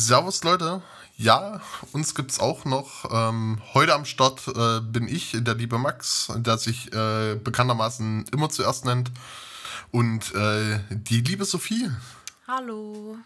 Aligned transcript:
Servus 0.00 0.42
Leute, 0.44 0.80
ja, 1.18 1.60
uns 1.92 2.14
gibt's 2.14 2.40
auch 2.40 2.64
noch. 2.64 3.04
Ähm, 3.12 3.60
heute 3.74 3.94
am 3.94 4.06
Start 4.06 4.48
äh, 4.48 4.80
bin 4.80 5.06
ich, 5.06 5.36
der 5.38 5.54
liebe 5.54 5.76
Max, 5.76 6.32
der 6.36 6.56
sich 6.56 6.90
äh, 6.94 7.34
bekanntermaßen 7.34 8.24
immer 8.32 8.48
zuerst 8.48 8.86
nennt. 8.86 9.12
Und 9.90 10.34
äh, 10.34 10.80
die 10.88 11.20
liebe 11.20 11.44
Sophie. 11.44 11.90
Hallo. 12.48 13.18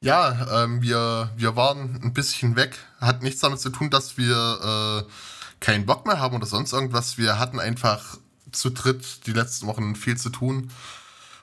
Ja, 0.00 0.62
ähm, 0.62 0.80
wir, 0.80 1.32
wir 1.36 1.56
waren 1.56 2.00
ein 2.04 2.14
bisschen 2.14 2.54
weg. 2.54 2.78
Hat 3.00 3.24
nichts 3.24 3.40
damit 3.40 3.58
zu 3.58 3.70
tun, 3.70 3.90
dass 3.90 4.16
wir 4.16 5.04
äh, 5.04 5.10
keinen 5.58 5.86
Bock 5.86 6.06
mehr 6.06 6.20
haben 6.20 6.36
oder 6.36 6.46
sonst 6.46 6.72
irgendwas. 6.72 7.18
Wir 7.18 7.40
hatten 7.40 7.58
einfach 7.58 8.16
zu 8.52 8.70
dritt 8.70 9.26
die 9.26 9.32
letzten 9.32 9.66
Wochen 9.66 9.96
viel 9.96 10.16
zu 10.16 10.30
tun 10.30 10.70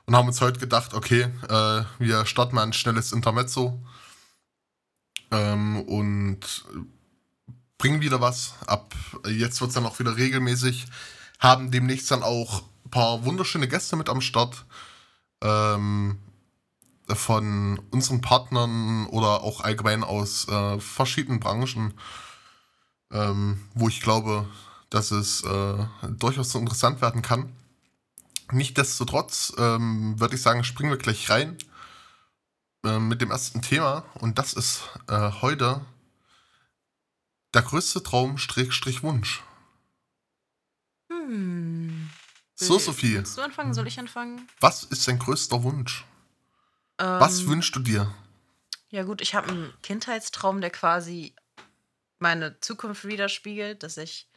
und 0.06 0.16
haben 0.16 0.30
uns 0.30 0.40
heute 0.40 0.62
gedacht, 0.62 0.94
okay, 0.94 1.24
äh, 1.50 1.84
wir 2.00 2.26
starten 2.26 2.56
mal 2.56 2.64
ein 2.64 2.72
schnelles 2.72 3.12
Intermezzo 3.12 3.78
ähm, 5.34 5.82
und 5.82 6.66
bringen 7.78 8.02
wieder 8.02 8.22
was. 8.22 8.54
Ab 8.66 8.94
jetzt 9.28 9.60
wird 9.60 9.70
es 9.70 9.76
dann 9.76 9.86
auch 9.86 10.00
wieder 10.00 10.16
regelmäßig. 10.16 10.86
Haben 11.40 11.72
demnächst 11.72 12.10
dann 12.12 12.24
auch 12.24 12.64
ein 12.86 12.92
paar 12.92 13.26
wunderschöne 13.26 13.68
Gäste 13.68 13.96
mit 13.96 14.10
am 14.10 14.22
Start. 14.22 14.66
Ähm, 15.42 16.20
von 17.10 17.82
unseren 17.92 18.22
Partnern 18.22 19.08
oder 19.08 19.44
auch 19.44 19.60
allgemein 19.60 20.04
aus 20.04 20.48
äh, 20.48 20.80
verschiedenen 20.80 21.42
Branchen, 21.42 21.94
ähm, 23.12 23.62
wo 23.74 23.90
ich 23.90 24.00
glaube, 24.00 24.48
dass 24.90 25.12
es 25.12 25.44
äh, 25.44 25.86
durchaus 26.18 26.52
so 26.52 26.60
interessant 26.60 27.02
werden 27.02 27.22
kann. 27.22 27.52
Nichtsdestotrotz 28.52 29.54
ähm, 29.58 30.18
würde 30.20 30.36
ich 30.36 30.42
sagen, 30.42 30.64
springen 30.64 30.92
wir 30.92 30.98
gleich 30.98 31.30
rein 31.30 31.58
äh, 32.84 33.00
mit 33.00 33.22
dem 33.22 33.32
ersten 33.32 33.62
Thema 33.62 34.06
und 34.16 34.38
das 34.38 34.54
ist 34.54 34.84
äh, 35.08 35.32
heute 35.42 35.86
der 37.54 37.62
größte 37.62 38.04
Traum 38.04 38.38
Strich 38.38 39.04
Wunsch. 39.04 39.44
Hm. 41.10 42.10
So, 42.56 42.80
Sophie. 42.80 43.16
Willst 43.16 43.38
du 43.38 43.42
anfangen? 43.42 43.74
Soll 43.74 43.88
ich 43.88 44.00
anfangen? 44.00 44.48
Was 44.60 44.84
ist 44.84 45.08
dein 45.08 45.20
größter 45.20 45.64
Wunsch? 45.64 46.06
Ähm, 47.00 47.20
Was 47.20 47.48
wünschst 47.48 47.76
du 47.76 47.80
dir? 47.80 48.14
Ja 48.90 49.04
gut, 49.04 49.22
ich 49.22 49.34
habe 49.34 49.50
einen 49.50 49.74
Kindheitstraum, 49.82 50.62
der 50.62 50.70
quasi 50.70 51.36
meine 52.20 52.60
Zukunft 52.60 53.06
widerspiegelt, 53.06 53.84
dass 53.84 53.98
ich 53.98 54.30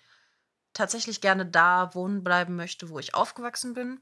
tatsächlich 0.73 1.21
gerne 1.21 1.47
da 1.47 1.95
wohnen 1.95 2.25
bleiben 2.25 2.57
möchte, 2.57 2.89
wo 2.89 2.99
ich 2.99 3.15
aufgewachsen 3.15 3.75
bin. 3.75 4.01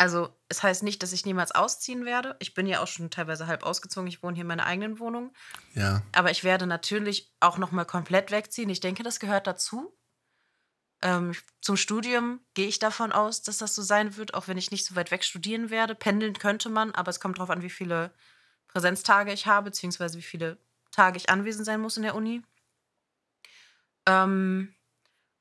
Also 0.00 0.34
es 0.48 0.62
heißt 0.62 0.82
nicht, 0.82 1.02
dass 1.02 1.12
ich 1.12 1.26
niemals 1.26 1.54
ausziehen 1.54 2.06
werde. 2.06 2.34
Ich 2.38 2.54
bin 2.54 2.66
ja 2.66 2.82
auch 2.82 2.86
schon 2.86 3.10
teilweise 3.10 3.46
halb 3.46 3.64
ausgezogen. 3.64 4.08
Ich 4.08 4.22
wohne 4.22 4.34
hier 4.34 4.44
in 4.44 4.48
meiner 4.48 4.64
eigenen 4.64 4.98
Wohnung. 4.98 5.30
Ja. 5.74 6.00
Aber 6.12 6.30
ich 6.30 6.42
werde 6.42 6.66
natürlich 6.66 7.30
auch 7.38 7.58
noch 7.58 7.70
mal 7.70 7.84
komplett 7.84 8.30
wegziehen. 8.30 8.70
Ich 8.70 8.80
denke, 8.80 9.02
das 9.02 9.20
gehört 9.20 9.46
dazu. 9.46 9.94
Ähm, 11.02 11.34
zum 11.60 11.76
Studium 11.76 12.40
gehe 12.54 12.66
ich 12.66 12.78
davon 12.78 13.12
aus, 13.12 13.42
dass 13.42 13.58
das 13.58 13.74
so 13.74 13.82
sein 13.82 14.16
wird, 14.16 14.32
auch 14.32 14.48
wenn 14.48 14.56
ich 14.56 14.70
nicht 14.70 14.86
so 14.86 14.96
weit 14.96 15.10
weg 15.10 15.22
studieren 15.22 15.68
werde. 15.68 15.94
Pendeln 15.94 16.32
könnte 16.32 16.70
man, 16.70 16.92
aber 16.92 17.10
es 17.10 17.20
kommt 17.20 17.36
darauf 17.36 17.50
an, 17.50 17.60
wie 17.60 17.68
viele 17.68 18.10
Präsenztage 18.68 19.34
ich 19.34 19.44
habe, 19.44 19.66
beziehungsweise 19.66 20.16
wie 20.16 20.22
viele 20.22 20.56
Tage 20.92 21.18
ich 21.18 21.28
anwesend 21.28 21.66
sein 21.66 21.80
muss 21.82 21.98
in 21.98 22.04
der 22.04 22.14
Uni. 22.14 22.40
Ähm, 24.06 24.74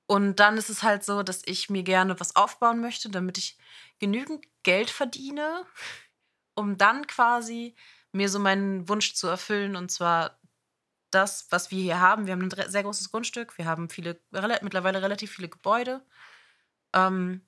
und 0.09 0.37
dann 0.37 0.57
ist 0.57 0.71
es 0.71 0.81
halt 0.81 1.05
so, 1.05 1.21
dass 1.21 1.43
ich 1.45 1.69
mir 1.69 1.83
gerne 1.83 2.19
was 2.19 2.35
aufbauen 2.35 2.81
möchte, 2.81 3.11
damit 3.11 3.37
ich 3.37 3.59
genügend 3.99 4.43
Geld 4.63 4.89
verdiene, 4.89 5.67
um 6.55 6.79
dann 6.79 7.05
quasi 7.05 7.75
mir 8.11 8.27
so 8.27 8.39
meinen 8.39 8.89
Wunsch 8.89 9.13
zu 9.13 9.27
erfüllen. 9.27 9.75
Und 9.75 9.91
zwar 9.91 10.39
das, 11.11 11.45
was 11.51 11.69
wir 11.69 11.79
hier 11.79 11.99
haben. 11.99 12.25
Wir 12.25 12.33
haben 12.33 12.41
ein 12.41 12.71
sehr 12.71 12.81
großes 12.81 13.11
Grundstück. 13.11 13.55
Wir 13.59 13.65
haben 13.65 13.87
viele, 13.87 14.19
mittlerweile 14.31 15.03
relativ 15.03 15.31
viele 15.31 15.47
Gebäude. 15.47 16.03
Ähm, 16.91 17.45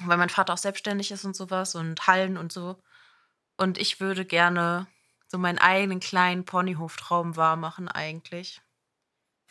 weil 0.00 0.16
mein 0.16 0.30
Vater 0.30 0.54
auch 0.54 0.58
selbstständig 0.58 1.10
ist 1.10 1.26
und 1.26 1.36
sowas 1.36 1.74
und 1.74 2.06
Hallen 2.06 2.38
und 2.38 2.50
so. 2.50 2.82
Und 3.58 3.76
ich 3.76 4.00
würde 4.00 4.24
gerne 4.24 4.86
so 5.26 5.36
meinen 5.36 5.58
eigenen 5.58 6.00
kleinen 6.00 6.46
Ponyhof-Traum 6.46 7.36
wahr 7.36 7.56
machen, 7.56 7.88
eigentlich. 7.88 8.62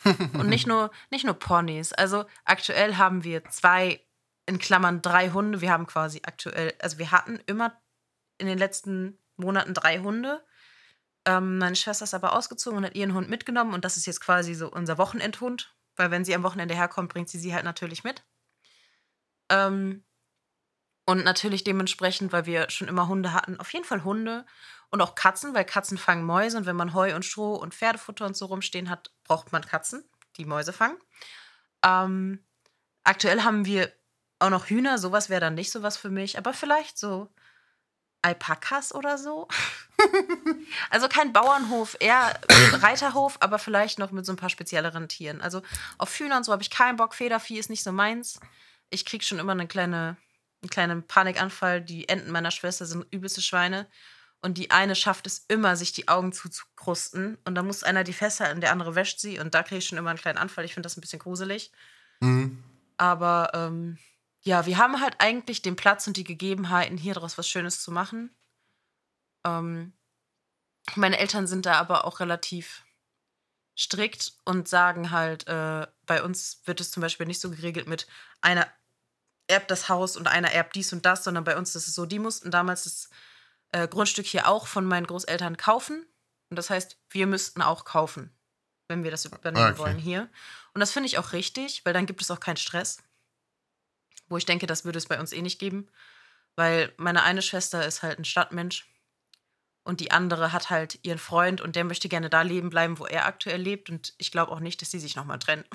Und 0.04 0.48
nicht 0.48 0.66
nur, 0.66 0.90
nicht 1.10 1.24
nur 1.24 1.34
Ponys. 1.34 1.92
Also 1.92 2.24
aktuell 2.44 2.96
haben 2.96 3.24
wir 3.24 3.44
zwei, 3.50 4.00
in 4.46 4.58
Klammern 4.58 5.02
drei 5.02 5.30
Hunde. 5.30 5.60
Wir 5.60 5.72
haben 5.72 5.86
quasi 5.86 6.22
aktuell, 6.24 6.74
also 6.80 6.98
wir 6.98 7.10
hatten 7.10 7.40
immer 7.46 7.80
in 8.38 8.46
den 8.46 8.58
letzten 8.58 9.18
Monaten 9.36 9.74
drei 9.74 9.98
Hunde. 9.98 10.44
Ähm, 11.24 11.58
meine 11.58 11.76
Schwester 11.76 12.04
ist 12.04 12.14
aber 12.14 12.32
ausgezogen 12.34 12.78
und 12.78 12.84
hat 12.84 12.94
ihren 12.94 13.14
Hund 13.14 13.28
mitgenommen 13.28 13.74
und 13.74 13.84
das 13.84 13.96
ist 13.96 14.06
jetzt 14.06 14.20
quasi 14.20 14.54
so 14.54 14.70
unser 14.70 14.98
Wochenendhund, 14.98 15.74
weil 15.96 16.10
wenn 16.10 16.24
sie 16.24 16.34
am 16.34 16.42
Wochenende 16.42 16.74
herkommt, 16.74 17.12
bringt 17.12 17.28
sie 17.28 17.38
sie 17.38 17.54
halt 17.54 17.64
natürlich 17.64 18.04
mit. 18.04 18.24
Ähm, 19.50 20.04
und 21.06 21.24
natürlich 21.24 21.64
dementsprechend, 21.64 22.32
weil 22.32 22.46
wir 22.46 22.68
schon 22.70 22.86
immer 22.88 23.08
Hunde 23.08 23.32
hatten, 23.32 23.58
auf 23.58 23.72
jeden 23.72 23.84
Fall 23.84 24.04
Hunde 24.04 24.44
und 24.90 25.00
auch 25.00 25.14
Katzen, 25.14 25.54
weil 25.54 25.64
Katzen 25.64 25.98
fangen 25.98 26.24
Mäuse 26.24 26.56
und 26.56 26.66
wenn 26.66 26.76
man 26.76 26.94
Heu 26.94 27.14
und 27.14 27.24
Stroh 27.24 27.54
und 27.54 27.74
Pferdefutter 27.74 28.26
und 28.26 28.36
so 28.36 28.46
rumstehen 28.46 28.88
hat, 28.88 29.10
braucht 29.24 29.52
man 29.52 29.62
Katzen, 29.62 30.04
die 30.36 30.44
Mäuse 30.44 30.72
fangen. 30.72 30.96
Ähm, 31.84 32.44
aktuell 33.04 33.42
haben 33.42 33.64
wir 33.64 33.92
auch 34.38 34.50
noch 34.50 34.66
Hühner, 34.66 34.98
sowas 34.98 35.28
wäre 35.28 35.40
dann 35.40 35.54
nicht 35.54 35.70
sowas 35.70 35.96
für 35.96 36.10
mich, 36.10 36.38
aber 36.38 36.52
vielleicht 36.52 36.98
so 36.98 37.28
Alpakas 38.22 38.94
oder 38.94 39.16
so. 39.18 39.48
also 40.90 41.08
kein 41.08 41.32
Bauernhof, 41.32 41.96
eher 42.00 42.38
Reiterhof, 42.74 43.36
aber 43.40 43.58
vielleicht 43.58 43.98
noch 43.98 44.10
mit 44.10 44.26
so 44.26 44.32
ein 44.32 44.36
paar 44.36 44.50
spezielleren 44.50 45.08
Tieren. 45.08 45.40
Also 45.40 45.62
auf 45.98 46.14
Hühner 46.18 46.36
und 46.36 46.44
so 46.44 46.52
habe 46.52 46.62
ich 46.62 46.70
keinen 46.70 46.96
Bock. 46.96 47.14
Federvieh 47.14 47.58
ist 47.58 47.70
nicht 47.70 47.84
so 47.84 47.92
meins. 47.92 48.40
Ich 48.90 49.04
kriege 49.04 49.24
schon 49.24 49.38
immer 49.38 49.52
eine 49.52 49.68
kleine, 49.68 50.16
einen 50.62 50.70
kleinen 50.70 51.06
Panikanfall. 51.06 51.80
Die 51.80 52.08
Enten 52.08 52.30
meiner 52.30 52.50
Schwester 52.50 52.86
sind 52.86 53.06
übelste 53.12 53.42
Schweine. 53.42 53.88
Und 54.40 54.56
die 54.56 54.70
eine 54.70 54.94
schafft 54.94 55.26
es 55.26 55.44
immer, 55.48 55.76
sich 55.76 55.92
die 55.92 56.08
Augen 56.08 56.32
zuzukrusten. 56.32 57.38
Und 57.44 57.54
da 57.54 57.62
muss 57.62 57.82
einer 57.82 58.04
die 58.04 58.12
festhalten, 58.12 58.60
der 58.60 58.72
andere 58.72 58.94
wäscht 58.94 59.18
sie. 59.18 59.38
Und 59.40 59.54
da 59.54 59.62
kriege 59.62 59.78
ich 59.78 59.86
schon 59.86 59.98
immer 59.98 60.10
einen 60.10 60.18
kleinen 60.18 60.38
Anfall. 60.38 60.64
Ich 60.64 60.74
finde 60.74 60.86
das 60.86 60.96
ein 60.96 61.00
bisschen 61.00 61.18
gruselig. 61.18 61.72
Mhm. 62.20 62.62
Aber 62.96 63.50
ähm, 63.54 63.98
ja, 64.42 64.66
wir 64.66 64.78
haben 64.78 65.00
halt 65.00 65.16
eigentlich 65.18 65.62
den 65.62 65.76
Platz 65.76 66.06
und 66.06 66.16
die 66.16 66.24
Gegebenheiten, 66.24 66.96
hier 66.96 67.14
daraus 67.14 67.36
was 67.36 67.48
Schönes 67.48 67.82
zu 67.82 67.90
machen. 67.90 68.30
Ähm, 69.44 69.92
meine 70.94 71.18
Eltern 71.18 71.46
sind 71.46 71.66
da 71.66 71.74
aber 71.74 72.04
auch 72.04 72.20
relativ 72.20 72.84
strikt 73.76 74.34
und 74.44 74.68
sagen 74.68 75.10
halt, 75.10 75.46
äh, 75.46 75.86
bei 76.06 76.22
uns 76.22 76.62
wird 76.64 76.80
es 76.80 76.90
zum 76.90 77.00
Beispiel 77.00 77.26
nicht 77.26 77.40
so 77.40 77.50
geregelt 77.50 77.86
mit 77.86 78.06
einer 78.40 78.66
erbt 79.46 79.70
das 79.70 79.88
Haus 79.88 80.16
und 80.16 80.26
einer 80.26 80.52
erbt 80.52 80.74
dies 80.74 80.92
und 80.92 81.06
das, 81.06 81.24
sondern 81.24 81.44
bei 81.44 81.56
uns 81.56 81.74
ist 81.74 81.88
es 81.88 81.94
so, 81.94 82.04
die 82.04 82.18
mussten 82.18 82.50
damals 82.50 82.84
das 82.84 83.08
äh, 83.72 83.88
Grundstück 83.88 84.26
hier 84.26 84.48
auch 84.48 84.66
von 84.66 84.84
meinen 84.84 85.06
Großeltern 85.06 85.56
kaufen. 85.56 86.06
Und 86.50 86.56
das 86.56 86.70
heißt, 86.70 86.98
wir 87.10 87.26
müssten 87.26 87.62
auch 87.62 87.84
kaufen, 87.84 88.32
wenn 88.88 89.04
wir 89.04 89.10
das 89.10 89.24
übernehmen 89.24 89.72
okay. 89.72 89.78
wollen 89.78 89.98
hier. 89.98 90.28
Und 90.74 90.80
das 90.80 90.92
finde 90.92 91.08
ich 91.08 91.18
auch 91.18 91.32
richtig, 91.32 91.84
weil 91.84 91.92
dann 91.92 92.06
gibt 92.06 92.22
es 92.22 92.30
auch 92.30 92.40
keinen 92.40 92.56
Stress. 92.56 93.02
Wo 94.28 94.36
ich 94.36 94.46
denke, 94.46 94.66
das 94.66 94.84
würde 94.84 94.98
es 94.98 95.06
bei 95.06 95.18
uns 95.18 95.32
eh 95.32 95.42
nicht 95.42 95.58
geben. 95.58 95.88
Weil 96.56 96.92
meine 96.96 97.22
eine 97.22 97.42
Schwester 97.42 97.86
ist 97.86 98.02
halt 98.02 98.18
ein 98.18 98.24
Stadtmensch 98.24 98.86
und 99.84 100.00
die 100.00 100.10
andere 100.10 100.52
hat 100.52 100.70
halt 100.70 100.98
ihren 101.02 101.18
Freund 101.18 101.60
und 101.60 101.76
der 101.76 101.84
möchte 101.84 102.08
gerne 102.08 102.28
da 102.28 102.42
leben 102.42 102.68
bleiben, 102.68 102.98
wo 102.98 103.06
er 103.06 103.26
aktuell 103.26 103.60
lebt. 103.60 103.88
Und 103.88 104.12
ich 104.18 104.30
glaube 104.30 104.52
auch 104.52 104.60
nicht, 104.60 104.82
dass 104.82 104.90
sie 104.90 104.98
sich 104.98 105.16
nochmal 105.16 105.38
trennen. 105.38 105.64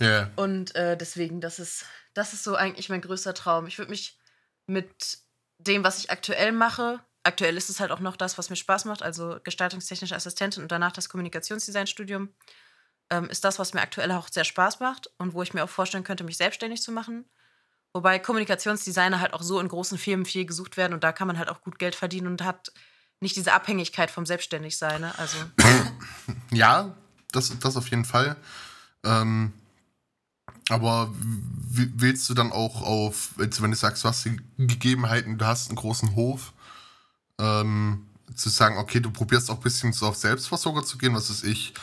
Ja. 0.00 0.06
Yeah. 0.06 0.32
Und 0.34 0.74
äh, 0.74 0.96
deswegen, 0.96 1.40
das 1.40 1.60
ist, 1.60 1.84
das 2.14 2.32
ist 2.32 2.42
so 2.42 2.56
eigentlich 2.56 2.88
mein 2.88 3.00
größter 3.00 3.32
Traum. 3.32 3.68
Ich 3.68 3.78
würde 3.78 3.92
mich 3.92 4.18
mit 4.66 5.18
dem, 5.58 5.84
was 5.84 5.98
ich 5.98 6.10
aktuell 6.10 6.52
mache, 6.52 7.00
aktuell 7.22 7.56
ist 7.56 7.70
es 7.70 7.80
halt 7.80 7.90
auch 7.90 8.00
noch 8.00 8.16
das, 8.16 8.38
was 8.38 8.50
mir 8.50 8.56
Spaß 8.56 8.84
macht, 8.84 9.02
also 9.02 9.38
gestaltungstechnische 9.42 10.14
Assistentin 10.14 10.62
und 10.62 10.72
danach 10.72 10.92
das 10.92 11.08
Kommunikationsdesignstudium, 11.08 12.28
ähm, 13.10 13.28
ist 13.28 13.44
das, 13.44 13.58
was 13.58 13.74
mir 13.74 13.80
aktuell 13.80 14.10
auch 14.12 14.28
sehr 14.28 14.44
Spaß 14.44 14.80
macht 14.80 15.10
und 15.18 15.34
wo 15.34 15.42
ich 15.42 15.54
mir 15.54 15.64
auch 15.64 15.68
vorstellen 15.68 16.04
könnte, 16.04 16.24
mich 16.24 16.36
selbstständig 16.36 16.82
zu 16.82 16.92
machen. 16.92 17.24
Wobei 17.92 18.18
Kommunikationsdesigner 18.18 19.20
halt 19.20 19.34
auch 19.34 19.42
so 19.42 19.60
in 19.60 19.68
großen 19.68 19.98
Firmen 19.98 20.26
viel 20.26 20.44
gesucht 20.44 20.76
werden 20.76 20.94
und 20.94 21.04
da 21.04 21.12
kann 21.12 21.26
man 21.26 21.38
halt 21.38 21.48
auch 21.48 21.60
gut 21.60 21.78
Geld 21.78 21.94
verdienen 21.94 22.26
und 22.26 22.42
hat 22.42 22.72
nicht 23.20 23.36
diese 23.36 23.52
Abhängigkeit 23.52 24.10
vom 24.10 24.26
Selbstständigsein. 24.26 25.00
Ne? 25.00 25.12
Also. 25.18 25.38
Ja, 26.50 26.94
das, 27.32 27.56
das 27.58 27.76
auf 27.76 27.88
jeden 27.88 28.04
Fall. 28.04 28.36
Ähm, 29.04 29.52
aber 30.68 31.12
willst 31.16 32.28
du 32.28 32.34
dann 32.34 32.52
auch 32.52 32.82
auf, 32.82 33.30
wenn 33.36 33.50
du 33.70 33.76
sagst, 33.76 34.04
du 34.04 34.08
hast 34.08 34.24
die 34.24 34.36
Gegebenheiten, 34.56 35.38
du 35.38 35.46
hast 35.46 35.68
einen 35.68 35.76
großen 35.76 36.14
Hof, 36.14 36.52
ähm, 37.38 38.06
zu 38.34 38.48
sagen, 38.48 38.78
okay, 38.78 39.00
du 39.00 39.10
probierst 39.10 39.50
auch 39.50 39.56
ein 39.56 39.62
bisschen 39.62 39.92
so 39.92 40.06
auf 40.06 40.16
Selbstversorger 40.16 40.84
zu 40.84 40.98
gehen, 40.98 41.14
was 41.14 41.30
ist 41.30 41.44
ich, 41.44 41.74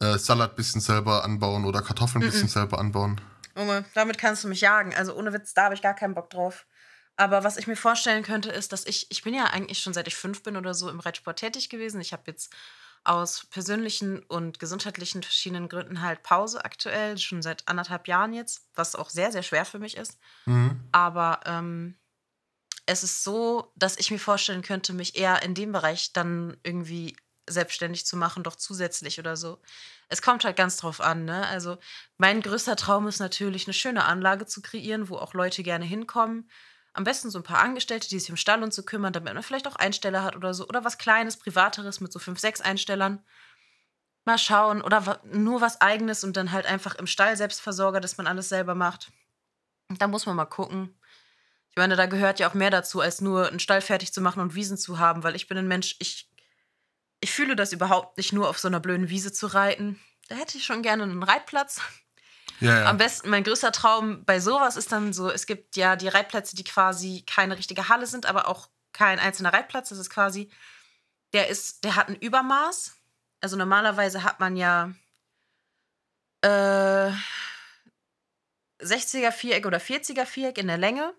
äh, 0.00 0.18
Salat 0.18 0.50
ein 0.50 0.56
bisschen 0.56 0.80
selber 0.80 1.24
anbauen 1.24 1.64
oder 1.64 1.82
Kartoffeln 1.82 2.24
ein 2.24 2.30
bisschen 2.30 2.46
mm 2.46 2.50
-mm. 2.50 2.52
selber 2.52 2.78
anbauen? 2.78 3.20
Junge, 3.56 3.84
damit 3.94 4.18
kannst 4.18 4.44
du 4.44 4.48
mich 4.48 4.62
jagen. 4.62 4.94
Also 4.94 5.14
ohne 5.14 5.32
Witz, 5.32 5.54
da 5.54 5.64
habe 5.64 5.74
ich 5.74 5.82
gar 5.82 5.94
keinen 5.94 6.14
Bock 6.14 6.30
drauf. 6.30 6.66
Aber 7.16 7.44
was 7.44 7.58
ich 7.58 7.66
mir 7.66 7.76
vorstellen 7.76 8.22
könnte, 8.22 8.50
ist, 8.50 8.72
dass 8.72 8.86
ich, 8.86 9.06
ich 9.10 9.22
bin 9.22 9.34
ja 9.34 9.44
eigentlich 9.44 9.80
schon 9.80 9.92
seit 9.92 10.08
ich 10.08 10.16
fünf 10.16 10.42
bin 10.42 10.56
oder 10.56 10.72
so 10.72 10.88
im 10.88 11.00
Reitsport 11.00 11.38
tätig 11.38 11.68
gewesen. 11.68 12.00
Ich 12.00 12.12
habe 12.12 12.22
jetzt 12.26 12.52
aus 13.04 13.46
persönlichen 13.46 14.22
und 14.22 14.58
gesundheitlichen 14.58 15.22
verschiedenen 15.22 15.68
Gründen 15.68 16.02
halt 16.02 16.22
Pause 16.22 16.64
aktuell, 16.64 17.18
schon 17.18 17.42
seit 17.42 17.66
anderthalb 17.68 18.06
Jahren 18.08 18.32
jetzt, 18.32 18.68
was 18.74 18.94
auch 18.94 19.10
sehr, 19.10 19.32
sehr 19.32 19.42
schwer 19.42 19.64
für 19.64 19.78
mich 19.78 19.96
ist. 19.96 20.18
Mhm. 20.46 20.80
Aber 20.92 21.40
ähm, 21.44 21.96
es 22.86 23.02
ist 23.02 23.24
so, 23.24 23.72
dass 23.76 23.98
ich 23.98 24.10
mir 24.10 24.18
vorstellen 24.18 24.62
könnte, 24.62 24.92
mich 24.92 25.16
eher 25.16 25.42
in 25.42 25.54
dem 25.54 25.72
Bereich 25.72 26.12
dann 26.12 26.56
irgendwie 26.62 27.16
selbstständig 27.48 28.06
zu 28.06 28.16
machen, 28.16 28.42
doch 28.42 28.56
zusätzlich 28.56 29.18
oder 29.18 29.36
so. 29.36 29.60
Es 30.08 30.22
kommt 30.22 30.44
halt 30.44 30.56
ganz 30.56 30.76
drauf 30.76 31.00
an, 31.00 31.24
ne? 31.24 31.46
Also 31.48 31.78
mein 32.18 32.40
größter 32.40 32.76
Traum 32.76 33.08
ist 33.08 33.18
natürlich, 33.18 33.66
eine 33.66 33.74
schöne 33.74 34.04
Anlage 34.04 34.46
zu 34.46 34.62
kreieren, 34.62 35.08
wo 35.08 35.16
auch 35.16 35.34
Leute 35.34 35.62
gerne 35.62 35.84
hinkommen. 35.84 36.48
Am 36.94 37.04
besten 37.04 37.30
so 37.30 37.38
ein 37.38 37.44
paar 37.44 37.60
Angestellte, 37.60 38.08
die 38.08 38.18
sich 38.18 38.30
um 38.30 38.36
Stall 38.36 38.62
und 38.62 38.74
so 38.74 38.82
kümmern, 38.82 39.12
damit 39.12 39.32
man 39.32 39.42
vielleicht 39.42 39.66
auch 39.66 39.76
Einsteller 39.76 40.24
hat 40.24 40.36
oder 40.36 40.52
so. 40.52 40.68
Oder 40.68 40.84
was 40.84 40.98
Kleines, 40.98 41.38
Privateres 41.38 42.00
mit 42.00 42.12
so 42.12 42.18
fünf, 42.18 42.38
sechs 42.38 42.60
Einstellern. 42.60 43.24
Mal 44.24 44.38
schauen. 44.38 44.82
Oder 44.82 45.20
nur 45.24 45.60
was 45.60 45.80
Eigenes 45.80 46.22
und 46.22 46.36
dann 46.36 46.52
halt 46.52 46.66
einfach 46.66 46.94
im 46.96 47.06
Stall 47.06 47.36
Selbstversorger, 47.36 48.00
dass 48.00 48.18
man 48.18 48.26
alles 48.26 48.48
selber 48.50 48.74
macht. 48.74 49.10
Da 49.88 50.06
muss 50.06 50.26
man 50.26 50.36
mal 50.36 50.44
gucken. 50.44 50.94
Ich 51.70 51.76
meine, 51.76 51.96
da 51.96 52.04
gehört 52.04 52.38
ja 52.38 52.50
auch 52.50 52.54
mehr 52.54 52.70
dazu, 52.70 53.00
als 53.00 53.22
nur 53.22 53.48
einen 53.48 53.58
Stall 53.58 53.80
fertig 53.80 54.12
zu 54.12 54.20
machen 54.20 54.42
und 54.42 54.54
Wiesen 54.54 54.76
zu 54.76 54.98
haben, 54.98 55.22
weil 55.22 55.34
ich 55.34 55.48
bin 55.48 55.56
ein 55.56 55.68
Mensch, 55.68 55.96
ich, 56.00 56.30
ich 57.20 57.32
fühle 57.32 57.56
das 57.56 57.72
überhaupt 57.72 58.18
nicht, 58.18 58.34
nur 58.34 58.50
auf 58.50 58.58
so 58.58 58.68
einer 58.68 58.80
blöden 58.80 59.08
Wiese 59.08 59.32
zu 59.32 59.46
reiten. 59.46 59.98
Da 60.28 60.34
hätte 60.34 60.58
ich 60.58 60.64
schon 60.64 60.82
gerne 60.82 61.04
einen 61.04 61.22
Reitplatz. 61.22 61.80
Ja, 62.62 62.80
ja. 62.80 62.86
Am 62.86 62.96
besten, 62.96 63.28
mein 63.28 63.44
größter 63.44 63.72
Traum 63.72 64.24
bei 64.24 64.38
sowas 64.40 64.76
ist 64.76 64.92
dann 64.92 65.12
so, 65.12 65.30
es 65.30 65.46
gibt 65.46 65.76
ja 65.76 65.96
die 65.96 66.08
Reitplätze, 66.08 66.54
die 66.54 66.64
quasi 66.64 67.24
keine 67.26 67.58
richtige 67.58 67.88
Halle 67.88 68.06
sind, 68.06 68.26
aber 68.26 68.48
auch 68.48 68.68
kein 68.92 69.18
einzelner 69.18 69.52
Reitplatz. 69.52 69.88
Das 69.88 69.98
ist 69.98 70.10
quasi, 70.10 70.50
der 71.32 71.48
ist, 71.48 71.84
der 71.84 71.96
hat 71.96 72.08
ein 72.08 72.16
Übermaß. 72.16 72.94
Also 73.40 73.56
normalerweise 73.56 74.22
hat 74.22 74.38
man 74.38 74.56
ja 74.56 74.92
äh, 76.42 77.10
60er 78.80 79.32
Viereck 79.32 79.66
oder 79.66 79.78
40er 79.78 80.26
Viereck 80.26 80.58
in 80.58 80.68
der 80.68 80.78
Länge. 80.78 81.14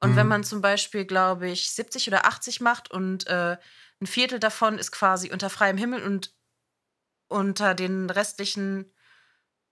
Und 0.00 0.12
mhm. 0.12 0.16
wenn 0.16 0.28
man 0.28 0.44
zum 0.44 0.60
Beispiel, 0.60 1.06
glaube 1.06 1.48
ich, 1.48 1.70
70 1.70 2.08
oder 2.08 2.26
80 2.26 2.60
macht 2.60 2.90
und 2.90 3.26
äh, 3.28 3.56
ein 4.00 4.06
Viertel 4.06 4.38
davon 4.38 4.78
ist 4.78 4.92
quasi 4.92 5.32
unter 5.32 5.48
freiem 5.48 5.78
Himmel 5.78 6.02
und 6.02 6.34
unter 7.28 7.74
den 7.74 8.10
restlichen 8.10 8.92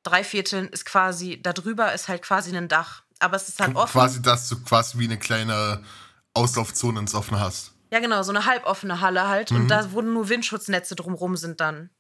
drei 0.05 0.23
Vierteln 0.23 0.69
ist 0.69 0.85
quasi, 0.85 1.43
darüber 1.43 1.93
ist 1.93 2.07
halt 2.07 2.23
quasi 2.23 2.57
ein 2.57 2.69
Dach. 2.69 3.03
Aber 3.19 3.37
es 3.37 3.49
ist 3.49 3.61
halt 3.61 3.75
offen. 3.75 3.93
Quasi, 3.93 4.23
dass 4.23 4.49
du 4.49 4.63
quasi 4.63 4.99
wie 4.99 5.05
eine 5.05 5.19
kleine 5.19 5.83
Auslaufzone 6.35 7.01
ins 7.01 7.15
Offene 7.15 7.41
hast. 7.41 7.73
Ja, 7.91 7.99
genau, 7.99 8.23
so 8.23 8.31
eine 8.31 8.45
halboffene 8.45 9.01
Halle 9.01 9.29
halt. 9.29 9.51
Mhm. 9.51 9.57
Und 9.57 9.69
da, 9.69 9.93
wo 9.93 10.01
nur 10.03 10.29
Windschutznetze 10.29 10.95
drumrum 10.95 11.37
sind 11.37 11.61
dann. 11.61 11.91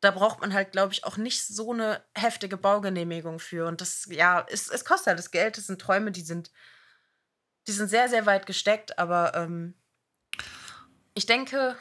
Da 0.00 0.10
braucht 0.10 0.40
man 0.40 0.52
halt, 0.52 0.72
glaube 0.72 0.92
ich, 0.92 1.04
auch 1.04 1.16
nicht 1.16 1.46
so 1.46 1.72
eine 1.72 2.02
heftige 2.14 2.56
Baugenehmigung 2.56 3.40
für. 3.40 3.66
Und 3.66 3.80
das, 3.80 4.06
ja, 4.10 4.46
es, 4.48 4.68
es 4.68 4.84
kostet 4.84 5.08
halt 5.08 5.18
das 5.18 5.30
Geld. 5.30 5.56
Das 5.56 5.66
sind 5.66 5.80
Träume, 5.80 6.12
die 6.12 6.20
sind 6.22 6.50
die 7.68 7.72
sind 7.72 7.88
sehr, 7.88 8.08
sehr 8.08 8.24
weit 8.24 8.46
gesteckt, 8.46 8.98
aber 8.98 9.34
ähm, 9.34 9.74
ich 11.14 11.26
denke, 11.26 11.76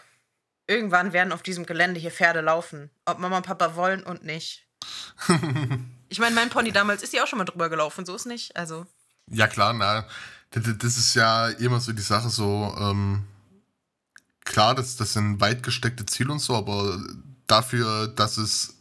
irgendwann 0.68 1.14
werden 1.14 1.32
auf 1.32 1.42
diesem 1.42 1.66
Gelände 1.66 2.00
hier 2.00 2.12
Pferde 2.12 2.42
laufen. 2.42 2.92
Ob 3.06 3.20
Mama 3.20 3.38
und 3.38 3.46
Papa 3.46 3.76
wollen 3.78 4.04
und 4.04 4.24
nicht. 4.24 4.67
ich 6.10 6.20
meine, 6.20 6.36
mein 6.36 6.50
Pony 6.50 6.72
damals 6.72 7.04
ist 7.04 7.14
ja 7.14 7.24
auch 7.24 7.28
schon 7.28 7.40
mal 7.40 7.46
drüber 7.46 7.70
gelaufen, 7.70 8.06
so 8.06 8.16
ist 8.16 8.26
nicht. 8.26 8.56
Also. 8.56 8.86
Ja, 9.30 9.48
klar, 9.48 9.74
na. 9.74 10.06
Das 10.52 10.98
ist 10.98 11.14
ja 11.14 11.50
immer 11.50 11.80
so 11.82 11.92
die 11.92 12.02
Sache, 12.02 12.30
so, 12.30 12.74
ähm, 12.80 13.26
klar, 14.46 14.76
das, 14.76 14.96
das 14.96 15.14
sind 15.14 15.42
weit 15.42 15.62
gesteckte 15.62 16.06
Ziele 16.06 16.32
und 16.32 16.40
so, 16.40 16.56
aber 16.56 17.00
dafür, 17.48 18.08
dass 18.08 18.38
es 18.38 18.76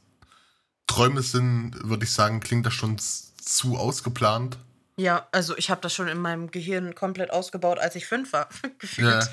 Träume 0.87 1.23
sind, 1.23 1.73
würde 1.83 2.05
ich 2.05 2.13
sagen, 2.13 2.41
klingt 2.41 2.67
das 2.67 2.75
schon 2.75 2.99
zu 2.99 3.77
ausgeplant. 3.77 4.59
Ja, 4.99 5.29
also 5.31 5.57
ich 5.59 5.71
habe 5.71 5.81
das 5.83 5.93
schon 5.93 6.09
in 6.09 6.19
meinem 6.19 6.51
Gehirn 6.51 6.95
komplett 6.95 7.31
ausgebaut, 7.31 7.79
als 7.79 7.97
ich 7.97 8.07
fünf 8.07 8.33
war. 8.33 8.49
gefühlt. 8.79 9.29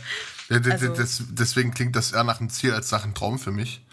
Ja, 0.50 0.58
also, 0.72 0.94
des, 0.94 1.24
deswegen 1.30 1.74
klingt 1.74 1.96
das 1.96 2.12
eher 2.12 2.24
nach 2.24 2.40
einem 2.40 2.50
Ziel 2.50 2.74
als 2.74 2.92
nach 2.92 3.04
einem 3.04 3.16
Traum 3.16 3.40
für 3.40 3.52
mich. 3.52 3.86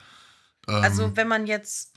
Ähm, 0.67 0.83
also 0.83 1.17
wenn 1.17 1.29
man 1.29 1.47
jetzt 1.47 1.93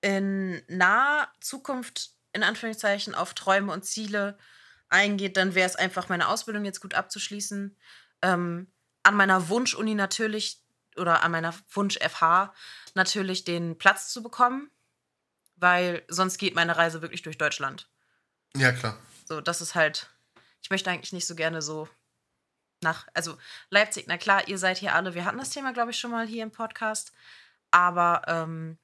in 0.00 0.62
naher 0.68 1.28
Zukunft 1.40 2.10
in 2.32 2.42
Anführungszeichen 2.42 3.14
auf 3.14 3.34
Träume 3.34 3.72
und 3.72 3.84
Ziele 3.84 4.38
eingeht, 4.88 5.36
dann 5.36 5.54
wäre 5.54 5.68
es 5.68 5.76
einfach 5.76 6.08
meine 6.08 6.28
Ausbildung 6.28 6.64
jetzt 6.64 6.80
gut 6.80 6.94
abzuschließen. 6.94 7.76
Ähm, 8.22 8.70
an 9.02 9.14
meiner 9.14 9.48
Wunschuni 9.48 9.94
natürlich 9.94 10.62
oder 10.96 11.22
an 11.22 11.32
meiner 11.32 11.54
Wunsch-FH 11.72 12.52
natürlich 12.94 13.44
den 13.44 13.78
Platz 13.78 14.12
zu 14.12 14.22
bekommen, 14.22 14.70
weil 15.56 16.04
sonst 16.08 16.38
geht 16.38 16.54
meine 16.54 16.76
Reise 16.76 17.02
wirklich 17.02 17.22
durch 17.22 17.38
Deutschland. 17.38 17.88
Ja, 18.56 18.72
klar. 18.72 18.98
So, 19.26 19.40
das 19.40 19.60
ist 19.60 19.74
halt, 19.74 20.10
ich 20.62 20.70
möchte 20.70 20.90
eigentlich 20.90 21.12
nicht 21.12 21.26
so 21.26 21.34
gerne 21.34 21.62
so 21.62 21.88
nach, 22.80 23.06
also 23.14 23.36
Leipzig, 23.70 24.06
na 24.08 24.18
klar, 24.18 24.48
ihr 24.48 24.58
seid 24.58 24.78
hier 24.78 24.94
alle, 24.94 25.14
wir 25.14 25.24
hatten 25.24 25.38
das 25.38 25.50
Thema, 25.50 25.72
glaube 25.72 25.90
ich, 25.90 25.98
schon 25.98 26.10
mal 26.10 26.26
hier 26.26 26.42
im 26.42 26.50
Podcast, 26.50 27.12
aber 27.70 28.22
ähm, 28.26 28.78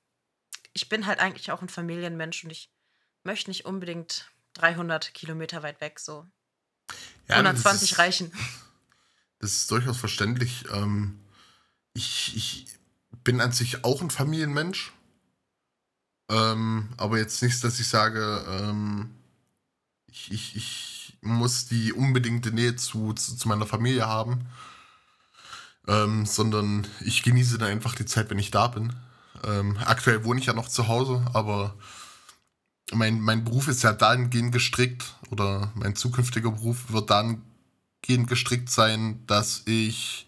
ich 0.75 0.89
bin 0.89 1.07
halt 1.07 1.21
eigentlich 1.21 1.51
auch 1.51 1.63
ein 1.63 1.69
Familienmensch 1.69 2.45
und 2.45 2.51
ich 2.51 2.71
möchte 3.23 3.51
nicht 3.51 3.65
unbedingt 3.65 4.31
300 4.55 5.15
Kilometer 5.15 5.63
weit 5.63 5.81
weg, 5.81 5.99
so. 5.99 6.27
Ja, 7.29 7.37
120 7.37 7.93
ist, 7.93 7.99
reichen. 7.99 8.33
Das 9.39 9.53
ist 9.53 9.71
durchaus 9.71 9.97
verständlich. 9.97 10.65
Ähm, 10.73 11.19
ich, 11.95 12.37
ich 12.37 12.67
bin 13.23 13.41
an 13.41 13.53
sich 13.53 13.85
auch 13.85 14.03
ein 14.03 14.11
Familienmensch. 14.11 14.93
Ähm, 16.29 16.89
aber 16.97 17.19
jetzt 17.19 17.43
nichts, 17.43 17.61
dass 17.61 17.81
ich 17.81 17.89
sage, 17.89 18.45
ähm, 18.49 19.11
ich, 20.07 20.33
ich, 20.33 20.57
ich 20.57 21.19
muss 21.21 21.67
die 21.67 21.93
unbedingte 21.93 22.51
Nähe 22.51 22.77
zu, 22.77 23.13
zu, 23.13 23.37
zu 23.37 23.49
meiner 23.49 23.67
Familie 23.67 24.07
haben, 24.07 24.47
ähm, 25.87 26.27
sondern 26.27 26.87
ich 27.01 27.23
genieße 27.23 27.59
dann 27.59 27.69
einfach 27.69 27.95
die 27.95 28.07
Zeit, 28.07 28.31
wenn 28.31 28.39
ich 28.39 28.51
da 28.51 28.69
bin. 28.69 28.95
Ähm, 29.43 29.77
aktuell 29.85 30.25
wohne 30.25 30.41
ich 30.41 30.47
ja 30.47 30.53
noch 30.53 30.69
zu 30.69 30.89
Hause, 30.89 31.25
aber 31.33 31.75
mein, 32.93 33.21
mein 33.21 33.45
Beruf 33.45 33.69
ist 33.69 33.83
ja 33.83 33.93
dahingehend 33.93 34.53
gestrickt 34.53 35.15
oder 35.31 35.73
mein 35.75 35.97
zukünftiger 35.97 36.51
Beruf 36.51 36.93
wird 36.93 37.11
dahingehend 37.11 38.29
gestrickt 38.29 38.71
sein, 38.71 39.25
dass 39.27 39.63
ich 39.67 40.27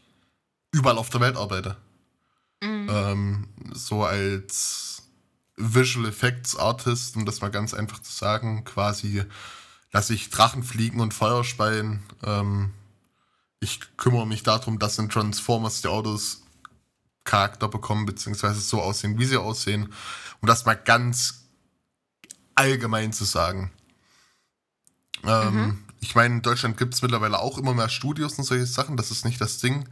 überall 0.73 0.99
auf 0.99 1.11
der 1.11 1.21
Welt 1.21 1.37
arbeite. 1.37 1.77
Mhm. 2.63 2.89
Ähm, 2.91 3.49
so 3.73 4.05
als 4.05 5.03
Visual 5.57 6.07
Effects 6.07 6.57
Artist, 6.57 7.17
um 7.17 7.25
das 7.25 7.41
mal 7.41 7.51
ganz 7.51 7.75
einfach 7.75 8.01
zu 8.01 8.13
sagen, 8.13 8.65
quasi 8.65 9.25
lasse 9.93 10.15
ich 10.15 10.31
Drachen 10.31 10.63
fliegen 10.63 11.01
und 11.01 11.15
Feuer 11.15 11.45
speien. 11.45 12.03
Ähm, 12.23 12.73
ich 13.61 13.81
kümmere 13.97 14.27
mich 14.27 14.43
darum, 14.43 14.79
dass 14.79 14.99
in 14.99 15.09
Transformers 15.09 15.81
die 15.81 15.89
Autos 15.89 16.43
Charakter 17.27 17.69
bekommen, 17.69 18.07
beziehungsweise 18.07 18.61
so 18.61 18.81
aussehen, 18.81 19.19
wie 19.19 19.27
sie 19.27 19.37
aussehen. 19.37 19.93
Um 20.41 20.49
das 20.49 20.65
mal 20.65 20.75
ganz 20.75 21.47
allgemein 22.55 23.13
zu 23.13 23.25
sagen. 23.25 23.71
Ähm, 25.25 25.55
mhm. 25.55 25.85
Ich 26.01 26.15
meine, 26.15 26.37
in 26.37 26.43
Deutschland 26.43 26.77
gibt 26.79 26.95
es 26.95 27.03
mittlerweile 27.03 27.39
auch 27.39 27.59
immer 27.59 27.75
mehr 27.75 27.89
Studios 27.89 28.39
und 28.39 28.45
solche 28.45 28.67
Sachen, 28.67 28.97
das 28.97 29.11
ist 29.11 29.25
nicht 29.25 29.41
das 29.41 29.59
Ding. 29.59 29.89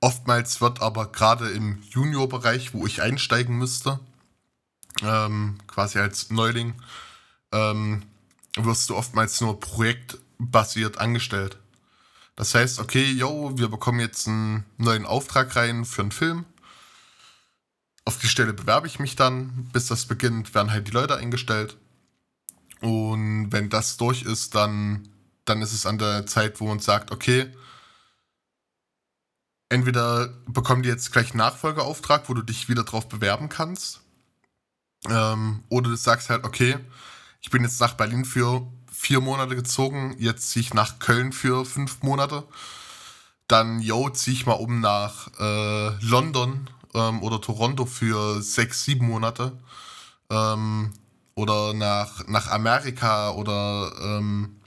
Oftmals 0.00 0.60
wird 0.60 0.80
aber 0.80 1.12
gerade 1.12 1.50
im 1.50 1.82
Junior-Bereich, 1.90 2.72
wo 2.72 2.86
ich 2.86 3.02
einsteigen 3.02 3.56
müsste, 3.56 4.00
ähm, 5.02 5.58
quasi 5.66 5.98
als 5.98 6.30
Neuling, 6.30 6.74
ähm, 7.52 8.04
wirst 8.56 8.90
du 8.90 8.96
oftmals 8.96 9.40
nur 9.40 9.60
projektbasiert 9.60 10.98
angestellt. 10.98 11.58
Das 12.40 12.54
heißt, 12.54 12.78
okay, 12.78 13.04
yo, 13.04 13.52
wir 13.58 13.68
bekommen 13.68 14.00
jetzt 14.00 14.26
einen 14.26 14.64
neuen 14.78 15.04
Auftrag 15.04 15.54
rein 15.56 15.84
für 15.84 16.00
einen 16.00 16.10
Film. 16.10 16.46
Auf 18.06 18.16
die 18.16 18.28
Stelle 18.28 18.54
bewerbe 18.54 18.86
ich 18.86 18.98
mich 18.98 19.14
dann. 19.14 19.68
Bis 19.74 19.88
das 19.88 20.06
beginnt, 20.06 20.54
werden 20.54 20.72
halt 20.72 20.88
die 20.88 20.92
Leute 20.92 21.18
eingestellt. 21.18 21.76
Und 22.80 23.52
wenn 23.52 23.68
das 23.68 23.98
durch 23.98 24.22
ist, 24.22 24.54
dann, 24.54 25.06
dann 25.44 25.60
ist 25.60 25.74
es 25.74 25.84
an 25.84 25.98
der 25.98 26.24
Zeit, 26.24 26.62
wo 26.62 26.66
man 26.66 26.78
sagt, 26.78 27.10
okay, 27.10 27.52
entweder 29.68 30.28
bekommen 30.46 30.82
die 30.82 30.88
jetzt 30.88 31.12
gleich 31.12 31.32
einen 31.32 31.40
Nachfolgeauftrag, 31.40 32.30
wo 32.30 32.32
du 32.32 32.40
dich 32.40 32.70
wieder 32.70 32.84
drauf 32.84 33.06
bewerben 33.06 33.50
kannst. 33.50 34.00
Ähm, 35.10 35.62
oder 35.68 35.90
du 35.90 35.96
sagst 35.96 36.30
halt, 36.30 36.44
okay, 36.44 36.78
ich 37.42 37.50
bin 37.50 37.64
jetzt 37.64 37.80
nach 37.82 37.98
Berlin 37.98 38.24
für 38.24 38.66
vier 38.90 39.20
Monate 39.20 39.56
gezogen, 39.56 40.16
jetzt 40.18 40.50
ziehe 40.50 40.62
ich 40.62 40.74
nach 40.74 40.98
Köln 40.98 41.32
für 41.32 41.64
fünf 41.64 42.02
Monate. 42.02 42.44
Dann, 43.48 43.80
yo, 43.80 44.10
ziehe 44.10 44.36
ich 44.36 44.46
mal 44.46 44.52
um 44.52 44.80
nach 44.80 45.28
äh, 45.38 45.88
London 46.04 46.70
ähm, 46.94 47.22
oder 47.22 47.40
Toronto 47.40 47.86
für 47.86 48.42
sechs, 48.42 48.84
sieben 48.84 49.06
Monate. 49.06 49.52
Ähm, 50.30 50.92
oder 51.34 51.72
nach, 51.72 52.26
nach 52.28 52.48
Amerika 52.48 53.30
oder 53.30 53.92
ähm, 54.02 54.60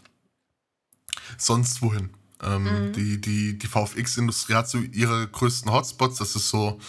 sonst 1.38 1.82
wohin. 1.82 2.10
Ähm, 2.42 2.64
mhm. 2.64 2.94
Die, 2.94 3.22
die, 3.22 3.58
die 3.58 3.68
VFX-Industrie 3.68 4.56
hat 4.56 4.70
so 4.70 4.80
ihre 4.80 5.28
größten 5.28 5.72
Hotspots. 5.72 6.18
Das 6.18 6.36
ist 6.36 6.50
so 6.50 6.80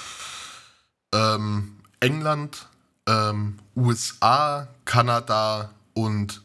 ähm, 1.13 1.77
England, 2.01 2.67
ähm, 3.07 3.59
USA, 3.77 4.69
Kanada 4.85 5.71
und 5.93 6.44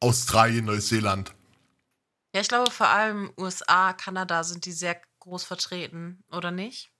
Australien, 0.00 0.66
Neuseeland. 0.66 1.34
Ja, 2.34 2.40
ich 2.40 2.48
glaube 2.48 2.70
vor 2.70 2.88
allem 2.88 3.32
USA, 3.36 3.92
Kanada 3.92 4.44
sind 4.44 4.64
die 4.64 4.72
sehr 4.72 5.00
groß 5.20 5.44
vertreten, 5.44 6.22
oder 6.30 6.50
nicht? 6.50 6.92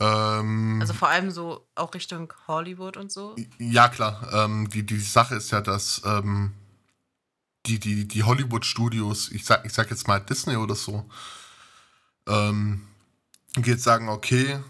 Ähm, 0.00 0.78
also 0.80 0.94
vor 0.94 1.08
allem 1.08 1.30
so 1.30 1.68
auch 1.74 1.94
Richtung 1.94 2.32
Hollywood 2.48 2.96
und 2.96 3.12
so. 3.12 3.36
Ja, 3.58 3.88
klar. 3.88 4.28
Ähm, 4.32 4.68
die, 4.70 4.84
die 4.84 4.98
Sache 4.98 5.36
ist 5.36 5.50
ja, 5.50 5.60
dass 5.60 6.02
ähm, 6.04 6.54
die, 7.66 7.78
die, 7.78 8.08
die 8.08 8.22
Hollywood-Studios, 8.24 9.30
ich 9.30 9.44
sag, 9.44 9.64
ich 9.66 9.72
sag 9.72 9.90
jetzt 9.90 10.08
mal 10.08 10.18
Disney 10.18 10.56
oder 10.56 10.74
so, 10.74 11.08
ähm, 12.26 12.86
jetzt 13.62 13.82
sagen, 13.82 14.08
okay, 14.08 14.60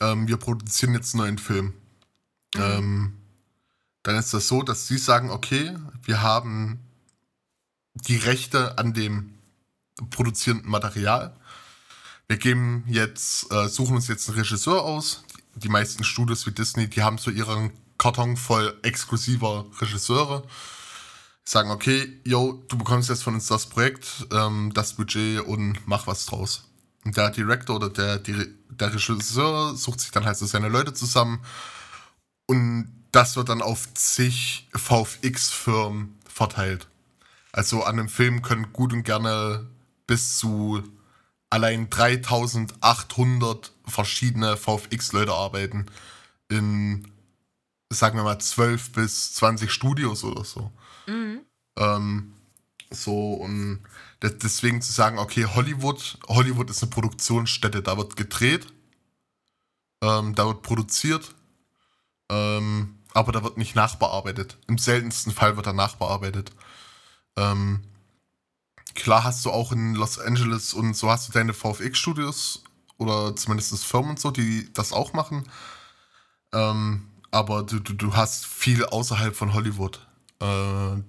ähm, 0.00 0.26
wir 0.26 0.36
produzieren 0.36 0.94
jetzt 0.94 1.14
einen 1.14 1.22
neuen 1.22 1.38
Film. 1.38 1.66
Mhm. 2.54 2.60
Ähm, 2.60 3.16
dann 4.04 4.16
ist 4.16 4.32
das 4.34 4.46
so, 4.46 4.62
dass 4.62 4.86
sie 4.86 4.98
sagen, 4.98 5.30
okay, 5.30 5.74
wir 6.04 6.22
haben 6.22 6.78
die 7.94 8.16
Rechte 8.16 8.78
an 8.78 8.92
dem 8.92 9.34
produzierenden 10.10 10.70
Material. 10.70 11.34
Wir 12.28 12.36
geben 12.36 12.84
jetzt, 12.86 13.50
äh, 13.50 13.68
suchen 13.68 13.96
uns 13.96 14.08
jetzt 14.08 14.28
einen 14.28 14.38
Regisseur 14.38 14.82
aus. 14.82 15.24
Die 15.54 15.70
meisten 15.70 16.04
Studios 16.04 16.46
wie 16.46 16.50
Disney, 16.50 16.88
die 16.88 17.02
haben 17.02 17.16
so 17.16 17.30
ihren 17.30 17.72
Karton 17.96 18.36
voll 18.36 18.78
exklusiver 18.82 19.66
Regisseure. 19.80 20.46
Sagen, 21.44 21.70
okay, 21.70 22.20
yo, 22.24 22.62
du 22.68 22.76
bekommst 22.76 23.08
jetzt 23.08 23.22
von 23.22 23.34
uns 23.34 23.46
das 23.46 23.66
Projekt, 23.66 24.26
ähm, 24.32 24.72
das 24.74 24.94
Budget 24.94 25.40
und 25.40 25.78
mach 25.86 26.06
was 26.06 26.26
draus. 26.26 26.64
Und 27.04 27.16
der 27.16 27.30
Director 27.30 27.76
oder 27.76 27.88
der, 27.88 28.18
der 28.18 28.92
Regisseur 28.94 29.76
sucht 29.76 30.00
sich 30.00 30.10
dann 30.10 30.26
halt 30.26 30.36
so 30.36 30.44
seine 30.44 30.68
Leute 30.68 30.92
zusammen 30.92 31.40
und 32.46 33.03
das 33.14 33.36
wird 33.36 33.48
dann 33.48 33.62
auf 33.62 33.94
zig 33.94 34.68
VFX-Firmen 34.74 36.18
verteilt. 36.26 36.88
Also 37.52 37.84
an 37.84 37.98
einem 37.98 38.08
Film 38.08 38.42
können 38.42 38.72
gut 38.72 38.92
und 38.92 39.04
gerne 39.04 39.68
bis 40.06 40.36
zu 40.38 40.82
allein 41.48 41.88
3800 41.88 43.72
verschiedene 43.86 44.56
VFX-Leute 44.56 45.32
arbeiten. 45.32 45.86
In, 46.48 47.06
sagen 47.90 48.18
wir 48.18 48.24
mal, 48.24 48.40
12 48.40 48.90
bis 48.90 49.34
20 49.34 49.70
Studios 49.70 50.24
oder 50.24 50.44
so. 50.44 50.72
Mhm. 51.06 51.42
Ähm, 51.76 52.32
so 52.90 53.34
und 53.34 53.84
deswegen 54.22 54.82
zu 54.82 54.92
sagen, 54.92 55.18
okay, 55.18 55.46
Hollywood, 55.46 56.18
Hollywood 56.26 56.70
ist 56.70 56.82
eine 56.82 56.90
Produktionsstätte, 56.90 57.82
da 57.82 57.96
wird 57.96 58.16
gedreht, 58.16 58.66
ähm, 60.02 60.34
da 60.34 60.46
wird 60.46 60.62
produziert, 60.62 61.34
ähm, 62.30 62.98
aber 63.14 63.32
da 63.32 63.42
wird 63.42 63.56
nicht 63.56 63.74
nachbearbeitet. 63.74 64.58
Im 64.66 64.76
seltensten 64.76 65.32
Fall 65.32 65.56
wird 65.56 65.66
da 65.66 65.72
nachbearbeitet. 65.72 66.50
Ähm, 67.36 67.80
klar 68.94 69.24
hast 69.24 69.44
du 69.44 69.50
auch 69.50 69.72
in 69.72 69.94
Los 69.94 70.18
Angeles 70.18 70.74
und 70.74 70.94
so 70.94 71.10
hast 71.10 71.28
du 71.28 71.32
deine 71.32 71.54
VFX-Studios 71.54 72.64
oder 72.98 73.34
zumindest 73.36 73.84
Firmen 73.84 74.10
und 74.10 74.20
so, 74.20 74.30
die 74.30 74.70
das 74.74 74.92
auch 74.92 75.12
machen. 75.12 75.48
Ähm, 76.52 77.08
aber 77.30 77.62
du, 77.62 77.78
du, 77.78 77.94
du 77.94 78.14
hast 78.14 78.46
viel 78.46 78.84
außerhalb 78.84 79.34
von 79.34 79.54
Hollywood. 79.54 80.06
Äh, 80.40 80.44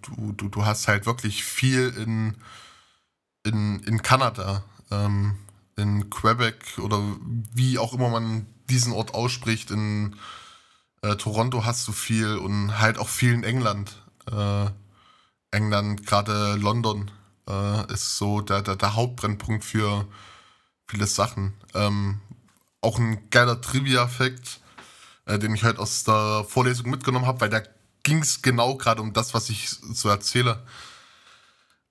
du, 0.01 0.31
du, 0.37 0.47
du 0.49 0.65
hast 0.65 0.87
halt 0.87 1.07
wirklich 1.07 1.43
viel 1.43 1.89
in, 1.89 2.35
in, 3.43 3.79
in 3.79 4.01
Kanada, 4.01 4.63
ähm, 4.91 5.37
in 5.75 6.09
Quebec 6.09 6.79
oder 6.79 7.01
wie 7.53 7.79
auch 7.79 7.93
immer 7.93 8.09
man 8.09 8.45
diesen 8.69 8.93
Ort 8.93 9.13
ausspricht. 9.13 9.71
In 9.71 10.15
äh, 11.01 11.15
Toronto 11.15 11.65
hast 11.65 11.87
du 11.87 11.91
viel 11.91 12.37
und 12.37 12.79
halt 12.79 12.97
auch 12.97 13.09
viel 13.09 13.33
in 13.33 13.43
England. 13.43 14.03
Äh, 14.31 14.67
England, 15.51 16.05
gerade 16.05 16.55
London, 16.55 17.11
äh, 17.47 17.93
ist 17.93 18.17
so 18.17 18.41
der, 18.41 18.61
der, 18.61 18.75
der, 18.75 18.95
Hauptbrennpunkt 18.95 19.63
für 19.63 20.07
viele 20.87 21.07
Sachen. 21.07 21.53
Ähm, 21.73 22.19
auch 22.81 22.99
ein 22.99 23.29
geiler 23.29 23.61
Trivia-Effekt, 23.61 24.59
äh, 25.25 25.39
den 25.39 25.55
ich 25.55 25.63
heute 25.63 25.79
aus 25.79 26.03
der 26.03 26.45
Vorlesung 26.47 26.89
mitgenommen 26.89 27.25
habe, 27.25 27.41
weil 27.41 27.49
da 27.49 27.61
ging 28.03 28.19
es 28.19 28.41
genau 28.41 28.75
gerade 28.75 29.01
um 29.01 29.13
das, 29.13 29.33
was 29.33 29.49
ich 29.49 29.69
so 29.69 30.09
erzähle. 30.09 30.63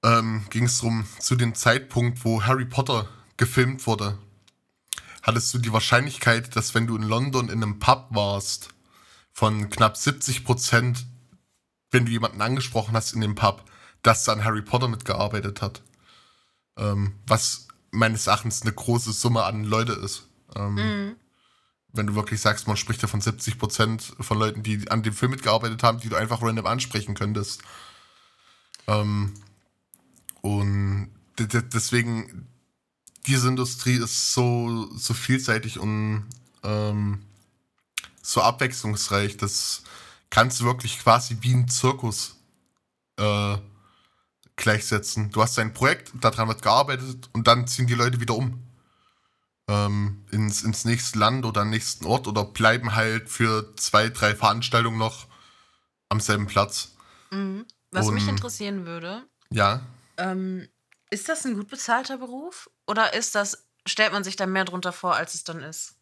Ähm, 0.04 0.44
ging 0.50 0.64
es 0.64 0.78
darum, 0.78 1.06
zu 1.18 1.34
dem 1.34 1.54
Zeitpunkt, 1.54 2.25
wo 2.25 2.42
Harry 2.42 2.66
Potter 2.66 3.08
gefilmt 3.37 3.87
wurde, 3.87 4.18
hattest 5.23 5.52
du 5.54 5.58
die 5.58 5.73
Wahrscheinlichkeit, 5.73 6.54
dass 6.54 6.75
wenn 6.75 6.87
du 6.87 6.96
in 6.96 7.02
London 7.02 7.49
in 7.49 7.62
einem 7.62 7.78
Pub 7.78 8.08
warst, 8.11 8.73
von 9.34 9.68
knapp 9.68 9.98
70 9.98 10.44
Prozent 10.44 11.04
wenn 11.94 12.04
du 12.04 12.12
jemanden 12.12 12.42
angesprochen 12.42 12.94
hast 12.94 13.14
in 13.14 13.22
dem 13.22 13.36
Pub, 13.36 13.64
dass 14.02 14.24
da 14.24 14.32
ein 14.32 14.44
Harry 14.44 14.60
Potter 14.60 14.88
mitgearbeitet 14.88 15.62
hat. 15.62 15.80
Ähm, 16.76 17.14
was 17.26 17.68
meines 17.92 18.26
Erachtens 18.26 18.62
eine 18.62 18.72
große 18.72 19.12
Summe 19.12 19.44
an 19.44 19.64
Leute 19.64 19.92
ist. 19.92 20.28
Ähm, 20.56 20.74
mhm. 20.74 21.16
Wenn 21.92 22.08
du 22.08 22.16
wirklich 22.16 22.40
sagst, 22.40 22.66
man 22.66 22.76
spricht 22.76 23.00
ja 23.00 23.08
von 23.08 23.22
70% 23.22 24.20
von 24.20 24.38
Leuten, 24.38 24.64
die 24.64 24.90
an 24.90 25.04
dem 25.04 25.14
Film 25.14 25.30
mitgearbeitet 25.30 25.84
haben, 25.84 26.00
die 26.00 26.08
du 26.08 26.16
einfach 26.16 26.42
random 26.42 26.66
ansprechen 26.66 27.14
könntest. 27.14 27.62
Ähm, 28.88 29.32
und 30.42 31.10
deswegen, 31.38 32.48
diese 33.28 33.48
Industrie 33.48 33.94
ist 33.94 34.32
so, 34.34 34.90
so 34.96 35.14
vielseitig 35.14 35.78
und 35.78 36.26
ähm, 36.64 37.22
so 38.24 38.40
abwechslungsreich, 38.40 39.36
dass 39.36 39.82
kannst 40.30 40.60
du 40.60 40.64
wirklich 40.64 40.98
quasi 40.98 41.36
wie 41.42 41.52
ein 41.52 41.68
Zirkus 41.68 42.36
äh, 43.16 43.56
gleichsetzen. 44.56 45.30
Du 45.30 45.42
hast 45.42 45.58
ein 45.58 45.74
Projekt, 45.74 46.12
daran 46.20 46.48
wird 46.48 46.62
gearbeitet 46.62 47.28
und 47.32 47.46
dann 47.46 47.66
ziehen 47.66 47.86
die 47.86 47.94
Leute 47.94 48.20
wieder 48.20 48.34
um. 48.34 48.60
Ähm, 49.68 50.26
ins, 50.30 50.62
ins 50.62 50.84
nächste 50.84 51.18
Land 51.18 51.46
oder 51.46 51.64
nächsten 51.64 52.04
Ort 52.04 52.26
oder 52.26 52.44
bleiben 52.44 52.94
halt 52.94 53.30
für 53.30 53.74
zwei, 53.76 54.08
drei 54.08 54.34
Veranstaltungen 54.34 54.98
noch 54.98 55.26
am 56.08 56.20
selben 56.20 56.46
Platz. 56.46 56.92
Mhm. 57.30 57.66
Was 57.90 58.08
und, 58.08 58.14
mich 58.14 58.28
interessieren 58.28 58.86
würde. 58.86 59.24
Ja. 59.50 59.86
Ähm, 60.16 60.68
ist 61.10 61.28
das 61.28 61.44
ein 61.44 61.54
gut 61.54 61.68
bezahlter 61.68 62.18
Beruf? 62.18 62.68
Oder 62.86 63.14
ist 63.14 63.34
das, 63.34 63.66
stellt 63.86 64.12
man 64.12 64.24
sich 64.24 64.36
da 64.36 64.46
mehr 64.46 64.64
drunter 64.64 64.92
vor, 64.92 65.14
als 65.14 65.34
es 65.34 65.44
dann 65.44 65.62
ist? 65.62 65.94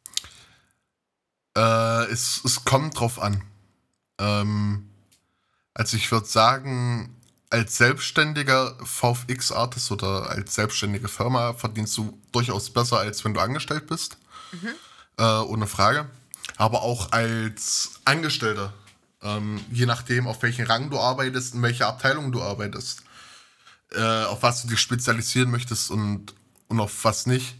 Äh, 1.56 2.04
es, 2.10 2.40
es 2.44 2.64
kommt 2.64 2.98
drauf 2.98 3.20
an. 3.20 3.42
Ähm, 4.18 4.88
also 5.74 5.96
ich 5.96 6.10
würde 6.10 6.26
sagen, 6.26 7.16
als 7.50 7.76
selbstständiger 7.76 8.76
VFX-Artist 8.82 9.92
oder 9.92 10.30
als 10.30 10.54
selbstständige 10.54 11.08
Firma 11.08 11.52
verdienst 11.52 11.96
du 11.98 12.18
durchaus 12.32 12.70
besser, 12.70 12.98
als 12.98 13.24
wenn 13.24 13.34
du 13.34 13.40
angestellt 13.40 13.86
bist. 13.86 14.16
Mhm. 14.52 14.68
Äh, 15.18 15.22
ohne 15.22 15.66
Frage. 15.66 16.08
Aber 16.56 16.82
auch 16.82 17.12
als 17.12 18.00
Angestellter, 18.04 18.72
ähm, 19.22 19.64
je 19.70 19.86
nachdem, 19.86 20.26
auf 20.26 20.42
welchen 20.42 20.66
Rang 20.66 20.90
du 20.90 20.98
arbeitest, 20.98 21.54
in 21.54 21.62
welcher 21.62 21.88
Abteilung 21.88 22.32
du 22.32 22.42
arbeitest, 22.42 23.02
äh, 23.92 24.24
auf 24.24 24.42
was 24.42 24.62
du 24.62 24.68
dich 24.68 24.80
spezialisieren 24.80 25.50
möchtest 25.50 25.90
und, 25.90 26.34
und 26.68 26.80
auf 26.80 27.04
was 27.04 27.26
nicht, 27.26 27.56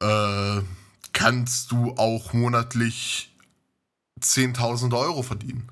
äh, 0.00 0.60
kannst 1.12 1.72
du 1.72 1.94
auch 1.96 2.32
monatlich 2.32 3.34
10.000 4.20 4.96
Euro 4.96 5.22
verdienen. 5.22 5.68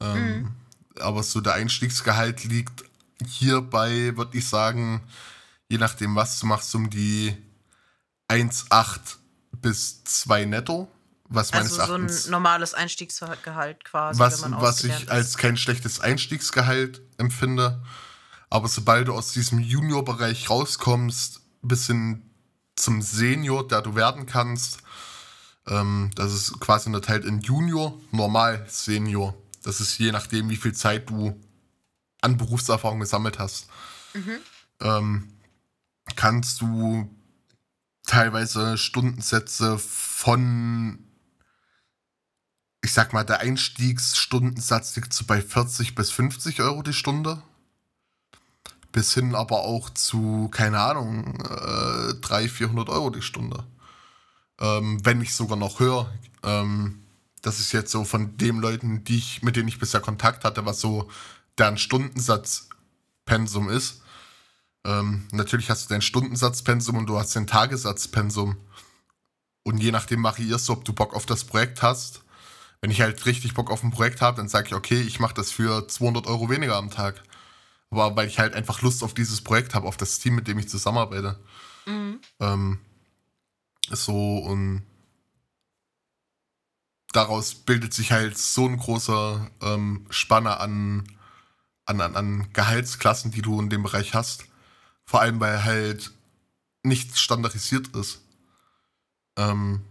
Ähm, 0.00 0.38
mhm. 0.38 0.52
Aber 1.00 1.22
so 1.22 1.40
der 1.40 1.54
Einstiegsgehalt 1.54 2.44
liegt 2.44 2.84
hierbei, 3.24 4.16
würde 4.16 4.36
ich 4.36 4.48
sagen, 4.48 5.02
je 5.68 5.78
nachdem, 5.78 6.14
was 6.14 6.38
du 6.38 6.46
machst, 6.46 6.74
um 6.74 6.90
die 6.90 7.36
1,8 8.28 9.16
bis 9.52 10.04
2 10.04 10.44
netto. 10.46 10.90
Was 11.28 11.52
also 11.52 11.84
so 11.84 11.94
ein 11.94 12.10
normales 12.30 12.72
Einstiegsgehalt 12.74 13.84
quasi. 13.84 14.18
Was, 14.18 14.48
was 14.48 14.84
ich 14.84 15.02
ist. 15.02 15.10
als 15.10 15.36
kein 15.36 15.56
schlechtes 15.56 15.98
Einstiegsgehalt 15.98 17.02
empfinde. 17.18 17.82
Aber 18.48 18.68
sobald 18.68 19.08
du 19.08 19.14
aus 19.14 19.32
diesem 19.32 19.58
Junior-Bereich 19.58 20.48
rauskommst, 20.48 21.40
bis 21.62 21.88
hin 21.88 22.22
zum 22.76 23.02
Senior, 23.02 23.66
der 23.66 23.82
du 23.82 23.94
werden 23.94 24.26
kannst, 24.26 24.78
ähm, 25.66 26.10
das 26.14 26.32
ist 26.32 26.60
quasi 26.60 26.86
unterteilt 26.86 27.24
in 27.24 27.40
Junior, 27.40 27.98
Normal, 28.12 28.64
Senior. 28.68 29.34
Das 29.62 29.80
ist 29.80 29.98
je 29.98 30.12
nachdem, 30.12 30.48
wie 30.48 30.56
viel 30.56 30.74
Zeit 30.74 31.10
du 31.10 31.40
an 32.20 32.36
Berufserfahrung 32.36 33.00
gesammelt 33.00 33.38
hast. 33.38 33.68
Mhm. 34.14 34.38
Ähm, 34.80 35.32
kannst 36.14 36.60
du 36.60 37.10
teilweise 38.06 38.78
Stundensätze 38.78 39.78
von, 39.78 41.04
ich 42.82 42.92
sag 42.92 43.12
mal, 43.12 43.24
der 43.24 43.40
Einstiegsstundensatz 43.40 44.94
liegt 44.94 45.12
so 45.12 45.24
bei 45.24 45.42
40 45.42 45.94
bis 45.94 46.10
50 46.10 46.62
Euro 46.62 46.82
die 46.82 46.92
Stunde. 46.92 47.42
Bis 48.96 49.12
hin 49.12 49.34
aber 49.34 49.58
auch 49.58 49.90
zu, 49.90 50.48
keine 50.50 50.80
Ahnung, 50.80 51.38
äh, 51.44 52.14
300, 52.14 52.50
400 52.50 52.88
Euro 52.88 53.10
die 53.10 53.20
Stunde. 53.20 53.62
Ähm, 54.58 55.04
wenn 55.04 55.18
nicht 55.18 55.34
sogar 55.34 55.58
noch 55.58 55.80
höher. 55.80 56.10
Ähm, 56.42 57.02
das 57.42 57.60
ist 57.60 57.72
jetzt 57.72 57.90
so 57.90 58.04
von 58.04 58.38
den 58.38 58.56
Leuten, 58.56 59.04
die 59.04 59.18
ich, 59.18 59.42
mit 59.42 59.54
denen 59.54 59.68
ich 59.68 59.78
bisher 59.78 60.00
Kontakt 60.00 60.44
hatte, 60.46 60.64
was 60.64 60.80
so 60.80 61.10
deren 61.58 61.76
Stundensatzpensum 61.76 63.68
ist. 63.68 64.00
Ähm, 64.86 65.28
natürlich 65.30 65.68
hast 65.68 65.84
du 65.84 65.88
dein 65.92 66.00
Stundensatzpensum 66.00 66.96
und 66.96 67.04
du 67.04 67.18
hast 67.18 67.36
dein 67.36 67.46
Tagessatzpensum. 67.46 68.56
Und 69.62 69.76
je 69.76 69.90
nachdem 69.90 70.24
variierst 70.24 70.70
du, 70.70 70.72
ob 70.72 70.86
du 70.86 70.94
Bock 70.94 71.12
auf 71.14 71.26
das 71.26 71.44
Projekt 71.44 71.82
hast. 71.82 72.22
Wenn 72.80 72.90
ich 72.90 73.02
halt 73.02 73.26
richtig 73.26 73.52
Bock 73.52 73.70
auf 73.70 73.82
ein 73.82 73.90
Projekt 73.90 74.22
habe, 74.22 74.38
dann 74.38 74.48
sage 74.48 74.68
ich, 74.68 74.74
okay, 74.74 75.02
ich 75.02 75.20
mache 75.20 75.34
das 75.34 75.50
für 75.50 75.86
200 75.86 76.26
Euro 76.26 76.48
weniger 76.48 76.76
am 76.76 76.90
Tag. 76.90 77.22
Aber 77.90 78.16
weil 78.16 78.28
ich 78.28 78.38
halt 78.38 78.54
einfach 78.54 78.82
Lust 78.82 79.02
auf 79.02 79.14
dieses 79.14 79.42
Projekt 79.42 79.74
habe, 79.74 79.86
auf 79.86 79.96
das 79.96 80.18
Team, 80.18 80.34
mit 80.34 80.48
dem 80.48 80.58
ich 80.58 80.68
zusammenarbeite. 80.68 81.38
Mhm. 81.86 82.20
Ähm, 82.40 82.78
so 83.90 84.38
und 84.38 84.84
daraus 87.12 87.54
bildet 87.54 87.94
sich 87.94 88.12
halt 88.12 88.36
so 88.36 88.66
ein 88.66 88.76
großer 88.76 89.50
ähm, 89.62 90.06
Spanner 90.10 90.60
an, 90.60 91.04
an, 91.86 92.00
an, 92.00 92.16
an 92.16 92.52
Gehaltsklassen, 92.52 93.30
die 93.30 93.42
du 93.42 93.60
in 93.60 93.70
dem 93.70 93.82
Bereich 93.82 94.14
hast. 94.14 94.44
Vor 95.04 95.20
allem, 95.20 95.40
weil 95.40 95.64
halt 95.64 96.12
nichts 96.82 97.20
standardisiert 97.20 97.88
ist. 97.96 98.22
Ähm, 99.36 99.82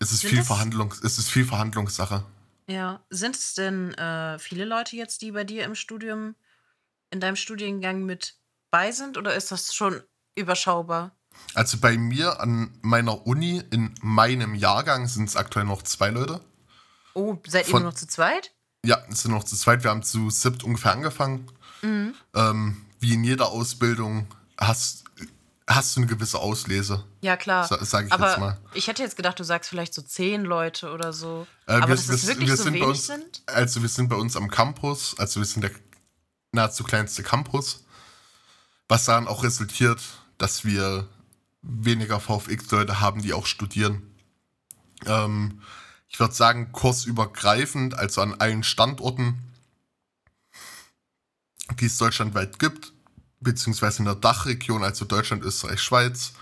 es 0.00 0.12
ist 0.12 0.24
viel 0.24 0.42
Verhandlungs, 0.42 1.00
es 1.02 1.18
ist 1.18 1.30
viel 1.30 1.44
Verhandlungssache. 1.44 2.24
Ja, 2.66 3.04
sind 3.10 3.36
es 3.36 3.54
denn 3.54 3.92
äh, 3.94 4.38
viele 4.38 4.64
Leute 4.64 4.96
jetzt, 4.96 5.22
die 5.22 5.32
bei 5.32 5.44
dir 5.44 5.64
im 5.64 5.74
Studium, 5.74 6.34
in 7.14 7.20
deinem 7.20 7.36
Studiengang 7.36 8.04
mit 8.04 8.34
bei 8.70 8.92
sind, 8.92 9.16
oder 9.16 9.34
ist 9.34 9.52
das 9.52 9.72
schon 9.72 10.02
überschaubar? 10.34 11.16
Also 11.54 11.78
bei 11.78 11.96
mir 11.96 12.40
an 12.40 12.76
meiner 12.82 13.26
Uni 13.26 13.62
in 13.70 13.94
meinem 14.02 14.54
Jahrgang 14.54 15.06
sind 15.06 15.28
es 15.28 15.36
aktuell 15.36 15.64
noch 15.64 15.82
zwei 15.82 16.10
Leute. 16.10 16.40
Oh, 17.14 17.36
seid 17.46 17.66
Von, 17.66 17.80
ihr 17.80 17.82
nur 17.84 17.92
noch 17.92 17.98
zu 17.98 18.08
zweit? 18.08 18.52
Ja, 18.84 18.98
es 19.08 19.22
sind 19.22 19.30
noch 19.30 19.44
zu 19.44 19.56
zweit. 19.56 19.84
Wir 19.84 19.90
haben 19.90 20.02
zu 20.02 20.28
siebt 20.30 20.64
ungefähr 20.64 20.92
angefangen. 20.92 21.46
Mhm. 21.82 22.14
Ähm, 22.34 22.84
wie 22.98 23.14
in 23.14 23.24
jeder 23.24 23.48
Ausbildung 23.48 24.26
hast, 24.58 25.04
hast 25.68 25.96
du 25.96 26.00
eine 26.00 26.08
gewisse 26.08 26.38
Auslese. 26.38 27.04
Ja, 27.20 27.36
klar. 27.36 27.68
Sag 27.68 28.06
ich 28.06 28.12
Aber 28.12 28.28
jetzt 28.28 28.38
mal. 28.38 28.58
Ich 28.74 28.88
hätte 28.88 29.02
jetzt 29.02 29.16
gedacht, 29.16 29.38
du 29.38 29.44
sagst 29.44 29.70
vielleicht 29.70 29.94
so 29.94 30.02
zehn 30.02 30.44
Leute 30.44 30.92
oder 30.92 31.12
so. 31.12 31.46
Äh, 31.66 31.74
Aber 31.74 31.88
wir, 31.88 31.94
dass 31.94 32.08
es 32.08 32.26
wirklich 32.26 32.48
wir 32.48 32.56
so 32.56 32.66
wenig 32.66 32.82
uns, 32.82 33.06
sind? 33.06 33.42
Also 33.46 33.80
wir 33.82 33.88
sind 33.88 34.08
bei 34.08 34.16
uns 34.16 34.36
am 34.36 34.50
Campus, 34.50 35.14
also 35.18 35.40
wir 35.40 35.46
sind 35.46 35.62
der 35.62 35.70
nahezu 36.54 36.84
kleinste 36.84 37.22
Campus, 37.22 37.84
was 38.88 39.04
dann 39.04 39.28
auch 39.28 39.42
resultiert, 39.42 40.00
dass 40.38 40.64
wir 40.64 41.08
weniger 41.62 42.20
VFX-Leute 42.20 43.00
haben, 43.00 43.22
die 43.22 43.32
auch 43.32 43.46
studieren. 43.46 44.02
Ähm, 45.06 45.60
ich 46.08 46.20
würde 46.20 46.34
sagen, 46.34 46.70
kursübergreifend, 46.72 47.94
also 47.94 48.20
an 48.20 48.34
allen 48.34 48.62
Standorten, 48.62 49.42
die 51.80 51.86
es 51.86 51.98
deutschlandweit 51.98 52.58
gibt, 52.58 52.92
beziehungsweise 53.40 54.00
in 54.00 54.04
der 54.04 54.14
Dachregion, 54.14 54.84
also 54.84 55.04
Deutschland, 55.04 55.42
Österreich, 55.42 55.80
Schweiz, 55.80 56.34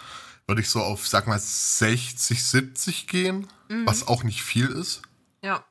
würde 0.46 0.60
ich 0.60 0.68
so 0.68 0.82
auf, 0.82 1.06
sag 1.06 1.26
mal, 1.26 1.38
60, 1.38 2.42
70 2.42 3.06
gehen, 3.06 3.48
mhm. 3.68 3.86
was 3.86 4.06
auch 4.06 4.24
nicht 4.24 4.42
viel 4.42 4.66
ist. 4.68 5.02
Ja. 5.42 5.64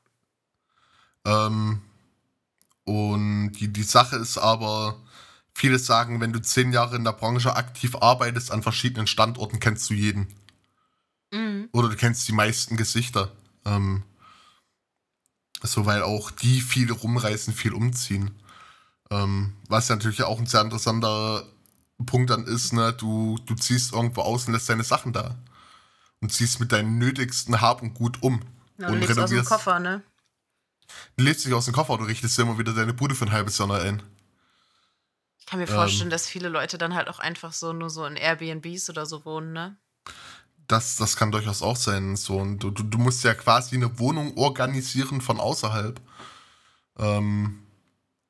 Ähm, 1.26 1.82
und 2.84 3.54
die, 3.54 3.72
die 3.72 3.84
Sache 3.84 4.16
ist 4.16 4.38
aber, 4.38 5.00
viele 5.54 5.80
sagen, 5.80 6.20
wenn 6.22 6.34
du 6.34 6.42
zehn 6.42 6.72
Jahre 6.74 6.96
in 6.96 7.04
der 7.04 7.14
Branche 7.14 7.56
aktiv 7.56 7.96
arbeitest, 7.96 8.52
an 8.52 8.64
verschiedenen 8.64 9.08
Standorten 9.08 9.60
kennst 9.60 9.90
du 9.90 9.94
jeden. 9.94 10.34
Mhm. 11.32 11.70
Oder 11.72 11.90
du 11.90 11.96
kennst 11.96 12.28
die 12.28 12.34
meisten 12.34 12.78
Gesichter. 12.78 13.32
Ähm, 13.66 14.04
so, 15.64 15.86
weil 15.86 16.02
auch 16.02 16.32
die 16.32 16.62
viel 16.62 16.92
rumreißen, 16.92 17.54
viel 17.54 17.74
umziehen. 17.74 18.32
Ähm, 19.12 19.54
was 19.68 19.90
natürlich 19.90 20.24
auch 20.24 20.40
ein 20.40 20.48
sehr 20.48 20.62
interessanter 20.62 21.44
Punkt 22.06 22.32
dann 22.32 22.46
ist, 22.46 22.74
ne, 22.74 22.94
du, 22.94 23.38
du 23.46 23.56
ziehst 23.56 23.94
irgendwo 23.94 24.22
aus 24.22 24.48
und 24.48 24.54
lässt 24.54 24.70
deine 24.70 24.84
Sachen 24.84 25.14
da. 25.14 25.38
Und 26.20 26.32
ziehst 26.32 26.60
mit 26.60 26.72
deinen 26.72 26.98
nötigsten 26.98 27.62
Hab 27.62 27.82
und 27.82 27.94
Gut 27.94 28.22
um. 28.22 28.42
Ja, 28.78 28.88
und 28.88 29.00
lebst 29.00 29.20
aus 29.20 29.30
dem 29.30 29.46
Koffer, 29.46 29.80
ne? 29.80 30.02
Du 31.18 31.24
lebst 31.24 31.46
nicht 31.46 31.56
aus 31.56 31.66
dem 31.66 31.74
Koffer, 31.74 31.98
du 31.98 32.06
richtest 32.06 32.38
dir 32.38 32.44
immer 32.44 32.58
wieder 32.58 32.74
deine 32.74 32.94
Bude 32.94 33.16
für 33.16 33.26
ein 33.26 33.32
halbes 33.32 33.58
Jahr 33.58 33.72
ein. 33.72 34.04
Ich 35.40 35.46
kann 35.46 35.60
mir 35.60 35.68
vorstellen, 35.68 36.08
ähm, 36.08 36.12
dass 36.12 36.28
viele 36.28 36.50
Leute 36.50 36.78
dann 36.78 36.96
halt 36.96 37.10
auch 37.10 37.20
einfach 37.20 37.52
so 37.54 37.74
nur 37.74 37.90
so 37.90 38.06
in 38.06 38.16
Airbnbs 38.16 38.90
oder 38.90 39.06
so 39.06 39.26
wohnen, 39.26 39.54
ne? 39.54 39.78
Das, 40.68 40.96
das 40.96 41.18
kann 41.18 41.32
durchaus 41.32 41.62
auch 41.62 41.76
sein. 41.76 42.16
So, 42.16 42.38
und 42.38 42.60
du, 42.60 42.70
du 42.72 42.98
musst 42.98 43.24
ja 43.24 43.34
quasi 43.34 43.76
eine 43.76 44.00
Wohnung 44.00 44.38
organisieren 44.38 45.20
von 45.20 45.40
außerhalb. 45.40 46.00
Ähm, 46.98 47.62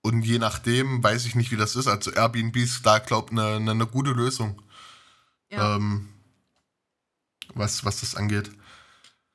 und 0.01 0.23
je 0.23 0.39
nachdem 0.39 1.03
weiß 1.03 1.25
ich 1.25 1.35
nicht, 1.35 1.51
wie 1.51 1.57
das 1.57 1.75
ist. 1.75 1.87
Also 1.87 2.11
Airbnb 2.11 2.55
ist 2.55 2.85
da, 2.85 2.97
glaube 2.97 3.27
ich, 3.31 3.39
eine, 3.39 3.55
eine, 3.57 3.71
eine, 3.71 3.87
gute 3.87 4.11
Lösung. 4.11 4.61
Ja. 5.51 5.75
Ähm, 5.75 6.09
was, 7.53 7.85
was 7.85 7.99
das 7.99 8.15
angeht. 8.15 8.49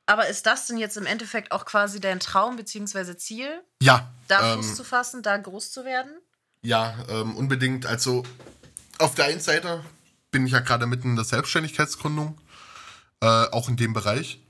Aber 0.06 0.28
ist 0.28 0.46
das 0.46 0.66
denn 0.68 0.78
jetzt 0.78 0.96
im 0.96 1.04
Endeffekt 1.04 1.50
auch 1.50 1.64
quasi 1.64 2.00
dein 2.00 2.20
Traum 2.20 2.56
bzw. 2.56 3.16
Ziel? 3.16 3.60
Ja. 3.82 4.08
Da 4.28 4.54
ähm, 4.54 4.62
Fuß 4.62 4.76
zu 4.76 4.84
fassen, 4.84 5.22
da 5.22 5.36
groß 5.36 5.72
zu 5.72 5.84
werden? 5.84 6.12
Ja, 6.62 6.96
ähm, 7.08 7.36
unbedingt. 7.36 7.86
Also 7.86 8.22
auf 8.98 9.16
der 9.16 9.26
einen 9.26 9.40
Seite 9.40 9.84
bin 10.30 10.46
ich 10.46 10.52
ja 10.52 10.60
gerade 10.60 10.86
mitten 10.86 11.10
in 11.10 11.16
der 11.16 11.24
Selbstständigkeitsgründung, 11.24 12.40
äh, 13.20 13.26
auch 13.26 13.68
in 13.68 13.76
dem 13.76 13.92
Bereich, 13.92 14.40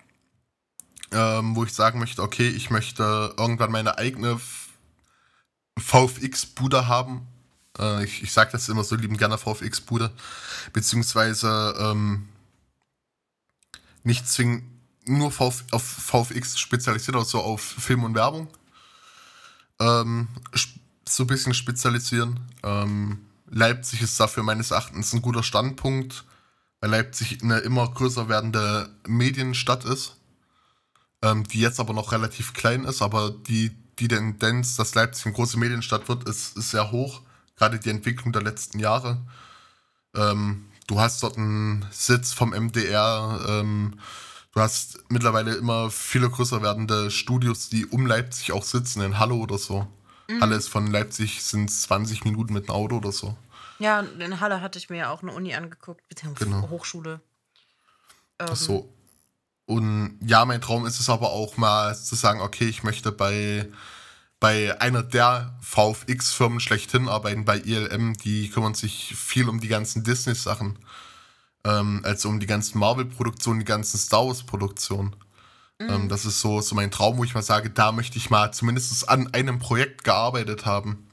ähm, 1.13 1.57
wo 1.57 1.65
ich 1.65 1.73
sagen 1.73 1.99
möchte, 1.99 2.23
okay, 2.23 2.49
ich 2.49 2.71
möchte 2.71 3.35
irgendwann 3.39 3.73
meine 3.73 3.97
eigene 3.97 4.39
VFX-Bude 5.79 6.87
haben. 6.87 7.27
Äh, 7.79 8.05
ich 8.05 8.23
ich 8.23 8.33
sage 8.33 8.53
das 8.53 8.69
immer 8.69 8.85
so 8.85 8.95
lieben 8.95 9.17
gerne 9.17 9.39
VFX-Bude. 9.39 10.11
Beziehungsweise 10.75 11.75
ähm, 11.79 12.29
nicht 14.03 14.29
zwingend 14.29 14.76
nur 15.07 15.31
Vf 15.31 15.65
auf 15.71 15.83
VFX 15.83 16.59
spezialisiert, 16.59 17.17
aber 17.17 17.25
so 17.25 17.41
auf 17.41 17.61
Film 17.61 18.05
und 18.05 18.15
Werbung. 18.15 18.49
Ähm, 19.81 20.29
so 21.09 21.25
ein 21.25 21.27
bisschen 21.27 21.55
spezialisieren. 21.55 22.41
Ähm, 22.63 23.27
Leipzig 23.49 24.03
ist 24.03 24.19
dafür 24.19 24.43
meines 24.43 24.71
Erachtens 24.71 25.13
ein 25.13 25.23
guter 25.23 25.43
Standpunkt, 25.43 26.25
weil 26.81 26.91
Leipzig 26.91 27.43
eine 27.43 27.59
immer 27.59 27.89
größer 27.89 28.29
werdende 28.29 28.91
Medienstadt 29.07 29.85
ist, 29.85 30.17
ähm, 31.23 31.45
die 31.45 31.61
jetzt 31.61 31.81
aber 31.81 31.93
noch 31.93 32.13
relativ 32.13 32.55
klein 32.55 32.85
ist, 32.85 33.03
aber 33.03 33.31
die 33.31 33.71
die 33.99 34.09
Tendenz, 34.09 34.77
dass 34.77 34.95
Leipzig 34.95 35.27
eine 35.27 35.35
große 35.35 35.59
Medienstadt 35.59 36.09
wird, 36.09 36.29
ist, 36.29 36.57
ist 36.57 36.71
sehr 36.71 36.91
hoch. 36.91 37.23
Gerade 37.57 37.79
die 37.79 37.91
Entwicklung 37.91 38.33
der 38.33 38.43
letzten 38.43 38.79
Jahre. 38.79 39.23
Ähm, 40.15 40.67
du 40.87 41.01
hast 41.01 41.23
dort 41.23 41.39
einen 41.39 41.87
Sitz 41.91 42.33
vom 42.33 42.51
MDR. 42.51 43.41
Ähm, 43.49 43.99
du 44.57 44.63
hast 44.63 44.99
mittlerweile 45.11 45.55
immer 45.55 45.91
viele 45.91 46.31
größer 46.31 46.63
werdende 46.63 47.11
Studios, 47.11 47.69
die 47.69 47.85
um 47.85 48.07
Leipzig 48.07 48.53
auch 48.53 48.65
sitzen, 48.65 49.03
in 49.03 49.19
Halle 49.19 49.35
oder 49.35 49.59
so. 49.59 49.87
Mhm. 50.29 50.41
Halle 50.41 50.57
ist 50.57 50.69
von 50.69 50.87
Leipzig 50.87 51.43
sind 51.43 51.71
20 51.71 52.25
Minuten 52.25 52.55
mit 52.55 52.65
einem 52.65 52.77
Auto 52.77 52.97
oder 52.97 53.13
so. 53.13 53.37
Ja, 53.79 54.01
in 54.01 54.41
Halle 54.41 54.63
hatte 54.63 54.79
ich 54.79 54.89
mir 54.89 54.97
ja 54.97 55.11
auch 55.11 55.23
eine 55.23 55.33
Uni 55.33 55.55
angeguckt, 55.55 56.09
beziehungsweise 56.09 56.51
genau. 56.51 56.71
Hochschule. 56.71 57.21
Ähm, 58.39 58.47
Ach 58.51 58.57
so. 58.57 58.91
Und 59.67 60.19
ja, 60.25 60.47
mein 60.47 60.63
Traum 60.63 60.87
ist 60.87 61.01
es 61.01 61.11
aber 61.11 61.33
auch 61.33 61.59
mal 61.59 61.95
zu 61.95 62.15
sagen, 62.15 62.41
okay, 62.41 62.65
ich 62.65 62.83
möchte 62.83 63.13
bei, 63.13 63.69
bei 64.41 64.81
einer 64.81 65.03
der 65.03 65.55
VFX-Firmen 65.61 66.61
schlechthin 66.61 67.11
arbeiten, 67.11 67.45
bei 67.45 67.59
ILM, 67.59 68.15
die 68.15 68.49
kümmern 68.49 68.75
sich 68.75 69.15
viel 69.17 69.51
um 69.51 69.61
die 69.61 69.69
ganzen 69.69 70.03
Disney-Sachen. 70.03 70.79
Ähm, 71.67 72.01
also 72.05 72.29
um 72.29 72.39
die 72.39 72.47
ganzen 72.47 72.79
Marvel-Produktionen, 72.79 73.59
die 73.59 73.65
ganzen 73.65 73.99
Star 73.99 74.27
Wars-Produktionen. 74.27 75.17
Mhm. 75.81 75.91
Ähm, 75.91 76.09
das 76.09 76.25
ist 76.25 76.41
so, 76.41 76.61
so 76.61 76.75
mein 76.75 76.91
Traum, 76.91 77.19
wo 77.19 77.25
ich 77.25 77.35
mal 77.35 77.43
sage, 77.43 77.71
da 77.71 77.91
möchte 77.93 78.19
ich 78.19 78.31
mal 78.31 78.53
zumindest 78.53 79.09
an 79.09 79.35
einem 79.35 79.59
Projekt 79.59 80.05
gearbeitet 80.05 80.65
haben. 80.65 81.09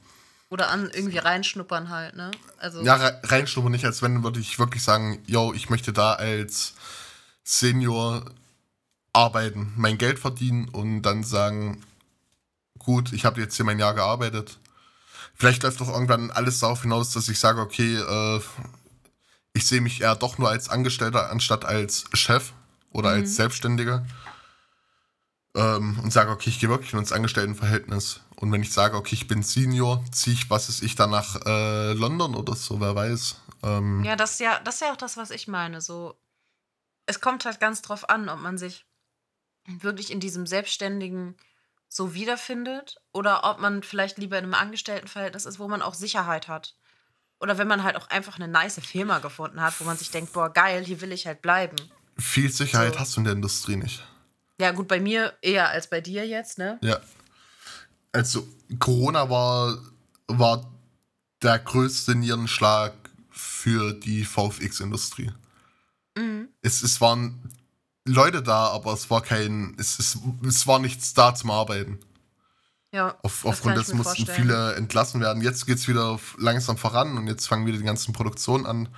Oder 0.50 0.70
an 0.70 0.88
irgendwie 0.92 1.18
reinschnuppern 1.18 1.88
halt, 1.88 2.14
ne? 2.14 2.30
Also 2.58 2.82
ja, 2.82 2.94
reinschnuppern 3.24 3.72
nicht, 3.72 3.84
als 3.84 4.02
wenn 4.02 4.22
würde 4.22 4.38
ich 4.38 4.58
wirklich 4.58 4.84
sagen, 4.84 5.20
yo, 5.26 5.52
ich 5.52 5.68
möchte 5.68 5.92
da 5.92 6.12
als 6.12 6.74
Senior 7.42 8.24
arbeiten, 9.12 9.72
mein 9.76 9.98
Geld 9.98 10.20
verdienen 10.20 10.68
und 10.68 11.02
dann 11.02 11.24
sagen, 11.24 11.82
gut, 12.78 13.12
ich 13.12 13.24
habe 13.24 13.40
jetzt 13.40 13.56
hier 13.56 13.64
mein 13.64 13.80
Jahr 13.80 13.94
gearbeitet. 13.94 14.58
Vielleicht 15.34 15.64
läuft 15.64 15.80
doch 15.80 15.88
irgendwann 15.88 16.30
alles 16.30 16.60
darauf 16.60 16.82
hinaus, 16.82 17.10
dass 17.10 17.28
ich 17.28 17.40
sage, 17.40 17.60
okay, 17.60 17.96
äh, 17.96 18.40
ich 19.54 19.66
sehe 19.66 19.80
mich 19.80 20.02
eher 20.02 20.16
doch 20.16 20.36
nur 20.36 20.50
als 20.50 20.68
Angestellter 20.68 21.30
anstatt 21.30 21.64
als 21.64 22.04
Chef 22.12 22.52
oder 22.90 23.10
mhm. 23.10 23.22
als 23.22 23.36
Selbstständiger. 23.36 24.04
ähm, 25.56 25.98
und 26.02 26.12
sage, 26.12 26.30
okay, 26.30 26.50
ich 26.50 26.60
gehe 26.60 26.68
wirklich 26.68 26.92
ins 26.92 27.12
Angestelltenverhältnis. 27.12 28.20
Und 28.36 28.50
wenn 28.52 28.62
ich 28.62 28.72
sage, 28.72 28.96
okay, 28.96 29.14
ich 29.14 29.28
bin 29.28 29.42
Senior, 29.42 30.04
ziehe 30.10 30.34
ich, 30.34 30.50
was 30.50 30.68
ist 30.68 30.82
ich, 30.82 30.96
dann 30.96 31.10
nach 31.10 31.36
äh, 31.46 31.92
London 31.92 32.34
oder 32.34 32.56
so, 32.56 32.80
wer 32.80 32.94
weiß. 32.94 33.36
Ähm, 33.62 34.02
ja, 34.04 34.16
das 34.16 34.32
ist 34.32 34.40
ja, 34.40 34.60
das 34.64 34.74
ist 34.76 34.80
ja 34.80 34.92
auch 34.92 34.96
das, 34.96 35.16
was 35.16 35.30
ich 35.30 35.46
meine. 35.46 35.80
So, 35.80 36.18
es 37.06 37.20
kommt 37.20 37.44
halt 37.44 37.60
ganz 37.60 37.82
drauf 37.82 38.08
an, 38.08 38.28
ob 38.28 38.40
man 38.40 38.58
sich 38.58 38.84
wirklich 39.66 40.10
in 40.10 40.20
diesem 40.20 40.46
Selbstständigen 40.46 41.36
so 41.88 42.14
wiederfindet 42.14 43.00
oder 43.12 43.44
ob 43.44 43.60
man 43.60 43.84
vielleicht 43.84 44.18
lieber 44.18 44.36
in 44.38 44.44
einem 44.44 44.54
Angestelltenverhältnis 44.54 45.46
ist, 45.46 45.60
wo 45.60 45.68
man 45.68 45.80
auch 45.80 45.94
Sicherheit 45.94 46.48
hat. 46.48 46.74
Oder 47.44 47.58
wenn 47.58 47.68
man 47.68 47.82
halt 47.82 47.96
auch 47.96 48.08
einfach 48.08 48.36
eine 48.36 48.48
nice 48.48 48.80
Firma 48.80 49.18
gefunden 49.18 49.60
hat, 49.60 49.78
wo 49.78 49.84
man 49.84 49.98
sich 49.98 50.10
denkt, 50.10 50.32
boah, 50.32 50.50
geil, 50.50 50.82
hier 50.82 51.02
will 51.02 51.12
ich 51.12 51.26
halt 51.26 51.42
bleiben. 51.42 51.76
Viel 52.16 52.50
Sicherheit 52.50 52.94
so. 52.94 53.00
hast 53.00 53.16
du 53.16 53.20
in 53.20 53.24
der 53.24 53.34
Industrie 53.34 53.76
nicht. 53.76 54.02
Ja, 54.58 54.70
gut, 54.70 54.88
bei 54.88 54.98
mir 54.98 55.34
eher 55.42 55.68
als 55.68 55.90
bei 55.90 56.00
dir 56.00 56.26
jetzt, 56.26 56.56
ne? 56.56 56.78
Ja. 56.80 57.00
Also, 58.12 58.48
Corona 58.78 59.28
war, 59.28 59.76
war 60.26 60.72
der 61.42 61.58
größte 61.58 62.14
Nierenschlag 62.14 62.94
für 63.28 63.92
die 63.92 64.24
VFX-Industrie. 64.24 65.30
Mhm. 66.16 66.48
Es, 66.62 66.82
es 66.82 66.98
waren 67.02 67.52
Leute 68.06 68.42
da, 68.42 68.68
aber 68.68 68.94
es 68.94 69.10
war 69.10 69.20
kein, 69.20 69.76
es, 69.78 69.98
es, 69.98 70.16
es 70.46 70.66
war 70.66 70.78
nichts 70.78 71.12
da 71.12 71.34
zum 71.34 71.50
Arbeiten. 71.50 71.98
Ja, 72.94 73.18
Auf, 73.24 73.44
aufgrund 73.44 73.76
dessen 73.76 73.96
mussten 73.96 74.24
vorstellen. 74.24 74.46
viele 74.46 74.74
entlassen 74.76 75.20
werden. 75.20 75.42
Jetzt 75.42 75.66
geht 75.66 75.78
es 75.78 75.88
wieder 75.88 76.16
langsam 76.38 76.76
voran 76.76 77.18
und 77.18 77.26
jetzt 77.26 77.48
fangen 77.48 77.66
wieder 77.66 77.76
die 77.76 77.82
ganzen 77.82 78.12
Produktionen 78.12 78.66
an. 78.66 78.88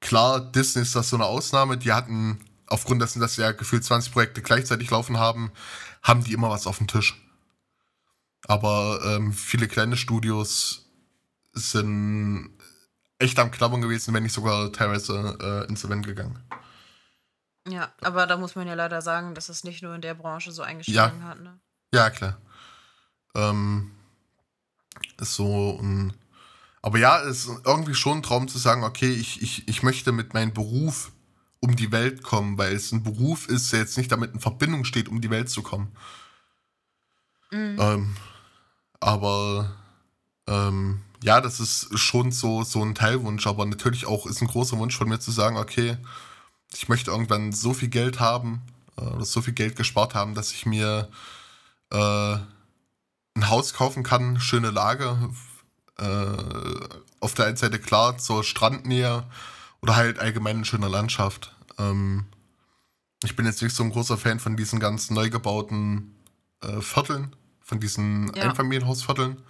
Klar, 0.00 0.40
Disney 0.40 0.80
ist 0.80 0.96
das 0.96 1.10
so 1.10 1.16
eine 1.16 1.26
Ausnahme. 1.26 1.76
Die 1.76 1.92
hatten, 1.92 2.40
aufgrund 2.66 3.02
dessen, 3.02 3.20
dass 3.20 3.34
sie 3.34 3.42
ja 3.42 3.52
gefühlt 3.52 3.84
20 3.84 4.10
Projekte 4.10 4.40
gleichzeitig 4.40 4.88
laufen 4.88 5.18
haben, 5.18 5.52
haben 6.02 6.24
die 6.24 6.32
immer 6.32 6.48
was 6.48 6.66
auf 6.66 6.78
dem 6.78 6.86
Tisch. 6.86 7.22
Aber 8.48 9.00
ähm, 9.04 9.34
viele 9.34 9.68
kleine 9.68 9.98
Studios 9.98 10.86
sind 11.52 12.56
echt 13.18 13.38
am 13.38 13.50
Knabbern 13.50 13.82
gewesen, 13.82 14.14
wenn 14.14 14.22
nicht 14.22 14.32
sogar 14.32 14.72
teilweise 14.72 15.36
äh, 15.42 15.68
insolvent 15.68 16.06
gegangen. 16.06 16.42
Ja, 17.68 17.92
aber 18.00 18.26
da 18.26 18.38
muss 18.38 18.54
man 18.54 18.66
ja 18.66 18.72
leider 18.72 19.02
sagen, 19.02 19.34
dass 19.34 19.50
es 19.50 19.62
nicht 19.62 19.82
nur 19.82 19.94
in 19.94 20.00
der 20.00 20.14
Branche 20.14 20.52
so 20.52 20.62
eingeschlagen 20.62 21.20
ja. 21.20 21.28
hat. 21.28 21.40
Ne? 21.40 21.60
Ja, 21.92 22.08
klar. 22.08 22.38
Ähm, 23.36 23.92
ist 25.20 25.34
so 25.34 25.70
und 25.70 26.14
aber 26.86 26.98
ja, 27.00 27.20
es 27.20 27.46
ist 27.46 27.66
irgendwie 27.66 27.94
schon 27.96 28.18
ein 28.18 28.22
Traum 28.22 28.46
zu 28.46 28.58
sagen, 28.58 28.84
okay, 28.84 29.10
ich, 29.10 29.42
ich, 29.42 29.66
ich 29.66 29.82
möchte 29.82 30.12
mit 30.12 30.34
meinem 30.34 30.52
Beruf 30.54 31.10
um 31.58 31.74
die 31.74 31.90
Welt 31.90 32.22
kommen, 32.22 32.58
weil 32.58 32.74
es 32.74 32.92
ein 32.92 33.02
Beruf 33.02 33.48
ist, 33.48 33.72
der 33.72 33.80
jetzt 33.80 33.98
nicht 33.98 34.12
damit 34.12 34.32
in 34.34 34.38
Verbindung 34.38 34.84
steht, 34.84 35.08
um 35.08 35.20
die 35.20 35.30
Welt 35.30 35.50
zu 35.50 35.62
kommen. 35.62 35.90
Mhm. 37.50 37.76
Ähm, 37.80 38.16
aber 39.00 39.74
ähm, 40.46 41.00
ja, 41.24 41.40
das 41.40 41.58
ist 41.58 41.98
schon 41.98 42.30
so, 42.30 42.62
so 42.62 42.84
ein 42.84 42.94
Teilwunsch, 42.94 43.48
aber 43.48 43.66
natürlich 43.66 44.06
auch 44.06 44.26
ist 44.26 44.40
ein 44.40 44.46
großer 44.46 44.78
Wunsch 44.78 44.96
von 44.96 45.08
mir 45.08 45.18
zu 45.18 45.32
sagen, 45.32 45.56
okay, 45.56 45.96
ich 46.72 46.88
möchte 46.88 47.10
irgendwann 47.10 47.52
so 47.52 47.74
viel 47.74 47.88
Geld 47.88 48.20
haben 48.20 48.62
äh, 48.96 49.02
oder 49.02 49.24
so 49.24 49.42
viel 49.42 49.54
Geld 49.54 49.74
gespart 49.74 50.14
haben, 50.14 50.34
dass 50.34 50.52
ich 50.52 50.66
mir 50.66 51.08
äh, 51.90 52.36
ein 53.36 53.48
Haus 53.48 53.74
kaufen 53.74 54.02
kann, 54.02 54.40
schöne 54.40 54.70
Lage, 54.70 55.30
äh, 55.98 56.88
auf 57.20 57.34
der 57.34 57.46
einen 57.46 57.56
Seite 57.56 57.78
klar 57.78 58.18
zur 58.18 58.42
Strandnähe 58.42 59.24
oder 59.80 59.96
halt 59.96 60.18
allgemein 60.18 60.58
in 60.58 60.64
schöner 60.64 60.88
Landschaft. 60.88 61.54
Ähm, 61.78 62.26
ich 63.22 63.36
bin 63.36 63.46
jetzt 63.46 63.62
nicht 63.62 63.74
so 63.74 63.84
ein 63.84 63.90
großer 63.90 64.16
Fan 64.16 64.40
von 64.40 64.56
diesen 64.56 64.80
ganzen 64.80 65.14
neu 65.14 65.30
gebauten 65.30 66.14
äh, 66.62 66.80
Vierteln, 66.80 67.34
von 67.62 67.80
diesen 67.80 68.34
ja. 68.34 68.44
Einfamilienhausvierteln. 68.44 69.42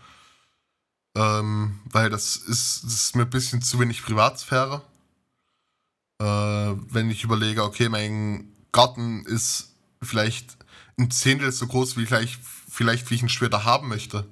Ähm, 1.15 1.81
weil 1.91 2.11
das 2.11 2.37
ist, 2.37 2.85
das 2.85 2.93
ist 2.93 3.17
mir 3.17 3.23
ein 3.23 3.31
bisschen 3.31 3.63
zu 3.63 3.81
wenig 3.81 4.03
Privatsphäre. 4.03 4.83
Äh, 6.19 6.25
wenn 6.25 7.11
ich 7.11 7.25
überlege, 7.25 7.65
okay, 7.65 7.89
mein 7.89 8.53
Garten 8.73 9.25
ist 9.25 9.75
vielleicht 10.03 10.57
ein 10.99 11.11
Zehntel 11.11 11.53
so 11.53 11.67
groß, 11.67 11.97
wie 11.97 12.07
vielleicht, 12.07 12.41
vielleicht 12.77 13.11
wie 13.11 13.15
ich 13.15 13.23
ihn 13.23 13.29
später 13.31 13.65
haben 13.65 13.89
möchte. 13.89 14.29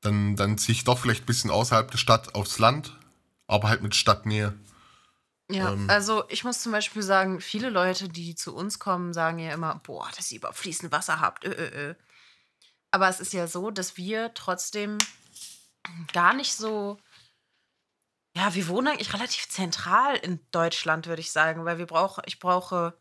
Dann, 0.00 0.36
dann 0.36 0.56
ziehe 0.56 0.74
ich 0.74 0.84
doch 0.84 0.98
vielleicht 0.98 1.24
ein 1.24 1.26
bisschen 1.26 1.50
außerhalb 1.50 1.90
der 1.90 1.98
Stadt 1.98 2.34
aufs 2.34 2.58
Land, 2.58 2.96
aber 3.46 3.68
halt 3.68 3.82
mit 3.82 3.94
Stadtnähe. 3.94 4.58
Ja, 5.50 5.72
ähm, 5.72 5.88
also 5.90 6.24
ich 6.30 6.44
muss 6.44 6.62
zum 6.62 6.72
Beispiel 6.72 7.02
sagen, 7.02 7.40
viele 7.40 7.68
Leute, 7.68 8.08
die 8.08 8.34
zu 8.34 8.54
uns 8.54 8.78
kommen, 8.78 9.12
sagen 9.12 9.38
ja 9.38 9.52
immer, 9.52 9.80
boah, 9.84 10.08
dass 10.16 10.32
ihr 10.32 10.38
überhaupt 10.38 10.58
fließend 10.58 10.90
Wasser 10.92 11.20
habt. 11.20 11.44
Ö, 11.44 11.50
ö, 11.50 11.90
ö. 11.90 11.94
Aber 12.90 13.08
es 13.08 13.20
ist 13.20 13.34
ja 13.34 13.46
so, 13.46 13.70
dass 13.70 13.96
wir 13.96 14.32
trotzdem 14.34 14.98
gar 16.12 16.32
nicht 16.32 16.54
so 16.54 16.98
ja, 18.34 18.54
wir 18.54 18.66
wohnen 18.68 18.88
eigentlich 18.88 19.12
relativ 19.12 19.48
zentral 19.48 20.16
in 20.16 20.40
Deutschland, 20.52 21.06
würde 21.06 21.20
ich 21.20 21.32
sagen, 21.32 21.64
weil 21.64 21.78
wir 21.78 21.86
brauchen, 21.86 22.22
ich 22.26 22.38
brauche, 22.38 22.94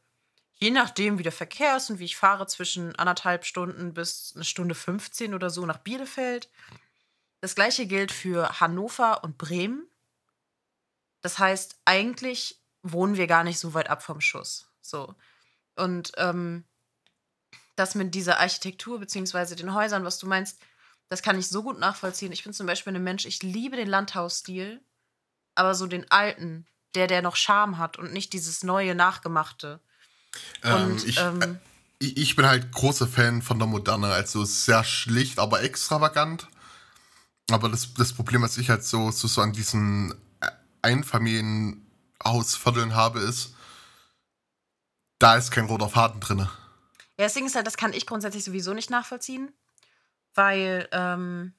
je 0.61 0.71
nachdem, 0.71 1.17
wie 1.17 1.23
der 1.23 1.31
Verkehr 1.31 1.77
ist 1.77 1.89
und 1.89 1.99
wie 1.99 2.05
ich 2.05 2.17
fahre, 2.17 2.47
zwischen 2.47 2.95
anderthalb 2.95 3.45
Stunden 3.45 3.93
bis 3.93 4.33
eine 4.35 4.43
Stunde 4.43 4.75
15 4.75 5.33
oder 5.33 5.49
so 5.49 5.65
nach 5.65 5.77
Bielefeld. 5.77 6.49
Das 7.39 7.55
gleiche 7.55 7.87
gilt 7.87 8.11
für 8.11 8.59
Hannover 8.59 9.23
und 9.23 9.37
Bremen. 9.37 9.87
Das 11.21 11.39
heißt, 11.39 11.79
eigentlich 11.85 12.59
wohnen 12.83 13.17
wir 13.17 13.27
gar 13.27 13.43
nicht 13.43 13.59
so 13.59 13.73
weit 13.73 13.89
ab 13.89 14.03
vom 14.03 14.21
Schuss. 14.21 14.67
So. 14.81 15.15
Und 15.75 16.11
ähm, 16.17 16.63
das 17.75 17.95
mit 17.95 18.13
dieser 18.13 18.39
Architektur 18.39 18.99
beziehungsweise 18.99 19.55
den 19.55 19.73
Häusern, 19.73 20.03
was 20.03 20.19
du 20.19 20.27
meinst, 20.27 20.59
das 21.09 21.23
kann 21.23 21.39
ich 21.39 21.47
so 21.47 21.63
gut 21.63 21.79
nachvollziehen. 21.79 22.31
Ich 22.31 22.43
bin 22.43 22.53
zum 22.53 22.67
Beispiel 22.67 22.95
ein 22.95 23.03
Mensch, 23.03 23.25
ich 23.25 23.41
liebe 23.43 23.75
den 23.75 23.87
Landhausstil 23.87 24.81
aber 25.55 25.75
so 25.75 25.87
den 25.87 26.09
alten, 26.11 26.65
der, 26.95 27.07
der 27.07 27.21
noch 27.21 27.35
Charme 27.35 27.77
hat 27.77 27.97
und 27.97 28.13
nicht 28.13 28.33
dieses 28.33 28.63
neue, 28.63 28.95
nachgemachte. 28.95 29.79
Ähm, 30.63 30.91
und, 30.91 31.07
ich, 31.07 31.17
ähm, 31.17 31.41
äh, 31.41 31.55
ich 31.99 32.35
bin 32.35 32.45
halt 32.45 32.71
großer 32.71 33.07
Fan 33.07 33.41
von 33.41 33.57
der 33.59 33.67
Moderne, 33.67 34.07
also 34.07 34.45
sehr 34.45 34.83
schlicht, 34.83 35.39
aber 35.39 35.63
extravagant. 35.63 36.47
Aber 37.51 37.69
das, 37.69 37.93
das 37.93 38.13
Problem, 38.13 38.41
was 38.41 38.57
ich 38.57 38.69
halt 38.69 38.83
so, 38.83 39.11
so, 39.11 39.27
so 39.27 39.41
an 39.41 39.53
diesen 39.53 40.15
Einfamilienhausvierteln 40.81 42.95
habe, 42.95 43.19
ist, 43.19 43.53
da 45.19 45.35
ist 45.35 45.51
kein 45.51 45.65
roter 45.65 45.89
Faden 45.89 46.21
drin. 46.21 46.39
Ja, 46.39 47.25
das 47.25 47.33
Ding 47.33 47.45
ist 47.45 47.55
halt, 47.55 47.67
das 47.67 47.77
kann 47.77 47.93
ich 47.93 48.07
grundsätzlich 48.07 48.43
sowieso 48.43 48.73
nicht 48.73 48.89
nachvollziehen, 48.89 49.51
weil 50.33 50.87
ähm, 50.91 51.53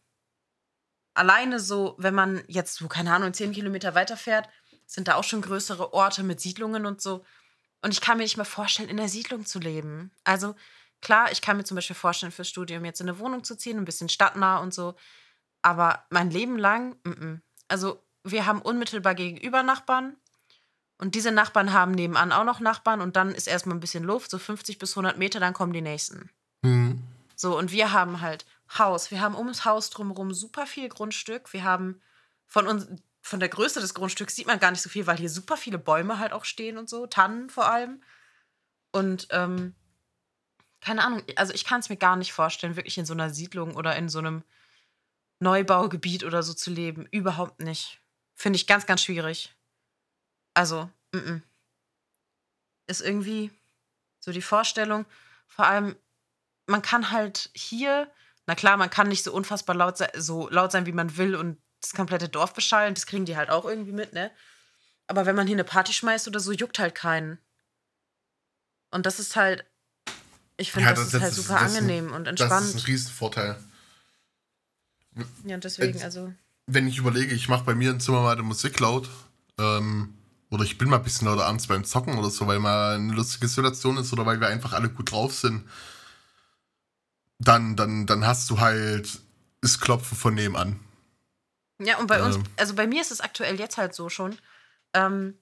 alleine 1.14 1.60
so, 1.60 1.94
wenn 1.98 2.14
man 2.14 2.42
jetzt 2.48 2.74
so, 2.74 2.88
keine 2.88 3.14
Ahnung, 3.14 3.34
zehn 3.34 3.52
Kilometer 3.52 3.94
weiterfährt, 3.94 4.48
sind 4.86 5.08
da 5.08 5.14
auch 5.14 5.24
schon 5.24 5.42
größere 5.42 5.92
Orte 5.92 6.22
mit 6.22 6.40
Siedlungen 6.40 6.86
und 6.86 7.00
so. 7.00 7.24
Und 7.82 7.92
ich 7.92 8.00
kann 8.00 8.16
mir 8.16 8.22
nicht 8.22 8.36
mehr 8.36 8.46
vorstellen, 8.46 8.88
in 8.88 8.96
der 8.96 9.08
Siedlung 9.08 9.44
zu 9.44 9.58
leben. 9.58 10.12
Also 10.24 10.54
klar, 11.00 11.30
ich 11.32 11.42
kann 11.42 11.56
mir 11.56 11.64
zum 11.64 11.74
Beispiel 11.74 11.96
vorstellen, 11.96 12.32
fürs 12.32 12.48
Studium 12.48 12.84
jetzt 12.84 13.00
in 13.00 13.08
eine 13.08 13.18
Wohnung 13.18 13.44
zu 13.44 13.56
ziehen, 13.56 13.78
ein 13.78 13.84
bisschen 13.84 14.08
stadtnah 14.08 14.58
und 14.58 14.72
so. 14.72 14.94
Aber 15.62 16.04
mein 16.10 16.30
Leben 16.30 16.58
lang, 16.58 16.96
m 17.04 17.12
-m. 17.12 17.40
also 17.68 18.02
wir 18.24 18.46
haben 18.46 18.62
unmittelbar 18.62 19.14
gegenüber 19.14 19.62
Nachbarn. 19.62 20.16
Und 20.98 21.16
diese 21.16 21.32
Nachbarn 21.32 21.72
haben 21.72 21.92
nebenan 21.92 22.30
auch 22.30 22.44
noch 22.44 22.60
Nachbarn 22.60 23.00
und 23.00 23.16
dann 23.16 23.34
ist 23.34 23.48
erstmal 23.48 23.76
ein 23.76 23.80
bisschen 23.80 24.04
Luft, 24.04 24.30
so 24.30 24.38
50 24.38 24.78
bis 24.78 24.92
100 24.92 25.18
Meter, 25.18 25.40
dann 25.40 25.52
kommen 25.52 25.72
die 25.72 25.80
nächsten. 25.80 26.30
Mhm. 26.62 27.02
So, 27.34 27.58
und 27.58 27.72
wir 27.72 27.92
haben 27.92 28.20
halt 28.20 28.46
Haus. 28.78 29.10
Wir 29.10 29.20
haben 29.20 29.34
ums 29.34 29.64
Haus 29.64 29.90
drumherum 29.90 30.32
super 30.32 30.64
viel 30.64 30.88
Grundstück. 30.88 31.52
Wir 31.52 31.64
haben 31.64 32.00
von 32.46 32.68
uns, 32.68 32.86
von 33.22 33.40
der 33.40 33.48
Größe 33.48 33.80
des 33.80 33.94
Grundstücks 33.94 34.36
sieht 34.36 34.46
man 34.46 34.58
gar 34.58 34.72
nicht 34.72 34.82
so 34.82 34.90
viel, 34.90 35.06
weil 35.06 35.16
hier 35.16 35.30
super 35.30 35.56
viele 35.56 35.78
Bäume 35.78 36.18
halt 36.18 36.32
auch 36.32 36.44
stehen 36.44 36.76
und 36.76 36.88
so, 36.88 37.06
Tannen 37.06 37.48
vor 37.48 37.70
allem. 37.70 38.02
Und 38.90 39.28
ähm, 39.30 39.74
keine 40.80 41.04
Ahnung, 41.04 41.22
also 41.36 41.54
ich 41.54 41.64
kann 41.64 41.80
es 41.80 41.88
mir 41.88 41.96
gar 41.96 42.16
nicht 42.16 42.32
vorstellen, 42.32 42.76
wirklich 42.76 42.98
in 42.98 43.06
so 43.06 43.14
einer 43.14 43.30
Siedlung 43.30 43.76
oder 43.76 43.96
in 43.96 44.08
so 44.08 44.18
einem 44.18 44.42
Neubaugebiet 45.38 46.24
oder 46.24 46.42
so 46.42 46.52
zu 46.52 46.70
leben. 46.70 47.06
Überhaupt 47.10 47.60
nicht. 47.60 48.00
Finde 48.34 48.56
ich 48.56 48.66
ganz, 48.66 48.86
ganz 48.86 49.02
schwierig. 49.02 49.54
Also, 50.54 50.90
m 51.12 51.20
-m. 51.20 51.42
ist 52.88 53.00
irgendwie 53.00 53.50
so 54.18 54.32
die 54.32 54.42
Vorstellung. 54.42 55.06
Vor 55.46 55.66
allem, 55.66 55.96
man 56.66 56.82
kann 56.82 57.10
halt 57.12 57.50
hier 57.54 58.10
na 58.46 58.54
klar, 58.54 58.76
man 58.76 58.90
kann 58.90 59.08
nicht 59.08 59.22
so 59.22 59.32
unfassbar 59.32 59.76
laut 59.76 59.98
sein, 59.98 60.10
so 60.16 60.48
laut 60.48 60.72
sein, 60.72 60.86
wie 60.86 60.92
man 60.92 61.16
will 61.16 61.36
und 61.36 61.61
das 61.82 61.92
komplette 61.92 62.28
Dorf 62.28 62.54
beschallen. 62.54 62.94
Das 62.94 63.06
kriegen 63.06 63.24
die 63.24 63.36
halt 63.36 63.50
auch 63.50 63.64
irgendwie 63.64 63.92
mit, 63.92 64.12
ne? 64.12 64.30
Aber 65.06 65.26
wenn 65.26 65.36
man 65.36 65.46
hier 65.46 65.56
eine 65.56 65.64
Party 65.64 65.92
schmeißt 65.92 66.28
oder 66.28 66.40
so, 66.40 66.52
juckt 66.52 66.78
halt 66.78 66.94
keinen. 66.94 67.38
Und 68.90 69.06
das 69.06 69.18
ist 69.18 69.36
halt, 69.36 69.64
ich 70.56 70.72
finde, 70.72 70.88
ja, 70.88 70.94
das, 70.94 71.10
das, 71.10 71.14
ist 71.14 71.20
halt 71.22 71.34
super 71.34 71.56
ist, 71.56 71.76
angenehm 71.76 72.08
ein, 72.08 72.14
und 72.14 72.28
entspannt. 72.28 72.52
Das 72.52 72.68
ist 72.70 72.74
ein 72.76 72.86
Riesenvorteil. 72.86 73.56
Ja, 75.44 75.54
und 75.56 75.64
deswegen, 75.64 75.94
wenn, 75.94 76.02
also. 76.02 76.32
Wenn 76.66 76.86
ich 76.86 76.98
überlege, 76.98 77.34
ich 77.34 77.48
mache 77.48 77.64
bei 77.64 77.74
mir 77.74 77.90
im 77.90 78.00
Zimmer 78.00 78.22
mal 78.22 78.36
die 78.36 78.42
Musik 78.42 78.78
laut, 78.80 79.10
ähm, 79.58 80.16
oder 80.50 80.64
ich 80.64 80.78
bin 80.78 80.88
mal 80.88 80.96
ein 80.96 81.02
bisschen 81.02 81.26
lauter 81.26 81.46
abends 81.46 81.66
beim 81.66 81.84
Zocken 81.84 82.18
oder 82.18 82.30
so, 82.30 82.46
weil 82.46 82.58
mal 82.58 82.94
eine 82.94 83.12
lustige 83.12 83.48
Situation 83.48 83.96
ist 83.96 84.12
oder 84.12 84.24
weil 84.24 84.40
wir 84.40 84.48
einfach 84.48 84.72
alle 84.72 84.88
gut 84.88 85.10
drauf 85.10 85.34
sind 85.34 85.64
dann, 87.44 87.76
dann, 87.76 88.06
dann 88.06 88.26
hast 88.26 88.50
du 88.50 88.60
halt 88.60 89.20
das 89.60 89.80
Klopfen 89.80 90.16
von 90.16 90.34
nebenan. 90.34 90.78
Ja, 91.84 91.98
und 91.98 92.06
bei 92.06 92.22
uns, 92.22 92.36
ähm. 92.36 92.44
also 92.56 92.74
bei 92.74 92.86
mir 92.86 93.00
ist 93.00 93.10
es 93.10 93.20
aktuell 93.20 93.58
jetzt 93.58 93.78
halt 93.78 93.94
so 93.94 94.08
schon. 94.08 94.36
Ähm, 94.94 95.38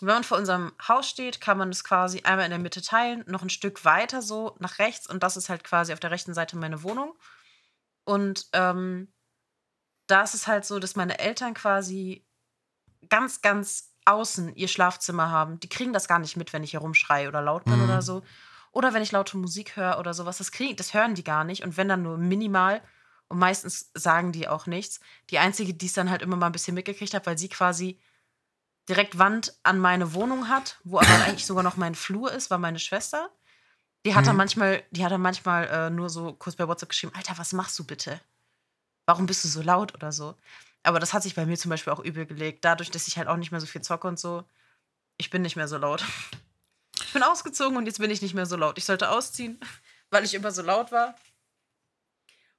wenn 0.00 0.14
man 0.14 0.24
vor 0.24 0.38
unserem 0.38 0.72
Haus 0.86 1.08
steht, 1.08 1.40
kann 1.40 1.58
man 1.58 1.70
es 1.70 1.84
quasi 1.84 2.22
einmal 2.22 2.46
in 2.46 2.50
der 2.50 2.58
Mitte 2.58 2.80
teilen, 2.80 3.24
noch 3.26 3.42
ein 3.42 3.50
Stück 3.50 3.84
weiter 3.84 4.22
so 4.22 4.56
nach 4.58 4.78
rechts 4.78 5.06
und 5.06 5.22
das 5.22 5.36
ist 5.36 5.48
halt 5.48 5.62
quasi 5.62 5.92
auf 5.92 6.00
der 6.00 6.10
rechten 6.10 6.32
Seite 6.32 6.56
meine 6.56 6.82
Wohnung. 6.82 7.14
Und 8.04 8.46
ähm, 8.52 9.12
da 10.06 10.22
ist 10.22 10.34
es 10.34 10.46
halt 10.46 10.64
so, 10.64 10.78
dass 10.78 10.96
meine 10.96 11.18
Eltern 11.18 11.54
quasi 11.54 12.26
ganz, 13.08 13.42
ganz 13.42 13.94
außen 14.06 14.54
ihr 14.56 14.68
Schlafzimmer 14.68 15.30
haben. 15.30 15.60
Die 15.60 15.68
kriegen 15.68 15.92
das 15.92 16.08
gar 16.08 16.18
nicht 16.18 16.36
mit, 16.36 16.52
wenn 16.52 16.64
ich 16.64 16.72
hier 16.72 16.80
rumschreie 16.80 17.28
oder 17.28 17.42
laut 17.42 17.64
bin 17.64 17.76
mhm. 17.76 17.84
oder 17.84 18.02
so. 18.02 18.22
Oder 18.72 18.94
wenn 18.94 19.02
ich 19.02 19.12
laute 19.12 19.36
Musik 19.36 19.76
höre 19.76 19.98
oder 19.98 20.14
sowas. 20.14 20.38
Das, 20.38 20.52
krieg, 20.52 20.76
das 20.76 20.94
hören 20.94 21.14
die 21.14 21.24
gar 21.24 21.44
nicht. 21.44 21.62
Und 21.62 21.76
wenn 21.76 21.88
dann 21.88 22.02
nur 22.02 22.18
minimal. 22.18 22.82
Und 23.30 23.38
meistens 23.38 23.90
sagen 23.94 24.32
die 24.32 24.48
auch 24.48 24.66
nichts. 24.66 24.98
Die 25.30 25.38
einzige, 25.38 25.72
die 25.72 25.86
es 25.86 25.92
dann 25.92 26.10
halt 26.10 26.20
immer 26.20 26.36
mal 26.36 26.46
ein 26.46 26.52
bisschen 26.52 26.74
mitgekriegt 26.74 27.14
hat, 27.14 27.26
weil 27.26 27.38
sie 27.38 27.48
quasi 27.48 28.00
direkt 28.88 29.18
Wand 29.18 29.54
an 29.62 29.78
meine 29.78 30.14
Wohnung 30.14 30.48
hat, 30.48 30.78
wo 30.82 30.98
aber 30.98 31.08
eigentlich 31.24 31.46
sogar 31.46 31.62
noch 31.62 31.76
mein 31.76 31.94
Flur 31.94 32.32
ist, 32.32 32.50
war 32.50 32.58
meine 32.58 32.80
Schwester. 32.80 33.30
Die 34.04 34.16
hat 34.16 34.22
mhm. 34.22 34.26
dann 34.26 34.36
manchmal, 34.36 34.82
die 34.90 35.04
hat 35.04 35.12
dann 35.12 35.20
manchmal 35.20 35.68
äh, 35.68 35.90
nur 35.90 36.10
so 36.10 36.32
kurz 36.32 36.56
bei 36.56 36.66
WhatsApp 36.66 36.88
geschrieben, 36.88 37.12
Alter, 37.14 37.38
was 37.38 37.52
machst 37.52 37.78
du 37.78 37.84
bitte? 37.84 38.20
Warum 39.06 39.26
bist 39.26 39.44
du 39.44 39.48
so 39.48 39.62
laut 39.62 39.94
oder 39.94 40.10
so? 40.10 40.34
Aber 40.82 40.98
das 40.98 41.12
hat 41.12 41.22
sich 41.22 41.36
bei 41.36 41.46
mir 41.46 41.56
zum 41.56 41.68
Beispiel 41.68 41.92
auch 41.92 42.00
übel 42.00 42.26
gelegt. 42.26 42.64
Dadurch, 42.64 42.90
dass 42.90 43.06
ich 43.06 43.16
halt 43.16 43.28
auch 43.28 43.36
nicht 43.36 43.52
mehr 43.52 43.60
so 43.60 43.66
viel 43.66 43.82
zocke 43.82 44.08
und 44.08 44.18
so. 44.18 44.42
Ich 45.18 45.30
bin 45.30 45.42
nicht 45.42 45.54
mehr 45.54 45.68
so 45.68 45.76
laut. 45.76 46.04
Ich 47.04 47.12
bin 47.12 47.22
ausgezogen 47.22 47.76
und 47.76 47.86
jetzt 47.86 48.00
bin 48.00 48.10
ich 48.10 48.22
nicht 48.22 48.34
mehr 48.34 48.46
so 48.46 48.56
laut. 48.56 48.76
Ich 48.76 48.86
sollte 48.86 49.10
ausziehen, 49.10 49.60
weil 50.10 50.24
ich 50.24 50.34
immer 50.34 50.50
so 50.50 50.62
laut 50.62 50.90
war. 50.90 51.14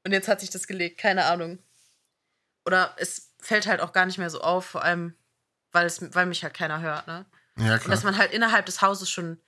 Und 0.03 0.11
jetzt 0.11 0.27
hat 0.27 0.39
sich 0.39 0.49
das 0.49 0.67
gelegt, 0.67 0.99
keine 0.99 1.25
Ahnung. 1.25 1.59
Oder 2.65 2.95
es 2.97 3.33
fällt 3.39 3.67
halt 3.67 3.81
auch 3.81 3.93
gar 3.93 4.05
nicht 4.05 4.17
mehr 4.17 4.29
so 4.29 4.41
auf, 4.41 4.65
vor 4.65 4.83
allem, 4.83 5.15
weil, 5.71 5.85
es, 5.85 6.13
weil 6.13 6.25
mich 6.25 6.43
halt 6.43 6.53
keiner 6.53 6.81
hört, 6.81 7.07
ne? 7.07 7.25
Ja, 7.57 7.77
klar. 7.77 7.85
Und 7.85 7.91
dass 7.91 8.03
man 8.03 8.17
halt 8.17 8.31
innerhalb 8.31 8.65
des 8.65 8.81
Hauses 8.81 9.09
schon 9.09 9.39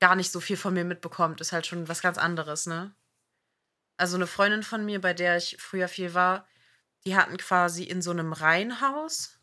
gar 0.00 0.16
nicht 0.16 0.32
so 0.32 0.40
viel 0.40 0.56
von 0.56 0.74
mir 0.74 0.84
mitbekommt, 0.84 1.40
ist 1.40 1.52
halt 1.52 1.66
schon 1.66 1.88
was 1.88 2.02
ganz 2.02 2.18
anderes, 2.18 2.66
ne? 2.66 2.94
Also 3.96 4.16
eine 4.16 4.26
Freundin 4.26 4.62
von 4.62 4.84
mir, 4.84 5.00
bei 5.00 5.14
der 5.14 5.36
ich 5.36 5.56
früher 5.60 5.88
viel 5.88 6.14
war, 6.14 6.46
die 7.06 7.16
hatten 7.16 7.36
quasi 7.36 7.84
in 7.84 8.02
so 8.02 8.10
einem 8.10 8.32
Reihenhaus. 8.32 9.38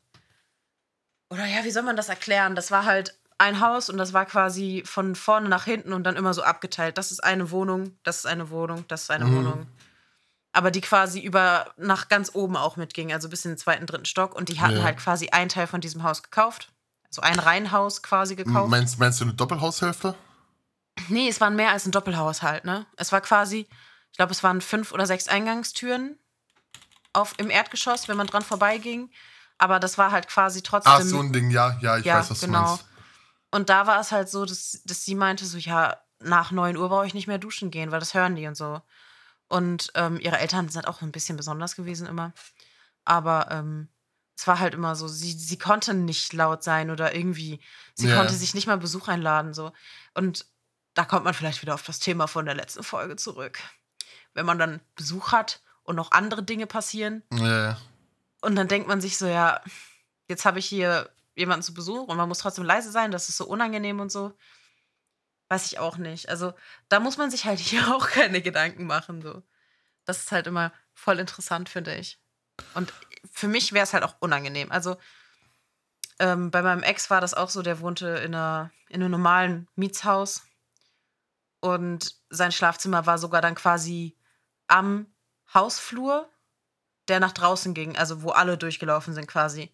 Oder 1.30 1.46
ja, 1.46 1.64
wie 1.64 1.72
soll 1.72 1.84
man 1.84 1.96
das 1.96 2.10
erklären? 2.10 2.56
Das 2.56 2.72
war 2.72 2.86
halt 2.86 3.18
ein 3.38 3.62
Haus 3.62 3.90
und 3.90 3.98
das 3.98 4.12
war 4.12 4.26
quasi 4.26 4.84
von 4.86 5.16
vorne 5.16 5.48
nach 5.48 5.64
hinten 5.64 5.94
und 5.94 6.04
dann 6.04 6.18
immer 6.18 6.34
so 6.34 6.44
abgeteilt. 6.44 6.98
Das 6.98 7.12
ist 7.12 7.24
eine 7.24 7.52
Wohnung, 7.52 7.98
das 8.04 8.18
ist 8.18 8.26
eine 8.26 8.50
Wohnung, 8.50 8.86
das 8.90 9.04
ist 9.04 9.12
eine 9.12 9.26
mhm. 9.26 9.38
Wohnung 9.38 9.68
aber 10.54 10.72
die 10.72 10.82
quasi 10.82 11.20
über 11.20 11.74
nach 11.78 12.10
ganz 12.10 12.32
oben 12.34 12.58
auch 12.58 12.76
mitging, 12.76 13.14
also 13.14 13.30
bis 13.30 13.46
in 13.46 13.52
den 13.52 13.58
zweiten, 13.58 13.86
dritten 13.86 14.06
Stock. 14.06 14.36
Und 14.36 14.50
die 14.50 14.60
hatten 14.60 14.78
ja. 14.78 14.84
halt 14.84 14.98
quasi 14.98 15.30
einen 15.30 15.50
Teil 15.50 15.68
von 15.68 15.82
diesem 15.82 16.04
Haus 16.04 16.24
gekauft. 16.24 16.72
So 17.10 17.22
ein 17.22 17.40
Reihenhaus 17.40 18.04
quasi 18.04 18.36
gekauft. 18.36 18.70
Meinst, 18.70 19.00
meinst 19.00 19.20
du 19.20 19.26
eine 19.26 19.34
Doppelhaushälfte? 19.34 20.16
Nee, 21.08 21.30
es 21.30 21.42
waren 21.42 21.56
mehr 21.56 21.72
als 21.72 21.86
ein 21.86 21.92
Doppelhaushalt, 21.92 22.66
ne? 22.66 22.86
Es 22.98 23.12
war 23.12 23.22
quasi, 23.22 23.68
ich 24.12 24.18
glaube, 24.18 24.32
es 24.32 24.44
waren 24.44 24.62
fünf 24.62 24.92
oder 24.92 25.06
sechs 25.06 25.28
Eingangstüren 25.28 26.18
auf, 27.14 27.34
im 27.38 27.50
Erdgeschoss, 27.50 28.08
wenn 28.08 28.18
man 28.18 28.28
dran 28.28 28.44
vorbeiging. 28.44 29.10
Aber 29.58 29.80
das 29.80 29.98
war 29.98 30.12
halt 30.12 30.28
quasi 30.28 30.62
trotzdem. 30.62 30.94
Ah, 30.94 31.02
so 31.02 31.20
ein 31.20 31.32
Ding, 31.34 31.50
ja, 31.52 31.78
ja, 31.82 31.98
ich 31.98 32.06
ja, 32.06 32.20
weiß, 32.20 32.32
was 32.32 32.42
genau. 32.42 32.60
du 32.60 32.66
meinst. 32.66 32.86
Und 33.52 33.70
da 33.70 33.88
war 33.88 34.00
es 34.00 34.12
halt 34.12 34.30
so, 34.30 34.46
dass, 34.46 34.82
dass 34.86 35.04
sie 35.04 35.16
meinte, 35.16 35.46
so, 35.46 35.58
ja, 35.58 35.98
nach 36.20 36.52
9 36.52 36.78
Uhr 36.78 36.90
brauche 36.90 37.06
ich 37.06 37.14
nicht 37.14 37.28
mehr 37.28 37.38
duschen 37.38 37.72
gehen, 37.72 37.92
weil 37.92 38.00
das 38.00 38.14
hören 38.14 38.36
die 38.36 38.48
und 38.48 38.56
so. 38.56 38.82
Und 39.52 39.92
ähm, 39.96 40.18
ihre 40.18 40.40
Eltern 40.40 40.70
sind 40.70 40.88
auch 40.88 41.02
ein 41.02 41.12
bisschen 41.12 41.36
besonders 41.36 41.76
gewesen 41.76 42.08
immer. 42.08 42.32
Aber 43.04 43.52
ähm, 43.52 43.90
es 44.38 44.48
war 44.48 44.60
halt 44.60 44.74
immer 44.74 44.96
so, 44.96 45.10
sie, 45.10 45.34
sie 45.34 45.58
konnte 45.58 45.94
nicht 45.94 46.32
laut 46.32 46.64
sein 46.64 46.90
oder 46.90 47.14
irgendwie, 47.14 47.60
sie 47.94 48.08
ja. 48.08 48.16
konnte 48.16 48.34
sich 48.34 48.54
nicht 48.54 48.66
mal 48.66 48.78
Besuch 48.78 49.10
einladen. 49.10 49.54
So. 49.54 49.74
Und 50.14 50.46
da 50.94 51.04
kommt 51.04 51.26
man 51.26 51.34
vielleicht 51.34 51.62
wieder 51.62 51.74
auf 51.74 51.84
das 51.84 52.00
Thema 52.00 52.28
von 52.28 52.46
der 52.46 52.56
letzten 52.56 52.82
Folge 52.82 53.18
zurück. 53.18 53.60
Wenn 54.34 54.46
man 54.46 54.58
dann 54.58 54.80
Besuch 54.96 55.34
hat 55.34 55.62
und 55.84 55.98
noch 55.98 56.12
andere 56.12 56.44
Dinge 56.44 56.66
passieren. 56.66 57.22
Ja. 57.34 57.78
Und 58.40 58.56
dann 58.56 58.70
denkt 58.70 58.88
man 58.88 59.02
sich 59.02 59.18
so, 59.18 59.28
ja, 59.28 59.60
jetzt 60.30 60.46
habe 60.46 60.60
ich 60.60 60.66
hier 60.66 61.10
jemanden 61.36 61.64
zu 61.64 61.74
Besuch 61.74 62.08
und 62.08 62.16
man 62.16 62.30
muss 62.30 62.40
trotzdem 62.40 62.64
leise 62.64 62.90
sein, 62.90 63.12
das 63.12 63.28
ist 63.28 63.36
so 63.36 63.46
unangenehm 63.48 64.00
und 64.00 64.14
so. 64.14 64.32
Weiß 65.52 65.66
ich 65.66 65.80
auch 65.80 65.98
nicht. 65.98 66.30
Also 66.30 66.54
da 66.88 67.02
muss 67.02 67.18
man 67.18 67.30
sich 67.30 67.44
halt 67.44 67.60
hier 67.60 67.94
auch 67.94 68.08
keine 68.08 68.42
Gedanken 68.42 68.86
machen. 68.86 69.22
So. 69.22 69.44
Das 70.06 70.20
ist 70.20 70.32
halt 70.32 70.48
immer 70.48 70.72
voll 70.94 71.20
interessant, 71.20 71.68
finde 71.68 71.94
ich. 71.94 72.22
Und 72.74 72.94
für 73.30 73.50
mich 73.50 73.74
wäre 73.74 73.84
es 73.84 73.92
halt 73.92 74.06
auch 74.06 74.16
unangenehm. 74.22 74.72
Also 74.72 74.96
ähm, 76.20 76.52
bei 76.52 76.62
meinem 76.62 76.84
Ex 76.84 77.10
war 77.10 77.20
das 77.20 77.34
auch 77.34 77.50
so, 77.50 77.64
der 77.64 77.82
wohnte 77.82 78.08
in, 78.08 78.34
einer, 78.34 78.72
in 78.88 79.02
einem 79.02 79.12
normalen 79.12 79.68
Mietshaus. 79.76 80.44
Und 81.60 82.16
sein 82.30 82.54
Schlafzimmer 82.54 83.06
war 83.06 83.18
sogar 83.18 83.42
dann 83.42 83.56
quasi 83.56 84.16
am 84.68 85.14
Hausflur, 85.54 86.30
der 87.10 87.20
nach 87.20 87.34
draußen 87.34 87.74
ging, 87.74 87.98
also 87.98 88.24
wo 88.24 88.30
alle 88.30 88.58
durchgelaufen 88.58 89.14
sind 89.14 89.28
quasi. 89.28 89.70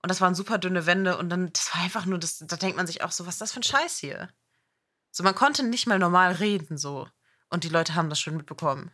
Und 0.00 0.10
das 0.10 0.22
waren 0.22 0.34
super 0.34 0.56
dünne 0.56 0.86
Wände 0.86 1.18
und 1.18 1.28
dann, 1.28 1.52
das 1.52 1.74
war 1.74 1.82
einfach 1.82 2.06
nur, 2.06 2.18
das, 2.18 2.38
da 2.38 2.56
denkt 2.56 2.78
man 2.78 2.86
sich 2.86 3.04
auch 3.04 3.12
so, 3.12 3.26
was 3.26 3.34
ist 3.34 3.40
das 3.42 3.52
für 3.52 3.60
ein 3.60 3.64
Scheiß 3.64 3.98
hier? 3.98 4.30
So, 5.12 5.22
man 5.22 5.34
konnte 5.34 5.62
nicht 5.62 5.86
mal 5.86 5.98
normal 5.98 6.32
reden, 6.32 6.78
so. 6.78 7.06
Und 7.50 7.64
die 7.64 7.68
Leute 7.68 7.94
haben 7.94 8.08
das 8.08 8.18
schon 8.18 8.36
mitbekommen. 8.36 8.90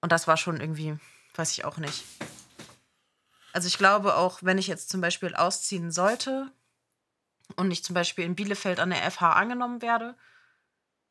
Und 0.00 0.12
das 0.12 0.26
war 0.26 0.36
schon 0.36 0.60
irgendwie, 0.60 0.98
weiß 1.34 1.52
ich 1.52 1.64
auch 1.64 1.78
nicht. 1.78 2.04
Also 3.52 3.68
ich 3.68 3.78
glaube 3.78 4.16
auch, 4.16 4.40
wenn 4.42 4.58
ich 4.58 4.66
jetzt 4.66 4.90
zum 4.90 5.00
Beispiel 5.00 5.34
ausziehen 5.34 5.90
sollte 5.90 6.52
und 7.56 7.70
ich 7.70 7.84
zum 7.84 7.94
Beispiel 7.94 8.24
in 8.24 8.34
Bielefeld 8.34 8.80
an 8.80 8.90
der 8.90 9.10
FH 9.10 9.32
angenommen 9.32 9.80
werde, 9.80 10.16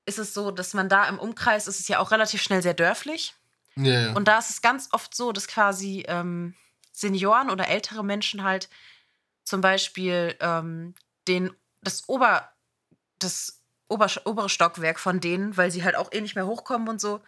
ist 0.06 0.20
es 0.20 0.34
so, 0.34 0.52
dass 0.52 0.74
man 0.74 0.90
da 0.90 1.08
im 1.08 1.20
Umkreis 1.20 1.68
ist 1.68 1.80
es 1.80 1.88
ja 1.88 2.00
auch 2.00 2.12
relativ 2.12 2.42
schnell 2.42 2.62
sehr 2.62 2.74
dörflich. 2.74 3.34
Ja, 3.76 4.02
ja. 4.02 4.14
Und 4.14 4.28
da 4.28 4.40
ist 4.40 4.50
es 4.50 4.62
ganz 4.62 4.90
oft 4.92 5.16
so, 5.16 5.32
dass 5.32 5.48
quasi 5.48 6.04
ähm, 6.08 6.54
Senioren 6.92 7.50
oder 7.50 7.68
ältere 7.68 8.04
Menschen 8.04 8.44
halt 8.44 8.70
zum 9.44 9.62
Beispiel 9.62 10.36
ähm, 10.40 10.96
den, 11.28 11.52
das 11.82 12.08
Ober, 12.08 12.50
das 13.20 13.64
Ober 13.90 14.10
obere 14.26 14.50
Stockwerk 14.50 15.00
von 15.00 15.20
denen, 15.20 15.56
weil 15.56 15.72
sie 15.72 15.84
halt 15.84 15.96
auch 15.96 16.12
eh 16.12 16.20
nicht 16.20 16.36
mehr 16.36 16.46
hochkommen 16.46 16.90
und 16.90 17.00
so, 17.00 17.22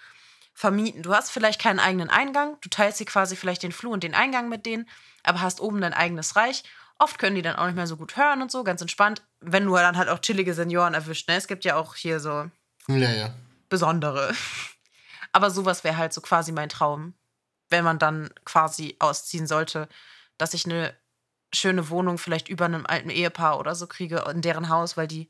vermieten. 0.53 1.03
Du 1.03 1.13
hast 1.13 1.31
vielleicht 1.31 1.61
keinen 1.61 1.79
eigenen 1.79 2.09
Eingang, 2.09 2.57
du 2.59 2.69
teilst 2.69 2.97
sie 2.97 3.05
quasi 3.05 3.37
vielleicht 3.37 3.63
den 3.63 3.71
Flur 3.71 3.93
und 3.93 4.03
den 4.03 4.13
Eingang 4.13 4.49
mit 4.49 4.65
denen, 4.65 4.89
aber 5.23 5.39
hast 5.41 5.61
oben 5.61 5.79
dein 5.79 5.93
eigenes 5.93 6.35
Reich. 6.35 6.63
Oft 6.97 7.17
können 7.17 7.37
die 7.37 7.41
dann 7.41 7.55
auch 7.55 7.65
nicht 7.65 7.77
mehr 7.77 7.87
so 7.87 7.95
gut 7.95 8.17
hören 8.17 8.41
und 8.41 8.51
so, 8.51 8.65
ganz 8.65 8.81
entspannt. 8.81 9.21
Wenn 9.39 9.65
du 9.65 9.75
dann 9.75 9.95
halt 9.95 10.09
auch 10.09 10.19
chillige 10.19 10.53
Senioren 10.53 10.93
erwischt, 10.93 11.29
ne? 11.29 11.35
Es 11.35 11.47
gibt 11.47 11.63
ja 11.63 11.77
auch 11.77 11.95
hier 11.95 12.19
so 12.19 12.51
ja, 12.89 13.09
ja. 13.09 13.33
besondere. 13.69 14.33
Aber 15.31 15.49
sowas 15.49 15.85
wäre 15.85 15.95
halt 15.95 16.11
so 16.11 16.19
quasi 16.19 16.51
mein 16.51 16.67
Traum, 16.67 17.13
wenn 17.69 17.85
man 17.85 17.99
dann 17.99 18.29
quasi 18.43 18.97
ausziehen 18.99 19.47
sollte, 19.47 19.87
dass 20.37 20.53
ich 20.53 20.65
eine 20.65 20.93
schöne 21.53 21.89
Wohnung 21.89 22.17
vielleicht 22.17 22.49
über 22.49 22.65
einem 22.65 22.85
alten 22.85 23.09
Ehepaar 23.09 23.59
oder 23.59 23.75
so 23.75 23.87
kriege 23.87 24.25
in 24.29 24.41
deren 24.41 24.67
Haus, 24.67 24.97
weil 24.97 25.07
die 25.07 25.29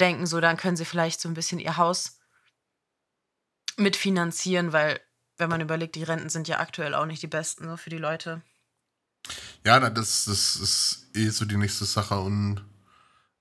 denken, 0.00 0.26
so 0.26 0.40
dann 0.40 0.56
können 0.56 0.76
sie 0.76 0.84
vielleicht 0.84 1.20
so 1.20 1.28
ein 1.28 1.34
bisschen 1.34 1.58
ihr 1.58 1.76
Haus 1.76 2.18
mitfinanzieren, 3.76 4.72
weil 4.72 5.00
wenn 5.38 5.48
man 5.48 5.60
überlegt, 5.60 5.94
die 5.94 6.02
Renten 6.02 6.28
sind 6.28 6.48
ja 6.48 6.60
aktuell 6.60 6.94
auch 6.94 7.06
nicht 7.06 7.22
die 7.22 7.28
besten 7.28 7.68
so 7.68 7.76
für 7.76 7.90
die 7.90 7.98
Leute. 7.98 8.42
Ja, 9.64 9.78
das, 9.78 10.24
das 10.24 10.56
ist 10.56 11.06
eh 11.14 11.28
so 11.28 11.44
die 11.44 11.56
nächste 11.56 11.84
Sache 11.84 12.18
und 12.18 12.64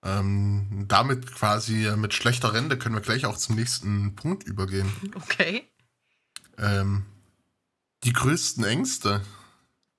ähm, 0.03 0.85
damit 0.87 1.31
quasi 1.33 1.85
äh, 1.85 1.95
mit 1.95 2.13
schlechter 2.13 2.53
Rente 2.53 2.77
können 2.77 2.95
wir 2.95 3.01
gleich 3.01 3.25
auch 3.25 3.37
zum 3.37 3.55
nächsten 3.55 4.15
Punkt 4.15 4.43
übergehen. 4.43 4.91
Okay. 5.15 5.67
Ähm, 6.57 7.05
die 8.03 8.13
größten 8.13 8.63
Ängste. 8.63 9.21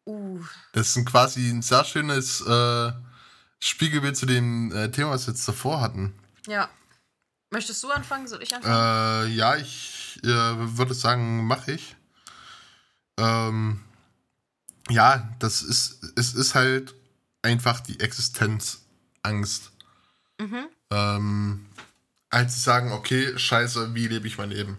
Uh. 0.07 0.41
Das 0.73 0.97
ist 0.97 1.07
quasi 1.07 1.49
ein 1.49 1.63
sehr 1.63 1.85
schönes 1.85 2.41
äh, 2.41 2.93
Spiegelbild 3.61 4.17
zu 4.17 4.27
dem 4.27 4.73
äh, 4.73 4.91
Thema, 4.91 5.11
was 5.11 5.27
wir 5.27 5.35
jetzt 5.35 5.47
davor 5.47 5.81
hatten. 5.81 6.15
Ja. 6.47 6.69
Möchtest 7.51 7.83
du 7.83 7.91
anfangen? 7.91 8.27
Soll 8.27 8.43
ich 8.43 8.55
anfangen? 8.55 9.27
Äh, 9.27 9.35
ja, 9.35 9.57
ich 9.57 10.19
äh, 10.23 10.29
würde 10.29 10.95
sagen, 10.95 11.47
mache 11.47 11.73
ich. 11.73 11.97
Ähm, 13.19 13.83
ja, 14.89 15.31
das 15.39 15.63
ist, 15.63 16.03
es 16.17 16.35
ist 16.35 16.55
halt 16.55 16.95
einfach 17.43 17.81
die 17.81 18.01
Existenzangst. 18.01 19.73
Mhm. 20.41 20.67
Ähm, 20.91 21.67
als 22.31 22.55
sie 22.55 22.61
sagen, 22.61 22.93
okay, 22.93 23.39
scheiße, 23.39 23.95
wie 23.95 24.09
lebe 24.09 24.27
ich 24.27 24.39
mein 24.39 24.51
Leben? 24.51 24.79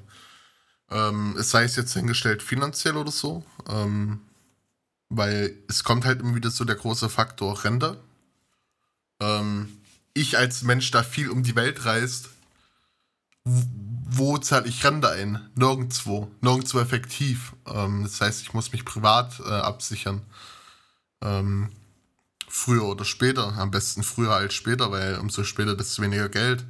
Ähm, 0.90 1.36
es 1.38 1.52
sei 1.52 1.64
es 1.64 1.76
jetzt 1.76 1.94
hingestellt 1.94 2.42
finanziell 2.42 2.98
oder 2.98 3.12
so. 3.12 3.46
Ähm, 3.68 4.22
weil 5.10 5.56
es 5.68 5.84
kommt 5.84 6.06
halt 6.06 6.22
immer 6.22 6.36
wieder 6.36 6.50
so 6.50 6.66
der 6.66 6.76
große 6.76 7.10
Faktor 7.10 7.64
Rente. 7.64 8.00
Ähm, 9.20 9.83
ich 10.14 10.38
als 10.38 10.64
Mensch, 10.64 10.92
der 10.92 11.04
viel 11.04 11.30
um 11.30 11.44
die 11.44 11.56
Welt 11.56 11.86
reist, 11.86 12.30
wo 13.46 14.38
zahle 14.38 14.68
ich 14.68 14.84
Rente 14.84 15.10
ein? 15.10 15.50
Nirgendwo. 15.56 16.32
Nirgendwo 16.42 16.80
effektiv. 16.80 17.54
Ähm, 17.66 18.04
das 18.04 18.22
heißt, 18.22 18.42
ich 18.42 18.54
muss 18.54 18.72
mich 18.72 18.86
privat 18.86 19.40
äh, 19.40 19.50
absichern. 19.50 20.22
Ähm, 21.22 21.72
früher 22.48 22.84
oder 22.84 23.06
später. 23.06 23.54
Am 23.58 23.72
besten 23.72 24.04
früher 24.04 24.34
als 24.34 24.54
später, 24.54 24.92
weil 24.92 25.18
umso 25.18 25.44
später, 25.44 25.76
desto 25.76 26.02
weniger 26.04 26.30
Geld. 26.30 26.64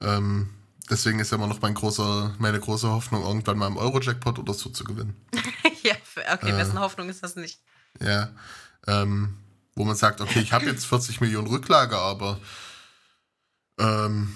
Ähm, 0.00 0.50
deswegen 0.88 1.18
ist 1.18 1.32
ja 1.32 1.36
immer 1.36 1.48
noch 1.48 1.60
mein 1.60 1.74
großer, 1.74 2.34
meine 2.38 2.60
große 2.60 2.88
Hoffnung, 2.88 3.24
irgendwann 3.24 3.58
mal 3.58 3.66
im 3.66 3.76
Euro-Jackpot 3.76 4.38
oder 4.38 4.54
so 4.54 4.70
zu 4.70 4.84
gewinnen. 4.84 5.16
ja, 5.82 5.94
okay, 6.32 6.50
äh, 6.50 6.56
wessen 6.56 6.78
Hoffnung 6.78 7.08
ist 7.08 7.22
das 7.22 7.34
nicht? 7.34 7.60
Ja. 8.00 8.30
Ähm, 8.86 9.36
wo 9.78 9.84
man 9.84 9.94
sagt, 9.94 10.20
okay, 10.20 10.40
ich 10.40 10.52
habe 10.52 10.66
jetzt 10.66 10.86
40 10.86 11.20
Millionen 11.20 11.46
Rücklage, 11.46 11.96
aber 11.96 12.40
ähm, 13.78 14.34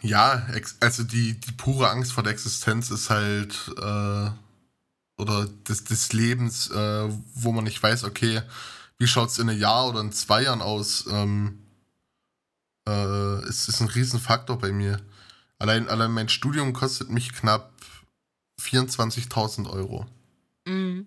ja, 0.00 0.44
also 0.80 1.04
die, 1.04 1.38
die 1.38 1.52
pure 1.52 1.88
Angst 1.88 2.12
vor 2.12 2.24
der 2.24 2.32
Existenz 2.32 2.90
ist 2.90 3.10
halt, 3.10 3.70
äh, 3.78 4.30
oder 5.22 5.46
des, 5.68 5.84
des 5.84 6.12
Lebens, 6.12 6.68
äh, 6.70 7.08
wo 7.34 7.52
man 7.52 7.62
nicht 7.62 7.80
weiß, 7.80 8.04
okay, 8.04 8.42
wie 8.98 9.06
schaut 9.06 9.28
es 9.28 9.38
in 9.38 9.48
einem 9.48 9.60
Jahr 9.60 9.88
oder 9.88 10.00
in 10.00 10.10
zwei 10.10 10.42
Jahren 10.42 10.60
aus, 10.60 11.06
ähm, 11.08 11.62
äh, 12.88 13.48
ist, 13.48 13.68
ist 13.68 13.80
ein 13.80 13.88
Riesenfaktor 13.88 14.58
bei 14.58 14.72
mir. 14.72 15.00
Allein, 15.58 15.88
allein 15.88 16.10
mein 16.10 16.28
Studium 16.28 16.72
kostet 16.72 17.08
mich 17.08 17.32
knapp 17.32 17.72
24.000 18.60 19.70
Euro. 19.70 20.06
Mhm. 20.66 21.06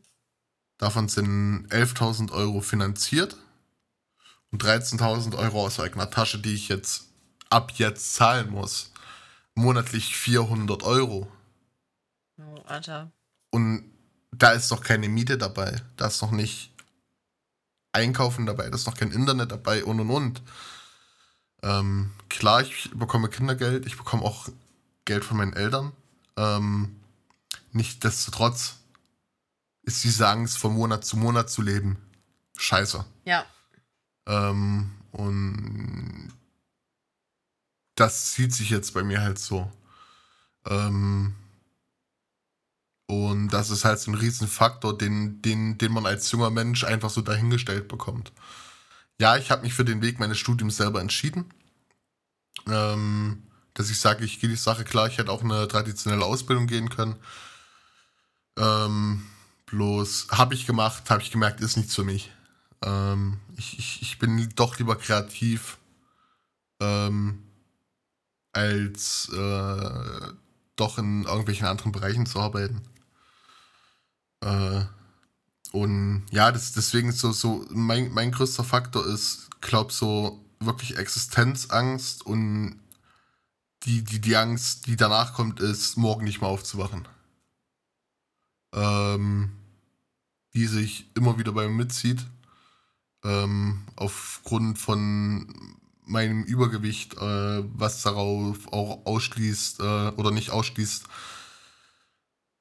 Davon 0.81 1.07
sind 1.09 1.67
11.000 1.67 2.31
Euro 2.31 2.59
finanziert 2.59 3.37
und 4.51 4.63
13.000 4.63 5.37
Euro 5.37 5.63
aus 5.63 5.79
eigener 5.79 6.09
Tasche, 6.09 6.39
die 6.39 6.55
ich 6.55 6.69
jetzt 6.69 7.03
ab 7.51 7.73
jetzt 7.75 8.15
zahlen 8.15 8.49
muss. 8.49 8.91
Monatlich 9.53 10.17
400 10.17 10.81
Euro. 10.81 11.31
Oh, 12.39 12.61
Alter. 12.65 13.11
Und 13.51 13.91
da 14.31 14.53
ist 14.53 14.71
noch 14.71 14.81
keine 14.81 15.07
Miete 15.07 15.37
dabei. 15.37 15.79
Da 15.97 16.07
ist 16.07 16.23
noch 16.23 16.31
nicht 16.31 16.71
Einkaufen 17.91 18.47
dabei. 18.47 18.67
Da 18.71 18.75
ist 18.75 18.87
noch 18.87 18.97
kein 18.97 19.11
Internet 19.11 19.51
dabei 19.51 19.85
und 19.85 19.99
und 19.99 20.09
und. 20.09 20.41
Ähm, 21.61 22.09
klar, 22.27 22.63
ich 22.63 22.89
bekomme 22.95 23.29
Kindergeld. 23.29 23.85
Ich 23.85 23.97
bekomme 23.97 24.23
auch 24.23 24.49
Geld 25.05 25.23
von 25.23 25.37
meinen 25.37 25.53
Eltern. 25.53 25.91
Ähm, 26.37 26.95
Nichtsdestotrotz 27.73 28.80
ist 29.83 30.03
diese 30.03 30.27
Angst 30.27 30.57
von 30.57 30.73
Monat 30.73 31.05
zu 31.05 31.17
Monat 31.17 31.49
zu 31.49 31.61
leben 31.61 31.97
scheiße. 32.61 33.05
Ja. 33.25 33.45
Ähm, 34.25 34.91
und 35.11 36.29
das 37.95 38.31
zieht 38.31 38.53
sich 38.53 38.69
jetzt 38.69 38.93
bei 38.93 39.03
mir 39.03 39.21
halt 39.21 39.39
so. 39.39 39.71
Ähm, 40.65 41.35
und 43.07 43.49
das 43.49 43.69
ist 43.69 43.83
halt 43.83 43.99
so 43.99 44.11
ein 44.11 44.15
Riesenfaktor, 44.15 44.97
den, 44.97 45.41
den, 45.41 45.77
den 45.77 45.91
man 45.91 46.05
als 46.05 46.31
junger 46.31 46.49
Mensch 46.49 46.83
einfach 46.83 47.09
so 47.09 47.21
dahingestellt 47.21 47.87
bekommt. 47.87 48.31
Ja, 49.19 49.35
ich 49.37 49.51
habe 49.51 49.63
mich 49.63 49.73
für 49.73 49.85
den 49.85 50.01
Weg 50.01 50.19
meines 50.19 50.37
Studiums 50.37 50.77
selber 50.77 51.01
entschieden. 51.01 51.53
Ähm, 52.67 53.43
dass 53.73 53.89
ich 53.89 53.99
sage, 53.99 54.23
ich 54.23 54.39
gehe 54.39 54.49
die 54.49 54.55
Sache 54.55 54.83
klar, 54.83 55.07
ich 55.07 55.17
hätte 55.17 55.31
auch 55.31 55.43
eine 55.43 55.67
traditionelle 55.67 56.25
Ausbildung 56.25 56.67
gehen 56.67 56.89
können. 56.89 57.15
Ähm, 58.57 59.25
bloß 59.71 60.27
habe 60.31 60.53
ich 60.53 60.65
gemacht, 60.67 61.09
habe 61.09 61.21
ich 61.21 61.31
gemerkt, 61.31 61.61
ist 61.61 61.77
nichts 61.77 61.95
für 61.95 62.03
mich. 62.03 62.31
Ähm, 62.83 63.39
ich, 63.57 63.79
ich, 63.79 64.01
ich 64.01 64.19
bin 64.19 64.49
doch 64.55 64.77
lieber 64.79 64.95
kreativ, 64.95 65.77
ähm, 66.79 67.43
als 68.53 69.29
äh, 69.29 70.33
doch 70.75 70.97
in 70.97 71.23
irgendwelchen 71.23 71.67
anderen 71.67 71.91
Bereichen 71.91 72.25
zu 72.25 72.39
arbeiten. 72.39 72.81
Äh, 74.41 74.83
und 75.71 76.25
ja, 76.31 76.51
das, 76.51 76.73
deswegen 76.73 77.11
so, 77.11 77.31
so 77.31 77.65
mein, 77.69 78.11
mein 78.11 78.31
größter 78.31 78.63
Faktor 78.63 79.05
ist, 79.05 79.49
glaube 79.61 79.93
so 79.93 80.43
wirklich 80.59 80.97
Existenzangst 80.97 82.25
und 82.25 82.79
die, 83.83 84.03
die, 84.03 84.21
die 84.21 84.35
Angst, 84.35 84.87
die 84.87 84.95
danach 84.95 85.33
kommt, 85.33 85.59
ist, 85.59 85.97
morgen 85.97 86.25
nicht 86.25 86.41
mehr 86.41 86.49
aufzuwachen 86.49 87.07
ähm, 88.73 89.51
die 90.53 90.65
sich 90.67 91.05
immer 91.15 91.37
wieder 91.37 91.51
bei 91.51 91.67
mir 91.67 91.75
mitzieht. 91.75 92.25
Ähm, 93.23 93.83
aufgrund 93.95 94.79
von 94.79 95.77
meinem 96.05 96.43
Übergewicht, 96.43 97.15
äh, 97.15 97.63
was 97.73 98.01
darauf 98.01 98.71
auch 98.73 99.05
ausschließt 99.05 99.79
äh, 99.79 100.09
oder 100.17 100.31
nicht 100.31 100.49
ausschließt, 100.49 101.05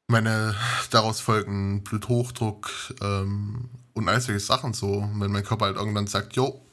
meine 0.07 0.55
daraus 0.91 1.21
folgenden 1.21 1.83
Bluthochdruck 1.83 2.71
ähm, 3.01 3.71
und 3.95 4.09
all 4.09 4.21
solche 4.21 4.41
Sachen 4.41 4.75
so. 4.75 5.09
Wenn 5.15 5.33
mein 5.33 5.45
Körper 5.45 5.67
halt 5.67 5.77
irgendwann 5.77 6.07
sagt, 6.07 6.35
jo, 6.35 6.65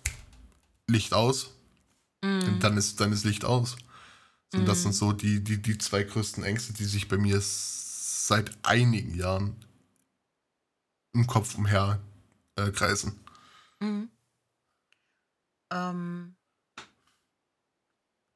Licht 0.88 1.14
aus, 1.14 1.52
mm. 2.24 2.60
dann, 2.60 2.78
ist, 2.78 3.00
dann 3.00 3.12
ist 3.12 3.26
Licht 3.26 3.46
aus. 3.46 3.76
Und 4.54 4.64
mm. 4.64 4.66
das 4.66 4.82
sind 4.84 4.96
so 4.96 5.14
die, 5.14 5.44
die, 5.44 5.62
die 5.62 5.78
zwei 5.78 6.04
größten 6.04 6.44
Ängste, 6.44 6.74
die 6.74 6.86
sich 6.86 7.08
bei 7.08 7.18
mir 7.18 7.40
seit 7.42 8.52
einigen 8.64 9.16
Jahren 9.16 9.56
im 11.18 11.28
Kopf 11.28 11.56
umher 11.56 12.00
äh, 12.56 12.72
kreisen. 12.72 13.24
Mhm. 13.80 14.10
Ähm, 15.72 16.36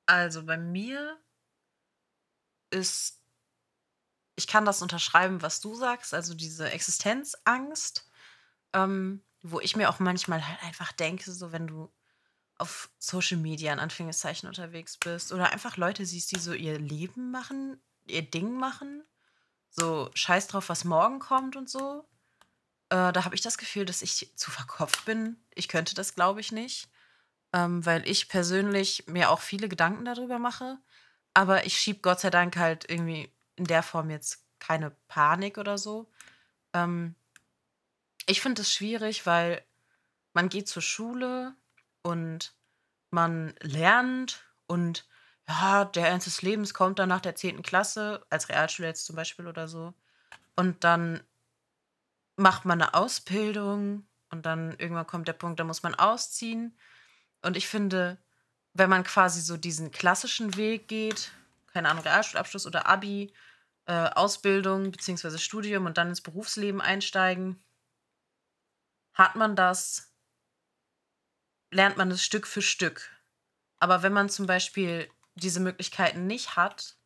also 0.06 0.44
bei 0.44 0.58
mir 0.58 1.17
ist, 2.72 3.22
ich 4.36 4.48
kann 4.48 4.65
das 4.65 4.82
unterschreiben, 4.82 5.41
was 5.41 5.62
du 5.62 5.76
sagst, 5.76 6.13
also 6.13 6.34
diese 6.34 6.72
Existenzangst, 6.72 8.10
ähm, 8.74 9.24
wo 9.44 9.60
ich 9.60 9.76
mir 9.76 9.89
auch 9.89 10.00
manchmal 10.00 10.48
halt 10.48 10.63
einfach 10.63 10.91
denke, 10.91 11.32
so 11.32 11.52
wenn 11.52 11.67
du 11.67 11.91
auf 12.58 12.89
Social 13.00 13.38
Media 13.38 13.74
in 13.74 13.80
Anführungszeichen 13.80 14.48
unterwegs 14.48 14.98
bist 14.98 15.32
oder 15.32 15.52
einfach 15.52 15.78
Leute 15.78 16.06
siehst, 16.06 16.32
die 16.32 16.39
so 16.39 16.54
ihr 16.54 16.78
Leben 16.78 17.32
machen, 17.32 17.82
ihr 18.08 18.22
Ding 18.22 18.58
machen 18.58 19.04
so 19.72 20.12
scheiß 20.13 20.48
drauf, 20.48 20.70
was 20.70 20.84
morgen 20.84 21.20
kommt 21.20 21.56
und 21.56 21.70
so. 21.70 22.06
Äh, 22.91 23.13
da 23.13 23.23
habe 23.23 23.36
ich 23.36 23.41
das 23.41 23.58
Gefühl, 23.58 23.86
dass 23.86 24.01
ich 24.01 24.32
zu 24.36 24.51
verkopft 24.51 25.06
bin. 25.06 25.38
Ich 25.56 25.69
könnte 25.69 25.95
das, 25.95 26.13
glaube 26.13 26.41
ich, 26.41 26.51
nicht. 26.51 26.89
Ähm, 27.54 27.86
weil 27.86 28.08
ich 28.08 28.27
persönlich 28.30 29.08
mir 29.08 29.30
auch 29.30 29.39
viele 29.39 29.69
Gedanken 29.69 30.06
darüber 30.06 30.39
mache. 30.39 30.77
Aber 31.34 31.65
ich 31.65 31.80
schiebe 31.80 32.01
Gott 32.01 32.19
sei 32.19 32.30
Dank 32.30 32.58
halt 32.58 32.89
irgendwie 32.89 33.32
in 33.56 33.65
der 33.65 33.82
Form 33.82 34.10
jetzt 34.10 34.45
keine 34.60 34.91
Panik 35.08 35.58
oder 35.58 35.77
so. 35.77 36.12
Ähm, 36.73 37.15
ich 38.25 38.41
finde 38.41 38.62
es 38.62 38.73
schwierig, 38.73 39.25
weil 39.25 39.63
man 40.34 40.49
geht 40.49 40.67
zur 40.67 40.82
Schule 40.82 41.56
und 42.04 42.54
man 43.10 43.54
lernt 43.62 44.43
und 44.67 45.08
ja, 45.47 45.86
der 45.86 46.10
Ernst 46.10 46.27
des 46.27 46.41
Lebens 46.41 46.73
kommt 46.73 46.99
dann 46.99 47.10
nach 47.10 47.21
der 47.21 47.36
10. 47.36 47.62
Klasse, 47.63 48.25
als 48.30 48.49
Realschule 48.49 48.89
jetzt 48.89 49.06
zum 49.06 49.15
Beispiel 49.15 49.47
oder 49.47 49.67
so. 49.67 49.93
Und 50.56 50.84
dann 50.84 51.21
macht 52.36 52.65
man 52.65 52.82
eine 52.82 52.94
Ausbildung 52.94 54.08
und 54.30 54.46
dann 54.46 54.72
irgendwann 54.78 55.08
kommt 55.08 55.28
der 55.28 55.34
Punkt, 55.34 55.60
da 55.60 55.63
muss 55.63 55.84
man 55.84 55.96
ausziehen. 55.96 56.78
Und 57.41 57.58
ich 57.58 57.67
finde, 57.67 58.17
wenn 58.74 58.89
man 58.89 59.04
quasi 59.04 59.41
so 59.41 59.58
diesen 59.58 59.91
klassischen 59.91 60.56
Weg 60.56 60.88
geht, 60.88 61.32
keine 61.74 61.89
Ahnung, 61.89 62.04
Realschulabschluss 62.04 62.65
oder 62.65 62.88
Abi, 62.88 63.34
äh, 63.86 64.10
Ausbildung 64.10 64.91
bzw. 64.91 65.38
Studium 65.38 65.86
und 65.86 65.98
dann 65.98 66.10
ins 66.10 66.22
Berufsleben 66.22 66.82
einsteigen, 66.82 67.62
hat 69.13 69.36
man 69.36 69.56
das, 69.56 70.13
lernt 71.72 71.98
man 71.98 72.12
es 72.12 72.24
Stück 72.24 72.48
für 72.48 72.62
Stück. 72.62 73.10
Aber 73.80 74.04
wenn 74.04 74.13
man 74.13 74.30
zum 74.30 74.46
Beispiel 74.46 75.10
diese 75.36 75.60
Möglichkeiten 75.60 76.28
nicht 76.28 76.56
hat 76.56 76.98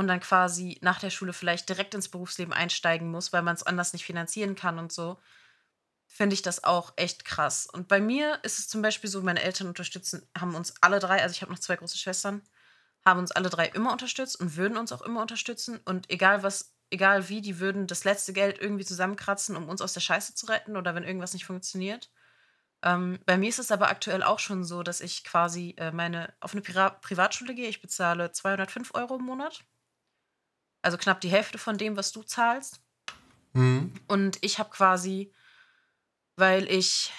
und 0.00 0.08
dann 0.08 0.20
quasi 0.20 0.78
nach 0.80 0.98
der 0.98 1.10
Schule 1.10 1.32
vielleicht 1.32 1.68
direkt 1.68 1.94
ins 1.94 2.08
Berufsleben 2.08 2.52
einsteigen 2.52 3.10
muss, 3.10 3.32
weil 3.32 3.42
man 3.42 3.54
es 3.54 3.62
anders 3.62 3.92
nicht 3.92 4.04
finanzieren 4.04 4.56
kann 4.56 4.78
und 4.78 4.92
so, 4.92 5.18
finde 6.06 6.34
ich 6.34 6.42
das 6.42 6.64
auch 6.64 6.92
echt 6.96 7.24
krass. 7.24 7.66
Und 7.66 7.86
bei 7.86 8.00
mir 8.00 8.40
ist 8.42 8.58
es 8.58 8.68
zum 8.68 8.82
Beispiel 8.82 9.08
so, 9.08 9.22
meine 9.22 9.42
Eltern 9.42 9.68
unterstützen, 9.68 10.28
haben 10.36 10.54
uns 10.54 10.74
alle 10.80 10.98
drei, 10.98 11.22
also 11.22 11.32
ich 11.32 11.42
habe 11.42 11.52
noch 11.52 11.60
zwei 11.60 11.76
große 11.76 11.98
Schwestern, 11.98 12.42
haben 13.04 13.20
uns 13.20 13.30
alle 13.32 13.48
drei 13.48 13.66
immer 13.68 13.92
unterstützt 13.92 14.40
und 14.40 14.56
würden 14.56 14.76
uns 14.76 14.92
auch 14.92 15.02
immer 15.02 15.20
unterstützen. 15.22 15.80
Und 15.84 16.10
egal 16.10 16.42
was, 16.42 16.74
egal 16.90 17.28
wie, 17.28 17.40
die 17.40 17.60
würden 17.60 17.86
das 17.86 18.04
letzte 18.04 18.32
Geld 18.32 18.58
irgendwie 18.58 18.84
zusammenkratzen, 18.84 19.56
um 19.56 19.68
uns 19.68 19.80
aus 19.82 19.92
der 19.92 20.00
Scheiße 20.00 20.34
zu 20.34 20.46
retten 20.46 20.76
oder 20.76 20.94
wenn 20.94 21.04
irgendwas 21.04 21.32
nicht 21.32 21.44
funktioniert. 21.44 22.10
Ähm, 22.82 23.20
bei 23.26 23.36
mir 23.38 23.48
ist 23.48 23.58
es 23.58 23.70
aber 23.72 23.88
aktuell 23.90 24.22
auch 24.22 24.38
schon 24.38 24.64
so, 24.64 24.82
dass 24.82 25.00
ich 25.00 25.24
quasi 25.24 25.74
äh, 25.78 25.92
meine 25.92 26.32
auf 26.40 26.52
eine 26.52 26.62
Pri 26.62 26.90
Privatschule 27.02 27.54
gehe. 27.54 27.68
Ich 27.68 27.82
bezahle 27.82 28.32
205 28.32 28.94
Euro 28.94 29.16
im 29.16 29.24
Monat. 29.24 29.64
Also 30.82 30.96
knapp 30.96 31.20
die 31.20 31.30
Hälfte 31.30 31.58
von 31.58 31.78
dem, 31.78 31.96
was 31.96 32.12
du 32.12 32.22
zahlst. 32.22 32.80
Mhm. 33.52 33.92
Und 34.06 34.38
ich 34.40 34.58
habe 34.58 34.70
quasi, 34.70 35.32
weil 36.36 36.70
ich 36.70 37.12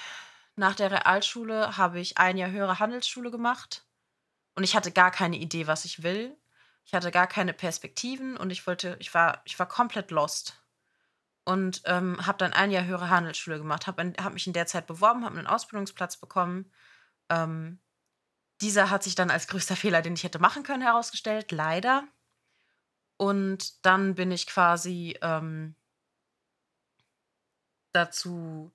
nach 0.56 0.76
der 0.76 0.92
Realschule 0.92 1.78
habe 1.78 2.00
ich 2.00 2.18
ein 2.18 2.38
Jahr 2.38 2.52
höhere 2.52 2.80
Handelsschule 2.80 3.32
gemacht. 3.32 3.86
Und 4.56 4.64
ich 4.64 4.76
hatte 4.76 4.92
gar 4.92 5.12
keine 5.12 5.38
Idee, 5.38 5.68
was 5.68 5.86
ich 5.86 6.04
will. 6.04 6.38
Ich 6.86 6.94
hatte 6.94 7.12
gar 7.12 7.28
keine 7.28 7.54
Perspektiven 7.54 8.36
und 8.38 8.50
ich 8.50 8.68
wollte, 8.68 8.98
ich 9.00 9.14
war, 9.14 9.42
ich 9.46 9.58
war 9.60 9.68
komplett 9.68 10.12
lost. 10.12 10.62
Und 11.44 11.82
ähm, 11.86 12.26
habe 12.26 12.38
dann 12.38 12.54
ein 12.54 12.70
Jahr 12.70 12.86
höhere 12.86 13.10
Handelsschule 13.10 13.58
gemacht, 13.58 13.88
habe 13.88 14.14
hab 14.22 14.34
mich 14.34 14.46
in 14.46 14.54
der 14.54 14.68
Zeit 14.68 14.88
beworben, 14.88 15.26
habe 15.26 15.38
einen 15.38 15.48
Ausbildungsplatz 15.48 16.18
bekommen. 16.18 16.72
Ähm, 17.30 17.80
dieser 18.62 18.90
hat 18.90 19.04
sich 19.04 19.16
dann 19.16 19.32
als 19.32 19.48
größter 19.48 19.76
Fehler, 19.76 20.02
den 20.02 20.14
ich 20.14 20.24
hätte 20.24 20.38
machen 20.38 20.64
können, 20.64 20.84
herausgestellt, 20.84 21.52
leider. 21.52 22.04
Und 23.22 23.86
dann 23.86 24.16
bin 24.16 24.32
ich 24.32 24.48
quasi 24.48 25.16
ähm, 25.22 25.76
dazu 27.94 28.72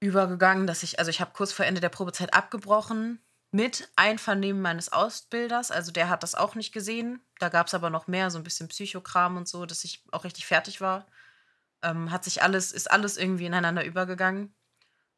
übergegangen, 0.00 0.66
dass 0.66 0.82
ich, 0.82 0.98
also 0.98 1.08
ich 1.08 1.22
habe 1.22 1.30
kurz 1.32 1.50
vor 1.50 1.64
Ende 1.64 1.80
der 1.80 1.88
Probezeit 1.88 2.34
abgebrochen 2.34 3.18
mit 3.52 3.88
Einvernehmen 3.96 4.60
meines 4.60 4.92
Ausbilders. 4.92 5.70
Also 5.70 5.92
der 5.92 6.10
hat 6.10 6.24
das 6.24 6.34
auch 6.34 6.56
nicht 6.56 6.72
gesehen. 6.72 7.24
Da 7.38 7.48
gab 7.48 7.68
es 7.68 7.74
aber 7.74 7.88
noch 7.88 8.06
mehr, 8.06 8.30
so 8.30 8.36
ein 8.36 8.44
bisschen 8.44 8.68
Psychokram 8.68 9.38
und 9.38 9.48
so, 9.48 9.64
dass 9.64 9.84
ich 9.84 10.04
auch 10.12 10.24
richtig 10.24 10.44
fertig 10.44 10.82
war. 10.82 11.06
Ähm, 11.80 12.10
hat 12.10 12.22
sich 12.22 12.42
alles, 12.42 12.70
ist 12.70 12.90
alles 12.90 13.16
irgendwie 13.16 13.46
ineinander 13.46 13.86
übergegangen. 13.86 14.54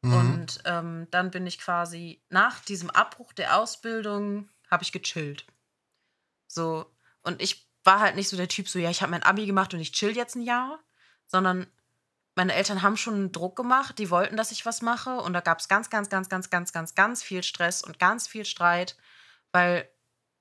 Mhm. 0.03 0.13
Und 0.13 0.61
ähm, 0.63 1.07
dann 1.11 1.31
bin 1.31 1.45
ich 1.45 1.59
quasi 1.59 2.23
nach 2.29 2.61
diesem 2.61 2.91
Abbruch 2.91 3.33
der 3.33 3.57
Ausbildung, 3.57 4.47
habe 4.71 4.83
ich 4.83 4.93
gechillt. 4.93 5.45
So, 6.47 6.89
und 7.23 7.41
ich 7.41 7.68
war 7.89 8.01
halt 8.01 8.15
nicht 8.15 8.29
so 8.29 8.37
der 8.37 8.47
Typ, 8.47 8.69
so, 8.69 8.77
ja, 8.77 8.91
ich 8.91 9.01
habe 9.01 9.09
mein 9.09 9.23
Abi 9.23 9.47
gemacht 9.47 9.73
und 9.73 9.79
ich 9.79 9.91
chill 9.91 10.15
jetzt 10.15 10.35
ein 10.35 10.43
Jahr, 10.43 10.77
sondern 11.25 11.65
meine 12.35 12.53
Eltern 12.53 12.83
haben 12.83 12.97
schon 12.97 13.31
Druck 13.31 13.55
gemacht, 13.55 13.97
die 13.97 14.11
wollten, 14.11 14.37
dass 14.37 14.51
ich 14.51 14.63
was 14.63 14.83
mache. 14.83 15.15
Und 15.15 15.33
da 15.33 15.39
gab 15.39 15.57
es 15.57 15.67
ganz, 15.67 15.89
ganz, 15.89 16.07
ganz, 16.07 16.29
ganz, 16.29 16.51
ganz, 16.51 16.71
ganz, 16.71 16.93
ganz 16.93 17.23
viel 17.23 17.41
Stress 17.41 17.81
und 17.81 17.97
ganz 17.97 18.27
viel 18.27 18.45
Streit, 18.45 18.95
weil 19.51 19.89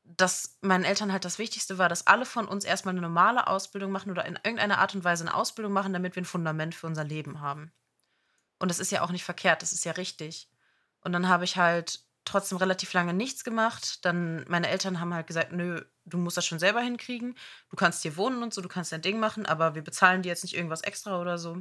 das 0.05 0.59
meinen 0.61 0.84
Eltern 0.84 1.11
halt 1.11 1.24
das 1.24 1.38
Wichtigste 1.38 1.78
war, 1.78 1.88
dass 1.88 2.07
alle 2.07 2.26
von 2.26 2.46
uns 2.46 2.66
erstmal 2.66 2.92
eine 2.92 3.01
normale 3.01 3.46
Ausbildung 3.46 3.92
machen 3.92 4.11
oder 4.11 4.26
in 4.26 4.36
irgendeiner 4.36 4.78
Art 4.78 4.94
und 4.94 5.05
Weise 5.05 5.24
eine 5.24 5.34
Ausbildung 5.34 5.72
machen, 5.72 5.94
damit 5.94 6.16
wir 6.16 6.22
ein 6.22 6.26
Fundament 6.26 6.74
für 6.74 6.86
unser 6.86 7.05
Leben 7.05 7.40
haben. 7.40 7.72
Und 8.59 8.70
das 8.70 8.78
ist 8.78 8.92
ja 8.92 9.01
auch 9.01 9.11
nicht 9.11 9.24
verkehrt, 9.24 9.62
das 9.62 9.72
ist 9.72 9.86
ja 9.86 9.92
richtig. 9.92 10.51
Und 11.01 11.14
dann 11.14 11.28
habe 11.28 11.44
ich 11.44 11.57
halt 11.57 12.01
trotzdem 12.29 12.59
relativ 12.59 12.93
lange 12.93 13.14
nichts 13.14 13.45
gemacht. 13.45 14.05
Dann 14.05 14.45
meine 14.49 14.68
Eltern 14.68 15.01
haben 15.01 15.14
halt 15.14 15.26
gesagt, 15.26 15.53
nö, 15.53 15.83
du 16.05 16.18
musst 16.18 16.37
das 16.37 16.47
schon 16.47 16.59
selber 16.59 16.81
hinkriegen. 16.81 17.35
Du 17.70 17.76
kannst 17.76 18.03
hier 18.03 18.16
wohnen 18.16 18.43
und 18.43 18.55
so, 18.55 18.61
du 18.61 18.68
kannst 18.68 18.93
dein 18.93 19.03
Ding 19.03 19.18
machen, 19.18 19.47
aber 19.47 19.74
wir 19.74 19.83
bezahlen 19.83 20.22
dir 20.22 20.29
jetzt 20.29 20.45
nicht 20.45 20.57
irgendwas 20.57 20.83
extra 20.83 21.20
oder 21.20 21.39
so. 21.39 21.53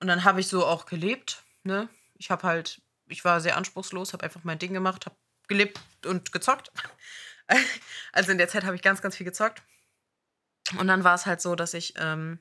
Und 0.00 0.08
dann 0.08 0.24
habe 0.24 0.40
ich 0.40 0.48
so 0.48 0.66
auch 0.66 0.86
gelebt. 0.86 1.44
Ne? 1.62 1.88
Ich 2.14 2.30
habe 2.30 2.42
halt, 2.46 2.82
ich 3.06 3.24
war 3.24 3.40
sehr 3.40 3.56
anspruchslos, 3.56 4.12
habe 4.12 4.24
einfach 4.24 4.44
mein 4.44 4.58
Ding 4.58 4.72
gemacht, 4.72 5.06
habe 5.06 5.16
gelebt 5.48 5.80
und 6.04 6.32
gezockt. 6.32 6.70
also 8.12 8.32
in 8.32 8.38
der 8.38 8.48
Zeit 8.48 8.64
habe 8.64 8.76
ich 8.76 8.82
ganz, 8.82 9.00
ganz 9.00 9.16
viel 9.16 9.26
gezockt. 9.26 9.62
Und 10.78 10.88
dann 10.88 11.04
war 11.04 11.14
es 11.14 11.26
halt 11.26 11.40
so, 11.40 11.54
dass 11.54 11.74
ich 11.74 11.94
ähm, 11.96 12.40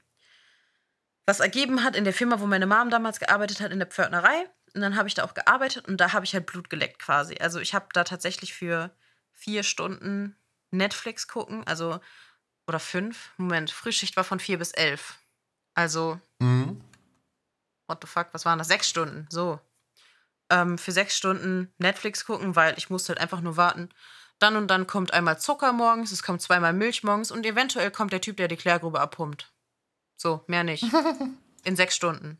was 1.25 1.39
ergeben 1.39 1.83
hat 1.83 1.95
in 1.95 2.03
der 2.03 2.13
Firma, 2.13 2.39
wo 2.39 2.45
meine 2.45 2.67
Mom 2.67 2.89
damals 2.89 3.19
gearbeitet 3.19 3.61
hat, 3.61 3.71
in 3.71 3.79
der 3.79 3.87
Pförtnerei. 3.87 4.49
Und 4.75 4.81
dann 4.81 4.95
habe 4.95 5.07
ich 5.07 5.13
da 5.13 5.23
auch 5.23 5.33
gearbeitet 5.33 5.87
und 5.87 5.97
da 5.97 6.13
habe 6.13 6.25
ich 6.25 6.33
halt 6.33 6.45
Blut 6.45 6.69
geleckt 6.69 6.99
quasi. 6.99 7.37
Also 7.39 7.59
ich 7.59 7.73
habe 7.73 7.87
da 7.93 8.03
tatsächlich 8.03 8.53
für 8.53 8.91
vier 9.33 9.63
Stunden 9.63 10.35
Netflix 10.71 11.27
gucken, 11.27 11.65
also 11.65 11.99
oder 12.67 12.79
fünf. 12.79 13.31
Moment, 13.37 13.71
Frühschicht 13.71 14.17
war 14.17 14.23
von 14.23 14.39
vier 14.39 14.57
bis 14.57 14.71
elf. 14.71 15.17
Also 15.75 16.19
mhm 16.39 16.81
what 17.87 17.99
the 18.01 18.07
fuck, 18.07 18.27
was 18.31 18.45
waren 18.45 18.59
das? 18.59 18.67
Sechs 18.67 18.89
Stunden, 18.89 19.27
so. 19.29 19.59
Ähm, 20.49 20.77
für 20.77 20.91
sechs 20.91 21.17
Stunden 21.17 21.73
Netflix 21.77 22.25
gucken, 22.25 22.55
weil 22.55 22.75
ich 22.77 22.89
musste 22.89 23.09
halt 23.09 23.19
einfach 23.19 23.41
nur 23.41 23.57
warten. 23.57 23.89
Dann 24.39 24.55
und 24.55 24.67
dann 24.67 24.85
kommt 24.85 25.13
einmal 25.13 25.39
Zucker 25.39 25.71
morgens, 25.73 26.11
es 26.11 26.21
kommt 26.21 26.41
zweimal 26.41 26.73
Milch 26.73 27.03
morgens 27.03 27.31
und 27.31 27.45
eventuell 27.45 27.89
kommt 27.89 28.13
der 28.13 28.21
Typ, 28.21 28.37
der 28.37 28.47
die 28.47 28.57
Klärgrube 28.57 28.99
abpumpt. 28.99 29.51
So, 30.17 30.43
mehr 30.47 30.63
nicht. 30.63 30.83
In 31.63 31.75
sechs 31.75 31.95
Stunden. 31.95 32.37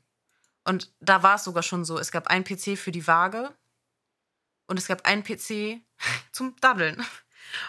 Und 0.66 0.92
da 1.00 1.24
war 1.24 1.36
es 1.36 1.44
sogar 1.44 1.64
schon 1.64 1.86
so, 1.86 1.98
es 1.98 2.12
gab 2.12 2.28
einen 2.28 2.44
PC 2.44 2.78
für 2.78 2.92
die 2.92 3.08
Waage 3.08 3.56
und 4.68 4.78
es 4.78 4.88
gab 4.88 5.06
einen 5.06 5.24
PC 5.24 5.82
zum 6.32 6.56
Daddeln. 6.60 7.06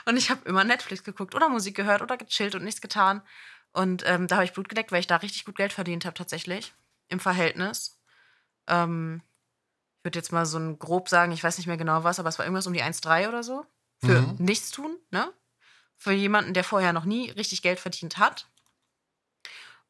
Und 0.06 0.16
ich 0.16 0.30
habe 0.30 0.48
immer 0.48 0.64
Netflix 0.64 1.04
geguckt 1.04 1.34
oder 1.34 1.48
Musik 1.48 1.76
gehört 1.76 2.02
oder 2.02 2.16
gechillt 2.16 2.54
und 2.54 2.64
nichts 2.64 2.80
getan. 2.80 3.22
Und 3.72 4.02
ähm, 4.06 4.26
da 4.26 4.36
habe 4.36 4.44
ich 4.46 4.54
Blut 4.54 4.70
gedeckt, 4.70 4.90
weil 4.90 5.00
ich 5.00 5.06
da 5.06 5.16
richtig 5.16 5.44
gut 5.44 5.56
Geld 5.56 5.72
verdient 5.72 6.06
habe 6.06 6.14
tatsächlich 6.14 6.72
im 7.08 7.20
Verhältnis. 7.20 8.00
Ähm, 8.66 9.22
ich 9.98 10.04
würde 10.04 10.18
jetzt 10.18 10.32
mal 10.32 10.46
so 10.46 10.58
ein 10.58 10.78
grob 10.78 11.08
sagen, 11.10 11.32
ich 11.32 11.44
weiß 11.44 11.58
nicht 11.58 11.66
mehr 11.66 11.76
genau 11.76 12.02
was, 12.02 12.18
aber 12.18 12.30
es 12.30 12.38
war 12.38 12.46
irgendwas 12.46 12.66
um 12.66 12.72
die 12.72 12.82
1,3 12.82 13.28
oder 13.28 13.42
so. 13.42 13.66
Für 14.00 14.22
mhm. 14.22 14.36
nichts 14.38 14.70
tun, 14.70 14.96
ne? 15.10 15.32
Für 15.96 16.12
jemanden, 16.12 16.54
der 16.54 16.64
vorher 16.64 16.92
noch 16.92 17.04
nie 17.04 17.30
richtig 17.30 17.62
Geld 17.62 17.80
verdient 17.80 18.18
hat. 18.18 18.48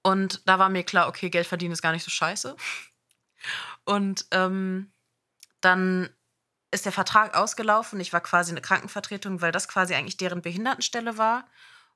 Und 0.02 0.42
da 0.46 0.58
war 0.58 0.68
mir 0.68 0.84
klar, 0.84 1.08
okay, 1.08 1.30
Geld 1.30 1.46
verdienen 1.46 1.72
ist 1.72 1.82
gar 1.82 1.92
nicht 1.92 2.04
so 2.04 2.10
scheiße. 2.10 2.56
Und 3.84 4.26
ähm, 4.30 4.90
dann 5.60 6.10
ist 6.70 6.84
der 6.84 6.92
Vertrag 6.92 7.36
ausgelaufen. 7.36 8.00
Ich 8.00 8.12
war 8.12 8.20
quasi 8.20 8.50
eine 8.50 8.60
Krankenvertretung, 8.60 9.40
weil 9.40 9.52
das 9.52 9.68
quasi 9.68 9.94
eigentlich 9.94 10.16
deren 10.16 10.42
Behindertenstelle 10.42 11.18
war. 11.18 11.46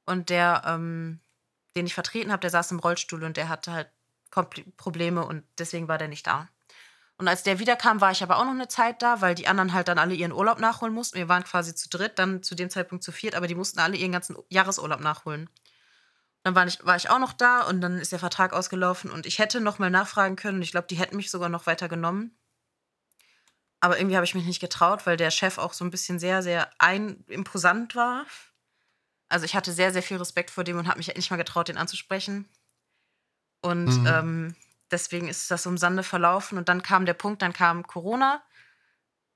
Und 0.06 0.30
der, 0.30 0.62
ähm, 0.66 1.20
den 1.76 1.86
ich 1.86 1.94
vertreten 1.94 2.32
habe, 2.32 2.40
der 2.40 2.50
saß 2.50 2.70
im 2.72 2.78
Rollstuhl 2.78 3.22
und 3.24 3.36
der 3.36 3.48
hatte 3.48 3.72
halt 3.72 3.90
Probleme 4.76 5.24
und 5.24 5.44
deswegen 5.58 5.88
war 5.88 5.98
der 5.98 6.08
nicht 6.08 6.26
da. 6.26 6.48
Und 7.20 7.28
als 7.28 7.42
der 7.42 7.58
wiederkam, 7.58 8.00
war 8.00 8.12
ich 8.12 8.22
aber 8.22 8.38
auch 8.38 8.44
noch 8.44 8.52
eine 8.52 8.68
Zeit 8.68 9.02
da, 9.02 9.20
weil 9.20 9.34
die 9.34 9.46
anderen 9.46 9.74
halt 9.74 9.88
dann 9.88 9.98
alle 9.98 10.14
ihren 10.14 10.32
Urlaub 10.32 10.58
nachholen 10.58 10.94
mussten. 10.94 11.18
Wir 11.18 11.28
waren 11.28 11.44
quasi 11.44 11.74
zu 11.74 11.90
dritt, 11.90 12.18
dann 12.18 12.42
zu 12.42 12.54
dem 12.54 12.70
Zeitpunkt 12.70 13.04
zu 13.04 13.12
viert, 13.12 13.34
aber 13.34 13.46
die 13.46 13.54
mussten 13.54 13.78
alle 13.78 13.96
ihren 13.96 14.12
ganzen 14.12 14.38
Jahresurlaub 14.48 15.00
nachholen. 15.00 15.50
Dann 16.42 16.54
war 16.54 16.66
ich, 16.66 16.84
war 16.84 16.96
ich 16.96 17.10
auch 17.10 17.18
noch 17.18 17.34
da 17.34 17.62
und 17.62 17.80
dann 17.80 17.98
ist 17.98 18.12
der 18.12 18.18
Vertrag 18.18 18.52
ausgelaufen 18.52 19.10
und 19.10 19.26
ich 19.26 19.38
hätte 19.38 19.60
noch 19.60 19.78
mal 19.78 19.90
nachfragen 19.90 20.36
können. 20.36 20.62
Ich 20.62 20.70
glaube, 20.70 20.86
die 20.86 20.96
hätten 20.96 21.16
mich 21.16 21.30
sogar 21.30 21.48
noch 21.48 21.66
weiter 21.66 21.88
genommen. 21.88 22.36
Aber 23.80 23.98
irgendwie 23.98 24.16
habe 24.16 24.24
ich 24.24 24.34
mich 24.34 24.44
nicht 24.44 24.60
getraut, 24.60 25.06
weil 25.06 25.16
der 25.16 25.30
Chef 25.30 25.58
auch 25.58 25.72
so 25.72 25.84
ein 25.84 25.90
bisschen 25.90 26.18
sehr, 26.18 26.42
sehr 26.42 26.70
ein 26.78 27.24
imposant 27.28 27.94
war. 27.94 28.26
Also 29.28 29.44
ich 29.44 29.54
hatte 29.54 29.72
sehr, 29.72 29.92
sehr 29.92 30.02
viel 30.02 30.18
Respekt 30.18 30.50
vor 30.50 30.64
dem 30.64 30.78
und 30.78 30.88
habe 30.88 30.98
mich 30.98 31.14
nicht 31.14 31.30
mal 31.30 31.36
getraut, 31.36 31.68
den 31.68 31.78
anzusprechen. 31.78 32.48
Und 33.62 34.00
mhm. 34.00 34.06
ähm, 34.06 34.56
deswegen 34.90 35.28
ist 35.28 35.50
das 35.50 35.66
um 35.66 35.78
Sande 35.78 36.02
verlaufen. 36.02 36.58
Und 36.58 36.68
dann 36.68 36.82
kam 36.82 37.06
der 37.06 37.14
Punkt, 37.14 37.42
dann 37.42 37.52
kam 37.52 37.86
Corona. 37.86 38.42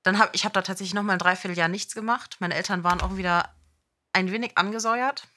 Dann 0.03 0.19
hab, 0.19 0.35
ich 0.35 0.43
habe 0.43 0.53
da 0.53 0.61
tatsächlich 0.61 0.93
noch 0.93 1.03
mal 1.03 1.13
ein 1.13 1.19
Dreivierteljahr 1.19 1.67
nichts 1.67 1.95
gemacht. 1.95 2.37
Meine 2.39 2.55
Eltern 2.55 2.83
waren 2.83 3.01
auch 3.01 3.17
wieder 3.17 3.55
ein 4.13 4.31
wenig 4.31 4.57
angesäuert. 4.57 5.27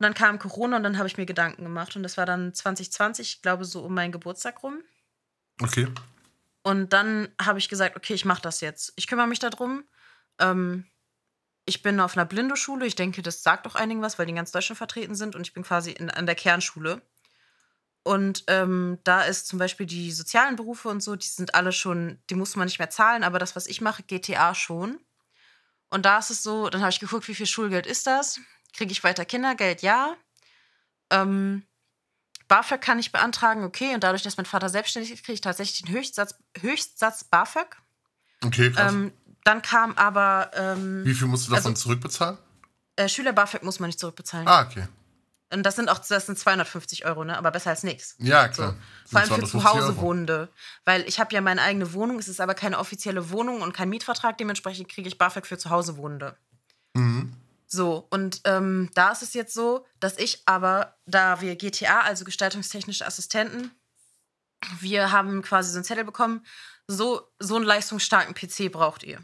Und 0.00 0.04
dann 0.04 0.14
kam 0.14 0.38
Corona 0.38 0.78
und 0.78 0.82
dann 0.82 0.96
habe 0.96 1.08
ich 1.08 1.18
mir 1.18 1.26
Gedanken 1.26 1.62
gemacht. 1.62 1.94
Und 1.94 2.02
das 2.02 2.16
war 2.16 2.24
dann 2.24 2.54
2020, 2.54 3.34
ich 3.34 3.42
glaube 3.42 3.66
so 3.66 3.82
um 3.82 3.92
meinen 3.92 4.12
Geburtstag 4.12 4.62
rum. 4.62 4.78
Okay. 5.60 5.88
Und 6.62 6.94
dann 6.94 7.28
habe 7.38 7.58
ich 7.58 7.68
gesagt, 7.68 7.96
okay, 7.96 8.14
ich 8.14 8.24
mache 8.24 8.40
das 8.40 8.62
jetzt. 8.62 8.94
Ich 8.96 9.06
kümmere 9.06 9.26
mich 9.26 9.40
darum. 9.40 9.84
Ähm, 10.38 10.86
ich 11.66 11.82
bin 11.82 12.00
auf 12.00 12.16
einer 12.16 12.24
Blindoschule. 12.24 12.86
Ich 12.86 12.94
denke, 12.94 13.20
das 13.20 13.42
sagt 13.42 13.66
auch 13.66 13.74
einigen 13.74 14.00
was, 14.00 14.18
weil 14.18 14.24
die 14.24 14.30
in 14.30 14.36
ganz 14.36 14.52
Deutschland 14.52 14.78
vertreten 14.78 15.14
sind. 15.14 15.36
Und 15.36 15.42
ich 15.42 15.52
bin 15.52 15.64
quasi 15.64 15.90
in, 15.90 16.08
an 16.08 16.24
der 16.24 16.34
Kernschule. 16.34 17.02
Und 18.02 18.44
ähm, 18.46 19.00
da 19.04 19.24
ist 19.24 19.48
zum 19.48 19.58
Beispiel 19.58 19.84
die 19.84 20.10
sozialen 20.12 20.56
Berufe 20.56 20.88
und 20.88 21.02
so, 21.02 21.14
die 21.14 21.26
sind 21.26 21.54
alle 21.54 21.72
schon, 21.72 22.18
die 22.30 22.36
muss 22.36 22.56
man 22.56 22.64
nicht 22.64 22.78
mehr 22.78 22.88
zahlen, 22.88 23.22
aber 23.22 23.38
das, 23.38 23.54
was 23.54 23.66
ich 23.66 23.82
mache, 23.82 24.02
GTA 24.02 24.54
schon. 24.54 24.98
Und 25.90 26.06
da 26.06 26.18
ist 26.18 26.30
es 26.30 26.42
so, 26.42 26.70
dann 26.70 26.80
habe 26.80 26.90
ich 26.90 27.00
geguckt, 27.00 27.28
wie 27.28 27.34
viel 27.34 27.44
Schulgeld 27.44 27.86
ist 27.86 28.06
das? 28.06 28.40
Kriege 28.72 28.92
ich 28.92 29.04
weiter 29.04 29.24
Kindergeld? 29.24 29.82
Ja. 29.82 30.16
Ähm, 31.10 31.64
BAföG 32.48 32.80
kann 32.80 32.98
ich 32.98 33.12
beantragen, 33.12 33.64
okay. 33.64 33.94
Und 33.94 34.02
dadurch, 34.02 34.22
dass 34.22 34.36
mein 34.36 34.46
Vater 34.46 34.68
selbstständig 34.68 35.12
ist, 35.12 35.24
kriege 35.24 35.34
ich 35.34 35.40
tatsächlich 35.40 35.82
den 35.82 35.94
Höchstsatz, 35.94 36.34
Höchstsatz 36.58 37.24
BAföG. 37.24 37.76
Okay, 38.44 38.72
krass. 38.72 38.92
Ähm, 38.92 39.12
dann 39.44 39.62
kam 39.62 39.96
aber. 39.96 40.50
Ähm, 40.54 41.04
wie 41.04 41.14
viel 41.14 41.28
musst 41.28 41.46
du 41.46 41.52
davon 41.52 41.72
also, 41.72 41.82
zurückbezahlen? 41.82 42.38
Äh, 42.96 43.08
Schüler-BAföG 43.08 43.62
muss 43.62 43.80
man 43.80 43.88
nicht 43.88 44.00
zurückbezahlen. 44.00 44.48
Ah, 44.48 44.62
okay. 44.62 44.86
Und 45.52 45.64
das 45.64 45.76
sind 45.76 45.88
auch 45.88 45.98
das 45.98 46.26
sind 46.26 46.38
250 46.38 47.06
Euro, 47.06 47.24
ne? 47.24 47.36
Aber 47.36 47.50
besser 47.50 47.70
als 47.70 47.82
nichts. 47.82 48.14
Ja, 48.18 48.48
klar. 48.48 48.76
So. 49.04 49.10
Vor 49.10 49.20
allem 49.20 49.40
für 49.40 49.46
zu 49.46 49.64
Hause 49.64 49.96
Wohnende. 49.96 50.48
Weil 50.84 51.02
ich 51.08 51.18
habe 51.18 51.34
ja 51.34 51.40
meine 51.40 51.62
eigene 51.62 51.92
Wohnung, 51.92 52.18
es 52.18 52.28
ist 52.28 52.40
aber 52.40 52.54
keine 52.54 52.78
offizielle 52.78 53.30
Wohnung 53.30 53.62
und 53.62 53.72
kein 53.72 53.88
Mietvertrag, 53.88 54.38
dementsprechend 54.38 54.88
kriege 54.88 55.08
ich 55.08 55.18
BAföG 55.18 55.46
für 55.46 55.58
zu 55.58 55.70
Hause 55.70 55.96
Wohnende. 55.96 56.36
Mhm. 56.94 57.32
So, 57.72 58.08
und 58.10 58.40
ähm, 58.44 58.90
da 58.94 59.12
ist 59.12 59.22
es 59.22 59.32
jetzt 59.32 59.54
so, 59.54 59.86
dass 60.00 60.18
ich 60.18 60.42
aber, 60.44 60.98
da 61.06 61.40
wir 61.40 61.54
GTA, 61.54 62.00
also 62.00 62.24
gestaltungstechnische 62.24 63.06
Assistenten, 63.06 63.70
wir 64.80 65.12
haben 65.12 65.40
quasi 65.42 65.70
so 65.70 65.76
einen 65.76 65.84
Zettel 65.84 66.04
bekommen, 66.04 66.44
so, 66.88 67.22
so 67.38 67.54
einen 67.54 67.64
leistungsstarken 67.64 68.34
PC 68.34 68.72
braucht 68.72 69.04
ihr. 69.04 69.22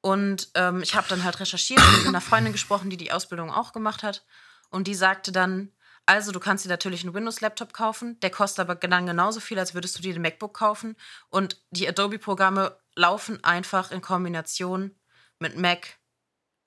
Und 0.00 0.48
ähm, 0.54 0.82
ich 0.82 0.94
habe 0.94 1.06
dann 1.08 1.22
halt 1.22 1.38
recherchiert 1.38 1.80
und 1.80 1.98
mit 1.98 2.06
einer 2.06 2.22
Freundin 2.22 2.52
gesprochen, 2.52 2.88
die 2.88 2.96
die 2.96 3.12
Ausbildung 3.12 3.50
auch 3.50 3.74
gemacht 3.74 4.02
hat. 4.02 4.24
Und 4.70 4.86
die 4.86 4.94
sagte 4.94 5.30
dann, 5.30 5.72
also 6.06 6.32
du 6.32 6.40
kannst 6.40 6.64
dir 6.64 6.70
natürlich 6.70 7.04
einen 7.04 7.12
Windows-Laptop 7.12 7.74
kaufen, 7.74 8.18
der 8.20 8.30
kostet 8.30 8.60
aber 8.60 8.76
dann 8.76 9.06
genauso 9.06 9.40
viel, 9.40 9.58
als 9.58 9.74
würdest 9.74 9.98
du 9.98 10.02
dir 10.02 10.14
den 10.14 10.22
MacBook 10.22 10.54
kaufen. 10.54 10.96
Und 11.28 11.62
die 11.72 11.86
Adobe-Programme 11.86 12.78
laufen 12.94 13.44
einfach 13.44 13.90
in 13.90 14.00
Kombination 14.00 14.98
mit 15.38 15.58
Mac 15.58 15.98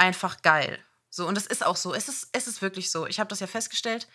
einfach 0.02 0.42
geil. 0.42 0.80
So, 1.10 1.28
und 1.28 1.38
es 1.38 1.46
ist 1.46 1.64
auch 1.66 1.76
so. 1.76 1.94
Es 1.94 2.10
ist, 2.10 2.30
es 2.32 2.48
ist 2.48 2.62
wirklich 2.62 2.90
so. 2.90 3.06
Ich 3.06 3.20
habe 3.20 3.30
das 3.30 3.40
ja 3.40 3.48
festgestellt. 3.48 4.08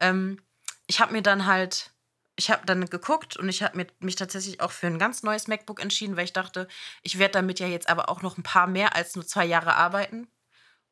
Ähm, 0.00 0.40
ich 0.86 1.00
habe 1.00 1.12
mir 1.12 1.22
dann 1.22 1.46
halt, 1.46 1.90
ich 2.36 2.50
habe 2.50 2.64
dann 2.64 2.88
geguckt 2.88 3.36
und 3.36 3.48
ich 3.48 3.62
habe 3.62 3.86
mich 3.98 4.16
tatsächlich 4.16 4.60
auch 4.60 4.70
für 4.70 4.86
ein 4.86 4.98
ganz 4.98 5.22
neues 5.22 5.48
MacBook 5.48 5.80
entschieden, 5.80 6.16
weil 6.16 6.24
ich 6.24 6.32
dachte, 6.32 6.68
ich 7.02 7.18
werde 7.18 7.32
damit 7.32 7.58
ja 7.58 7.66
jetzt 7.66 7.88
aber 7.88 8.08
auch 8.08 8.22
noch 8.22 8.38
ein 8.38 8.42
paar 8.42 8.66
mehr 8.66 8.94
als 8.94 9.16
nur 9.16 9.26
zwei 9.26 9.44
Jahre 9.44 9.74
arbeiten. 9.74 10.28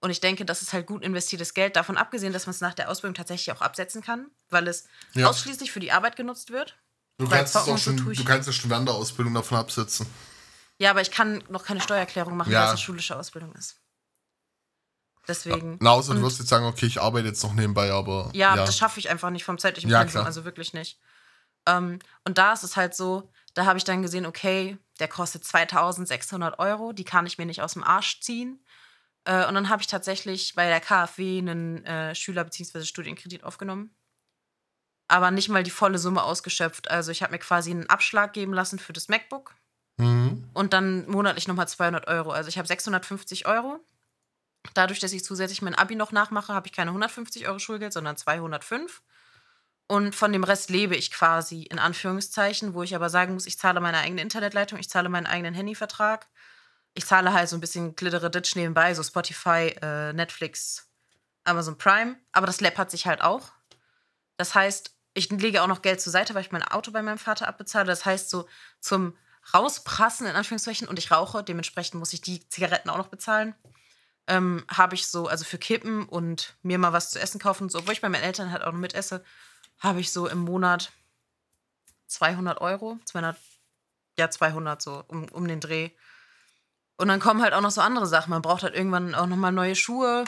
Und 0.01 0.11
ich 0.11 0.20
denke, 0.20 0.44
das 0.44 0.62
ist 0.62 0.72
halt 0.72 0.86
gut 0.86 1.05
investiertes 1.05 1.53
Geld, 1.55 1.76
davon 1.76 1.98
abgesehen, 1.98 2.32
dass 2.32 2.46
man 2.46 2.55
es 2.55 2.62
nach 2.62 2.74
der 2.74 2.90
Ausbildung 2.90 3.14
tatsächlich 3.14 3.55
auch 3.55 3.61
absetzen 3.61 4.03
kann, 4.03 4.30
weil 4.48 4.66
es 4.66 4.88
ja. 5.12 5.28
ausschließlich 5.28 5.70
für 5.70 5.80
die 5.80 5.92
Arbeit 5.92 6.16
genutzt 6.16 6.51
wird. 6.51 6.76
Du 7.18 7.28
kannst, 7.28 7.55
es 7.55 7.68
auch 7.68 7.76
schon, 7.76 7.98
du 7.98 8.24
kannst 8.24 8.48
ja 8.48 8.53
schon 8.53 8.70
während 8.70 8.88
der 8.88 8.94
Ausbildung 8.94 9.34
davon 9.34 9.59
absetzen. 9.59 10.07
Ja, 10.78 10.90
aber 10.90 11.03
ich 11.03 11.11
kann 11.11 11.44
noch 11.51 11.64
keine 11.64 11.82
Steuererklärung 11.82 12.34
machen, 12.34 12.51
ja. 12.51 12.61
weil 12.61 12.64
es 12.64 12.70
eine 12.70 12.78
schulische 12.78 13.14
Ausbildung 13.18 13.53
ist. 13.53 13.76
Deswegen. 15.31 15.78
Na, 15.81 15.91
außer 15.91 16.14
du 16.14 16.22
wirst 16.22 16.41
jetzt 16.41 16.49
sagen, 16.49 16.66
okay, 16.66 16.87
ich 16.87 17.01
arbeite 17.01 17.28
jetzt 17.28 17.43
noch 17.43 17.55
nebenbei, 17.55 17.93
aber. 17.93 18.31
Ja, 18.33 18.57
ja. 18.57 18.64
das 18.64 18.76
schaffe 18.76 18.99
ich 18.99 19.09
einfach 19.09 19.31
nicht 19.31 19.45
vom 19.45 19.59
zeitlichen 19.59 19.89
ja, 19.89 20.01
Pensum, 20.01 20.24
also 20.24 20.45
wirklich 20.45 20.72
nicht. 20.72 20.99
Ähm, 21.66 22.01
und 22.24 22.37
da 22.37 22.53
ist 22.53 22.64
es 22.64 22.76
halt 22.76 22.95
so, 22.95 23.31
da 23.55 23.64
habe 23.64 23.78
ich 23.78 23.85
dann 23.85 24.03
gesehen, 24.03 24.26
okay, 24.26 24.76
der 24.99 25.09
kostet 25.09 25.45
2600 25.45 26.59
Euro, 26.59 26.93
die 26.93 27.05
kann 27.05 27.26
ich 27.26 27.39
mir 27.39 27.47
nicht 27.47 27.62
aus 27.62 27.74
dem 27.74 27.85
Arsch 27.85 28.20
ziehen. 28.20 28.64
Äh, 29.24 29.47
und 29.47 29.55
dann 29.55 29.68
habe 29.68 29.83
ich 29.83 29.87
tatsächlich 29.87 30.55
bei 30.55 30.66
der 30.68 30.81
KfW 30.81 31.39
einen 31.39 31.85
äh, 31.85 32.14
Schüler- 32.14 32.45
bzw. 32.45 32.85
Studienkredit 32.85 33.45
aufgenommen. 33.45 33.95
Aber 35.09 35.31
nicht 35.31 35.49
mal 35.49 35.62
die 35.62 35.70
volle 35.70 35.99
Summe 35.99 36.22
ausgeschöpft. 36.22 36.91
Also 36.91 37.11
ich 37.11 37.22
habe 37.22 37.33
mir 37.33 37.39
quasi 37.39 37.70
einen 37.70 37.89
Abschlag 37.89 38.33
geben 38.33 38.53
lassen 38.53 38.78
für 38.78 38.93
das 38.93 39.09
MacBook. 39.09 39.55
Mhm. 39.97 40.49
Und 40.55 40.72
dann 40.72 41.09
monatlich 41.09 41.49
nochmal 41.49 41.68
200 41.68 42.07
Euro. 42.07 42.31
Also 42.31 42.49
ich 42.49 42.59
habe 42.59 42.68
650 42.68 43.47
Euro. 43.47 43.81
Dadurch, 44.75 45.01
dass 45.01 45.13
ich 45.13 45.25
zusätzlich 45.25 45.63
mein 45.63 45.75
Abi 45.75 45.97
noch 45.97 46.13
nachmache, 46.13 46.53
habe 46.53 46.67
ich 46.67 46.73
keine 46.73 46.91
150 46.91 47.49
Euro 47.49 47.59
Schulgeld, 47.59 47.93
sondern 47.93 48.17
205. 48.17 49.03
Und 49.87 50.15
von 50.15 50.33
dem 50.33 50.45
Rest 50.45 50.71
lebe 50.71 50.95
ich 50.95 51.11
quasi 51.11 51.63
in 51.63 51.79
Anführungszeichen, 51.79 52.75
wo 52.75 52.83
ich 52.83 52.95
aber 52.95 53.11
sagen 53.11 53.35
muss, 53.35 53.47
ich 53.47 53.59
zahle 53.59 53.81
meine 53.81 53.99
eigene 53.99 54.23
Internetleitung, 54.23 54.79
ich 54.79 54.89
zahle 54.89 55.09
meinen 55.09 55.27
eigenen 55.27 55.55
Handyvertrag. 55.55 56.29
Ich 56.95 57.07
zahle 57.07 57.33
halt 57.33 57.49
so 57.49 57.57
ein 57.57 57.61
bisschen 57.61 57.97
Glittereditch 57.97 58.55
nebenbei, 58.55 58.95
so 58.95 59.03
Spotify, 59.03 59.75
äh, 59.81 60.13
Netflix, 60.13 60.89
Amazon 61.45 61.79
Prime. 61.79 62.17
Aber 62.33 62.47
das 62.47 62.61
läppert 62.61 62.91
sich 62.91 63.07
halt 63.07 63.23
auch. 63.23 63.51
Das 64.37 64.55
heißt, 64.55 64.95
ich 65.15 65.31
lege 65.31 65.63
auch 65.63 65.67
noch 65.67 65.83
Geld 65.83 66.01
zur 66.01 66.13
Seite, 66.13 66.35
weil 66.35 66.43
ich 66.43 66.53
mein 66.53 66.63
Auto 66.63 66.93
bei 66.93 67.03
meinem 67.03 67.19
Vater 67.19 67.49
abbezahle. 67.49 67.87
Das 67.87 68.05
heißt, 68.05 68.31
so 68.31 68.47
zum 68.79 69.17
Rausprassen, 69.55 70.27
in 70.27 70.37
Anführungszeichen, 70.37 70.87
und 70.87 70.99
ich 70.99 71.11
rauche, 71.11 71.43
dementsprechend 71.43 71.99
muss 71.99 72.13
ich 72.13 72.21
die 72.21 72.47
Zigaretten 72.49 72.91
auch 72.91 72.99
noch 72.99 73.09
bezahlen 73.09 73.55
ähm, 74.31 74.64
habe 74.68 74.95
ich 74.95 75.09
so, 75.09 75.26
also 75.26 75.45
für 75.45 75.59
Kippen 75.59 76.05
und 76.05 76.55
mir 76.62 76.78
mal 76.78 76.93
was 76.93 77.11
zu 77.11 77.20
essen 77.20 77.41
kaufen, 77.41 77.68
so, 77.68 77.81
obwohl 77.81 77.93
ich 77.93 78.01
bei 78.01 78.09
meinen 78.09 78.22
Eltern 78.22 78.53
halt 78.53 78.62
auch 78.62 78.72
noch 78.72 78.78
mitesse, 78.78 79.24
habe 79.81 80.01
ich 80.01 80.12
so 80.12 80.28
im 80.28 80.39
Monat 80.39 80.93
200 82.07 82.61
Euro, 82.61 82.99
200, 83.05 83.37
ja 84.16 84.31
200 84.31 84.81
so, 84.81 85.05
um, 85.09 85.24
um 85.28 85.49
den 85.49 85.61
Dreh. 85.61 85.91
Und 86.97 87.09
dann 87.09 87.18
kommen 87.18 87.43
halt 87.43 87.55
auch 87.55 87.61
noch 87.61 87.70
so 87.72 87.81
andere 87.81 88.07
Sachen. 88.07 88.31
Man 88.31 88.43
braucht 88.43 88.62
halt 88.62 88.74
irgendwann 88.74 89.14
auch 89.14 89.26
noch 89.26 89.37
mal 89.37 89.53
neue 89.53 89.74
Schuhe. 89.74 90.24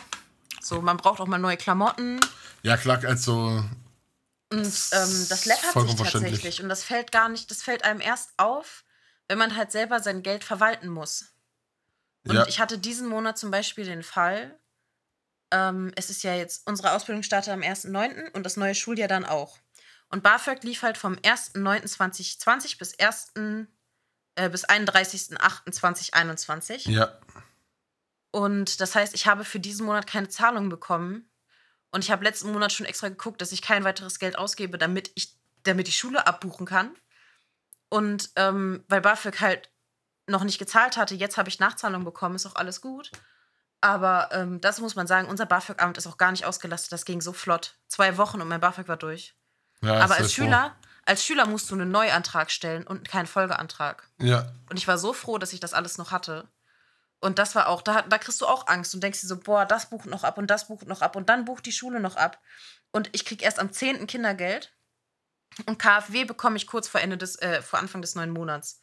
So, 0.60 0.80
man 0.80 0.96
braucht 0.96 1.20
auch 1.20 1.26
mal 1.26 1.38
neue 1.38 1.56
Klamotten. 1.56 2.18
Ja, 2.62 2.76
klar, 2.76 3.04
also. 3.04 3.64
Und 4.50 4.60
ähm, 4.60 5.26
das 5.28 5.44
läppert 5.44 5.88
sich 5.88 5.94
tatsächlich. 5.96 6.62
Und 6.62 6.68
das 6.68 6.82
fällt 6.82 7.12
gar 7.12 7.28
nicht, 7.28 7.50
das 7.50 7.62
fällt 7.62 7.84
einem 7.84 8.00
erst 8.00 8.32
auf, 8.36 8.84
wenn 9.28 9.38
man 9.38 9.56
halt 9.56 9.70
selber 9.70 10.00
sein 10.00 10.22
Geld 10.22 10.44
verwalten 10.44 10.88
muss. 10.88 11.26
Und 12.26 12.36
ja. 12.36 12.46
ich 12.46 12.60
hatte 12.60 12.78
diesen 12.78 13.08
Monat 13.08 13.38
zum 13.38 13.50
Beispiel 13.50 13.84
den 13.84 14.02
Fall, 14.02 14.58
ähm, 15.52 15.92
es 15.96 16.10
ist 16.10 16.22
ja 16.22 16.34
jetzt, 16.34 16.66
unsere 16.66 16.92
Ausbildung 16.92 17.22
startet 17.22 17.52
am 17.52 17.60
1.9. 17.60 18.32
und 18.32 18.44
das 18.44 18.56
neue 18.56 18.74
Schuljahr 18.74 19.08
dann 19.08 19.24
auch. 19.24 19.58
Und 20.08 20.22
BAföG 20.22 20.62
lief 20.62 20.82
halt 20.82 20.98
vom 20.98 21.14
1.9.2020 21.16 22.78
bis 22.78 22.98
1. 22.98 23.32
Äh, 24.34 24.48
bis 24.48 24.66
31.08.2021. 24.66 26.90
Ja. 26.90 27.18
Und 28.30 28.80
das 28.80 28.94
heißt, 28.94 29.12
ich 29.14 29.26
habe 29.26 29.44
für 29.44 29.60
diesen 29.60 29.84
Monat 29.84 30.06
keine 30.06 30.28
Zahlung 30.28 30.70
bekommen. 30.70 31.28
Und 31.90 32.02
ich 32.04 32.10
habe 32.10 32.24
letzten 32.24 32.50
Monat 32.52 32.72
schon 32.72 32.86
extra 32.86 33.10
geguckt, 33.10 33.42
dass 33.42 33.52
ich 33.52 33.60
kein 33.60 33.84
weiteres 33.84 34.18
Geld 34.18 34.38
ausgebe, 34.38 34.78
damit 34.78 35.10
ich, 35.14 35.36
damit 35.64 35.86
die 35.86 35.92
Schule 35.92 36.26
abbuchen 36.26 36.64
kann. 36.64 36.96
Und 37.90 38.30
ähm, 38.36 38.82
weil 38.88 39.02
BAföG 39.02 39.40
halt 39.40 39.68
noch 40.32 40.44
nicht 40.44 40.58
gezahlt 40.58 40.96
hatte, 40.96 41.14
jetzt 41.14 41.36
habe 41.36 41.48
ich 41.48 41.60
Nachzahlung 41.60 42.04
bekommen, 42.04 42.34
ist 42.34 42.46
auch 42.46 42.56
alles 42.56 42.80
gut. 42.80 43.12
Aber 43.80 44.28
ähm, 44.32 44.60
das 44.60 44.80
muss 44.80 44.94
man 44.94 45.06
sagen, 45.06 45.28
unser 45.28 45.46
BAföG-Amt 45.46 45.98
ist 45.98 46.06
auch 46.06 46.16
gar 46.16 46.30
nicht 46.30 46.44
ausgelastet. 46.44 46.92
Das 46.92 47.04
ging 47.04 47.20
so 47.20 47.32
flott. 47.32 47.76
Zwei 47.88 48.16
Wochen 48.16 48.40
und 48.40 48.48
mein 48.48 48.60
BAföG 48.60 48.86
war 48.86 48.96
durch. 48.96 49.34
Ja, 49.80 50.00
Aber 50.00 50.16
als 50.16 50.32
Schüler, 50.32 50.76
als 51.04 51.24
Schüler 51.24 51.46
musst 51.46 51.68
du 51.70 51.74
einen 51.74 51.90
Neuantrag 51.90 52.52
stellen 52.52 52.86
und 52.86 53.08
keinen 53.08 53.26
Folgeantrag. 53.26 54.08
Ja. 54.20 54.52
Und 54.70 54.78
ich 54.78 54.86
war 54.86 54.98
so 54.98 55.12
froh, 55.12 55.38
dass 55.38 55.52
ich 55.52 55.58
das 55.58 55.74
alles 55.74 55.98
noch 55.98 56.12
hatte. 56.12 56.48
Und 57.18 57.38
das 57.38 57.54
war 57.56 57.68
auch, 57.68 57.82
da, 57.82 58.02
da 58.02 58.18
kriegst 58.18 58.40
du 58.40 58.46
auch 58.46 58.68
Angst 58.68 58.94
und 58.94 59.02
denkst 59.02 59.20
dir 59.20 59.26
so, 59.28 59.38
boah, 59.38 59.64
das 59.64 59.90
bucht 59.90 60.06
noch 60.06 60.24
ab 60.24 60.38
und 60.38 60.48
das 60.48 60.68
bucht 60.68 60.86
noch 60.86 61.02
ab 61.02 61.16
und 61.16 61.28
dann 61.28 61.44
bucht 61.44 61.66
die 61.66 61.72
Schule 61.72 62.00
noch 62.00 62.16
ab. 62.16 62.40
Und 62.92 63.10
ich 63.12 63.24
krieg 63.24 63.42
erst 63.42 63.58
am 63.58 63.72
10. 63.72 64.06
Kindergeld 64.06 64.72
und 65.66 65.78
KfW 65.78 66.24
bekomme 66.24 66.56
ich 66.56 66.66
kurz 66.66 66.88
vor 66.88 67.00
Ende 67.00 67.18
des, 67.18 67.36
äh, 67.36 67.62
vor 67.62 67.78
Anfang 67.78 68.00
des 68.00 68.14
neuen 68.14 68.30
Monats. 68.30 68.80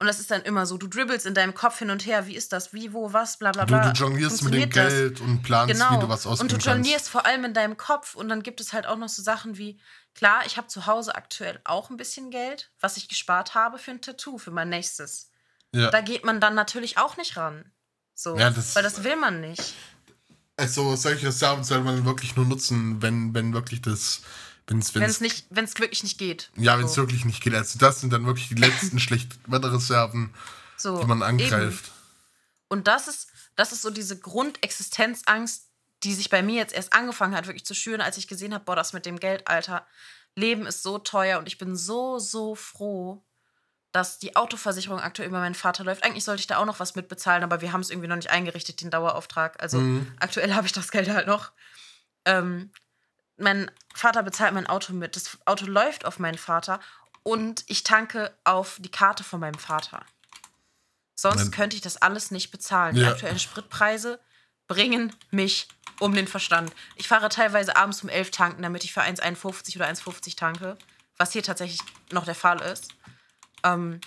Und 0.00 0.06
das 0.06 0.20
ist 0.20 0.30
dann 0.30 0.42
immer 0.42 0.64
so, 0.64 0.78
du 0.78 0.86
dribbelst 0.86 1.26
in 1.26 1.34
deinem 1.34 1.54
Kopf 1.54 1.80
hin 1.80 1.90
und 1.90 2.06
her, 2.06 2.28
wie 2.28 2.36
ist 2.36 2.52
das, 2.52 2.72
wie, 2.72 2.92
wo, 2.92 3.12
was, 3.12 3.36
bla 3.36 3.50
bla 3.50 3.64
bla. 3.64 3.88
Du, 3.88 3.92
du 3.92 4.04
jonglierst 4.04 4.44
mit 4.44 4.54
dem 4.54 4.70
Geld 4.70 5.20
und 5.20 5.42
planst, 5.42 5.74
genau. 5.74 5.96
wie 5.96 6.00
du 6.00 6.08
was 6.08 6.24
ausgeben 6.24 6.52
Und 6.54 6.64
du 6.64 6.70
jonglierst 6.70 6.96
kannst. 6.96 7.10
vor 7.10 7.26
allem 7.26 7.44
in 7.44 7.52
deinem 7.52 7.76
Kopf 7.76 8.14
und 8.14 8.28
dann 8.28 8.44
gibt 8.44 8.60
es 8.60 8.72
halt 8.72 8.86
auch 8.86 8.96
noch 8.96 9.08
so 9.08 9.22
Sachen 9.22 9.58
wie, 9.58 9.80
klar, 10.14 10.42
ich 10.46 10.56
habe 10.56 10.68
zu 10.68 10.86
Hause 10.86 11.16
aktuell 11.16 11.60
auch 11.64 11.90
ein 11.90 11.96
bisschen 11.96 12.30
Geld, 12.30 12.70
was 12.78 12.96
ich 12.96 13.08
gespart 13.08 13.56
habe 13.56 13.78
für 13.78 13.90
ein 13.90 14.00
Tattoo, 14.00 14.38
für 14.38 14.52
mein 14.52 14.68
nächstes. 14.68 15.32
Ja. 15.74 15.90
Da 15.90 16.00
geht 16.00 16.24
man 16.24 16.40
dann 16.40 16.54
natürlich 16.54 16.96
auch 16.96 17.16
nicht 17.16 17.36
ran. 17.36 17.64
So, 18.14 18.36
ja, 18.36 18.50
das, 18.50 18.76
weil 18.76 18.84
das 18.84 19.02
will 19.02 19.16
man 19.16 19.40
nicht. 19.40 19.74
Also 20.56 20.94
solche 20.94 21.26
Reserven 21.26 21.64
soll 21.64 21.82
man 21.82 22.04
wirklich 22.04 22.36
nur 22.36 22.44
nutzen, 22.44 23.02
wenn, 23.02 23.34
wenn 23.34 23.52
wirklich 23.52 23.82
das 23.82 24.22
wenn 24.68 24.80
es 25.02 25.20
nicht, 25.20 25.46
wenn 25.50 25.64
es 25.64 25.78
wirklich 25.78 26.02
nicht 26.02 26.18
geht. 26.18 26.50
Ja, 26.56 26.78
wenn 26.78 26.86
es 26.86 26.94
so. 26.94 27.02
wirklich 27.02 27.24
nicht 27.24 27.42
geht. 27.42 27.54
Also 27.54 27.78
das 27.78 28.00
sind 28.00 28.12
dann 28.12 28.26
wirklich 28.26 28.48
die 28.48 28.54
letzten 28.54 28.98
Schlechtwetterreserven, 29.00 30.34
so, 30.76 31.00
die 31.00 31.06
man 31.06 31.22
angreift. 31.22 31.86
Eben. 31.86 31.94
Und 32.68 32.86
das 32.86 33.08
ist, 33.08 33.28
das 33.56 33.72
ist 33.72 33.82
so 33.82 33.90
diese 33.90 34.18
Grundexistenzangst, 34.18 35.64
die 36.04 36.14
sich 36.14 36.30
bei 36.30 36.42
mir 36.42 36.56
jetzt 36.56 36.74
erst 36.74 36.92
angefangen 36.92 37.34
hat, 37.34 37.46
wirklich 37.46 37.64
zu 37.64 37.74
schüren, 37.74 38.00
als 38.00 38.18
ich 38.18 38.28
gesehen 38.28 38.54
habe, 38.54 38.64
boah, 38.64 38.76
das 38.76 38.92
mit 38.92 39.06
dem 39.06 39.18
Geld, 39.18 39.48
Alter, 39.48 39.86
Leben 40.34 40.66
ist 40.66 40.82
so 40.82 40.98
teuer 40.98 41.38
und 41.38 41.48
ich 41.48 41.58
bin 41.58 41.74
so, 41.74 42.18
so 42.18 42.54
froh, 42.54 43.24
dass 43.90 44.18
die 44.18 44.36
Autoversicherung 44.36 45.00
aktuell 45.00 45.28
über 45.28 45.40
meinen 45.40 45.54
Vater 45.54 45.82
läuft. 45.82 46.04
Eigentlich 46.04 46.24
sollte 46.24 46.40
ich 46.40 46.46
da 46.46 46.58
auch 46.58 46.66
noch 46.66 46.78
was 46.78 46.94
mitbezahlen, 46.94 47.42
aber 47.42 47.60
wir 47.62 47.72
haben 47.72 47.80
es 47.80 47.90
irgendwie 47.90 48.08
noch 48.08 48.16
nicht 48.16 48.30
eingerichtet, 48.30 48.80
den 48.80 48.90
Dauerauftrag. 48.90 49.60
Also 49.60 49.80
mhm. 49.80 50.12
aktuell 50.20 50.54
habe 50.54 50.66
ich 50.66 50.72
das 50.72 50.90
Geld 50.90 51.08
halt 51.08 51.26
noch. 51.26 51.52
Ähm, 52.24 52.70
mein 53.38 53.70
Vater 53.94 54.22
bezahlt 54.22 54.54
mein 54.54 54.66
Auto 54.66 54.92
mit. 54.92 55.16
Das 55.16 55.38
Auto 55.44 55.66
läuft 55.66 56.04
auf 56.04 56.18
meinen 56.18 56.38
Vater 56.38 56.80
und 57.22 57.64
ich 57.66 57.84
tanke 57.84 58.36
auf 58.44 58.78
die 58.80 58.90
Karte 58.90 59.24
von 59.24 59.40
meinem 59.40 59.58
Vater. 59.58 60.04
Sonst 61.14 61.44
mein 61.44 61.50
könnte 61.50 61.76
ich 61.76 61.82
das 61.82 61.96
alles 61.96 62.30
nicht 62.30 62.50
bezahlen. 62.50 62.96
Ja. 62.96 63.02
Die 63.02 63.10
aktuellen 63.10 63.38
Spritpreise 63.38 64.20
bringen 64.66 65.14
mich 65.30 65.68
um 65.98 66.14
den 66.14 66.28
Verstand. 66.28 66.72
Ich 66.96 67.08
fahre 67.08 67.28
teilweise 67.28 67.76
abends 67.76 68.02
um 68.02 68.08
11 68.08 68.30
tanken, 68.30 68.62
damit 68.62 68.84
ich 68.84 68.92
für 68.92 69.02
1,51 69.02 69.76
oder 69.76 69.88
1,50 69.88 70.36
tanke. 70.36 70.78
Was 71.16 71.32
hier 71.32 71.42
tatsächlich 71.42 71.80
noch 72.12 72.24
der 72.24 72.36
Fall 72.36 72.60
ist. 72.60 72.90
Ähm, 73.64 74.00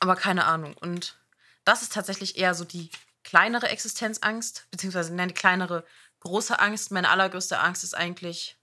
aber 0.00 0.16
keine 0.16 0.44
Ahnung. 0.44 0.76
Und 0.76 1.16
das 1.64 1.80
ist 1.82 1.92
tatsächlich 1.92 2.36
eher 2.36 2.54
so 2.54 2.64
die 2.64 2.90
kleinere 3.24 3.68
Existenzangst, 3.68 4.66
beziehungsweise 4.70 5.14
nein, 5.14 5.28
die 5.28 5.34
kleinere 5.34 5.86
große 6.22 6.58
Angst. 6.58 6.90
Meine 6.90 7.10
allergrößte 7.10 7.58
Angst 7.58 7.84
ist 7.84 7.94
eigentlich 7.94 8.58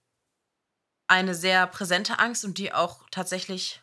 eine 1.08 1.36
sehr 1.36 1.68
präsente 1.68 2.20
Angst 2.20 2.46
und 2.46 2.58
die 2.58 2.74
auch 2.74 3.04
tatsächlich 3.12 3.82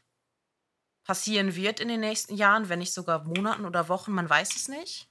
passieren 1.05 1.55
wird 1.55 1.81
in 1.81 1.89
den 1.89 2.01
nächsten 2.01 2.35
Jahren, 2.35 2.69
wenn 2.69 2.81
nicht 2.81 2.93
sogar 2.93 3.25
Monaten 3.25 3.65
oder 3.65 3.89
Wochen, 3.89 4.13
man 4.13 4.29
weiß 4.29 4.57
es 4.57 4.69
nicht. 4.69 5.09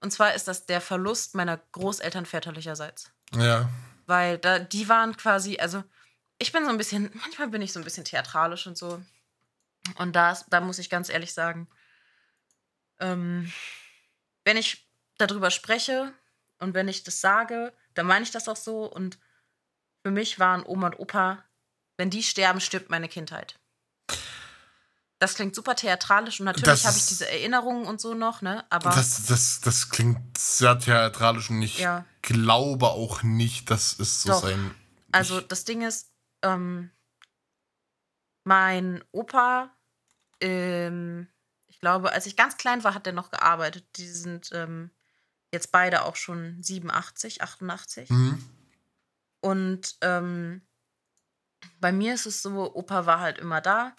Und 0.00 0.10
zwar 0.10 0.34
ist 0.34 0.48
das 0.48 0.66
der 0.66 0.80
Verlust 0.80 1.34
meiner 1.34 1.56
Großeltern 1.56 2.26
väterlicherseits. 2.26 3.10
Ja. 3.32 3.68
Weil 4.06 4.38
da, 4.38 4.58
die 4.58 4.88
waren 4.88 5.16
quasi, 5.16 5.58
also 5.58 5.82
ich 6.38 6.52
bin 6.52 6.64
so 6.64 6.70
ein 6.70 6.78
bisschen, 6.78 7.10
manchmal 7.14 7.48
bin 7.48 7.62
ich 7.62 7.72
so 7.72 7.80
ein 7.80 7.84
bisschen 7.84 8.04
theatralisch 8.04 8.66
und 8.66 8.76
so. 8.76 9.02
Und 9.96 10.14
das, 10.14 10.46
da 10.46 10.60
muss 10.60 10.78
ich 10.78 10.90
ganz 10.90 11.08
ehrlich 11.08 11.32
sagen, 11.34 11.68
ähm, 12.98 13.52
wenn 14.44 14.56
ich 14.56 14.88
darüber 15.18 15.50
spreche, 15.50 16.12
und 16.64 16.74
wenn 16.74 16.88
ich 16.88 17.04
das 17.04 17.20
sage, 17.20 17.72
dann 17.94 18.06
meine 18.06 18.24
ich 18.24 18.30
das 18.30 18.48
auch 18.48 18.56
so. 18.56 18.90
Und 18.90 19.18
für 20.02 20.10
mich 20.10 20.40
waren 20.40 20.64
Oma 20.66 20.88
und 20.88 20.98
Opa, 20.98 21.44
wenn 21.96 22.10
die 22.10 22.22
sterben, 22.22 22.60
stirbt 22.60 22.90
meine 22.90 23.08
Kindheit. 23.08 23.54
Das 25.20 25.34
klingt 25.34 25.54
super 25.54 25.76
theatralisch 25.76 26.40
und 26.40 26.46
natürlich 26.46 26.84
habe 26.84 26.96
ich 26.96 27.06
diese 27.06 27.30
Erinnerungen 27.30 27.86
und 27.86 28.00
so 28.00 28.14
noch, 28.14 28.42
ne? 28.42 28.64
Aber 28.68 28.90
das, 28.90 29.26
das, 29.26 29.60
das 29.60 29.88
klingt 29.88 30.36
sehr 30.36 30.78
theatralisch 30.78 31.50
und 31.50 31.62
ich 31.62 31.78
ja. 31.78 32.04
glaube 32.22 32.88
auch 32.88 33.22
nicht, 33.22 33.70
dass 33.70 33.98
es 33.98 34.22
so 34.22 34.30
Doch. 34.30 34.42
sein. 34.42 34.74
Also 35.12 35.40
das 35.40 35.64
Ding 35.64 35.82
ist, 35.82 36.10
ähm, 36.42 36.90
mein 38.42 39.02
Opa, 39.12 39.70
ähm, 40.40 41.28
ich 41.68 41.80
glaube, 41.80 42.12
als 42.12 42.26
ich 42.26 42.36
ganz 42.36 42.56
klein 42.56 42.84
war, 42.84 42.94
hat 42.94 43.06
er 43.06 43.12
noch 43.12 43.30
gearbeitet. 43.30 43.86
Die 43.96 44.08
sind 44.08 44.50
ähm, 44.52 44.90
jetzt 45.54 45.72
beide 45.72 46.04
auch 46.04 46.16
schon 46.16 46.62
87, 46.62 47.42
88. 47.42 48.10
Mhm. 48.10 48.44
Und 49.40 49.96
ähm, 50.02 50.62
bei 51.80 51.92
mir 51.92 52.14
ist 52.14 52.26
es 52.26 52.42
so, 52.42 52.74
Opa 52.74 53.06
war 53.06 53.20
halt 53.20 53.38
immer 53.38 53.60
da. 53.60 53.96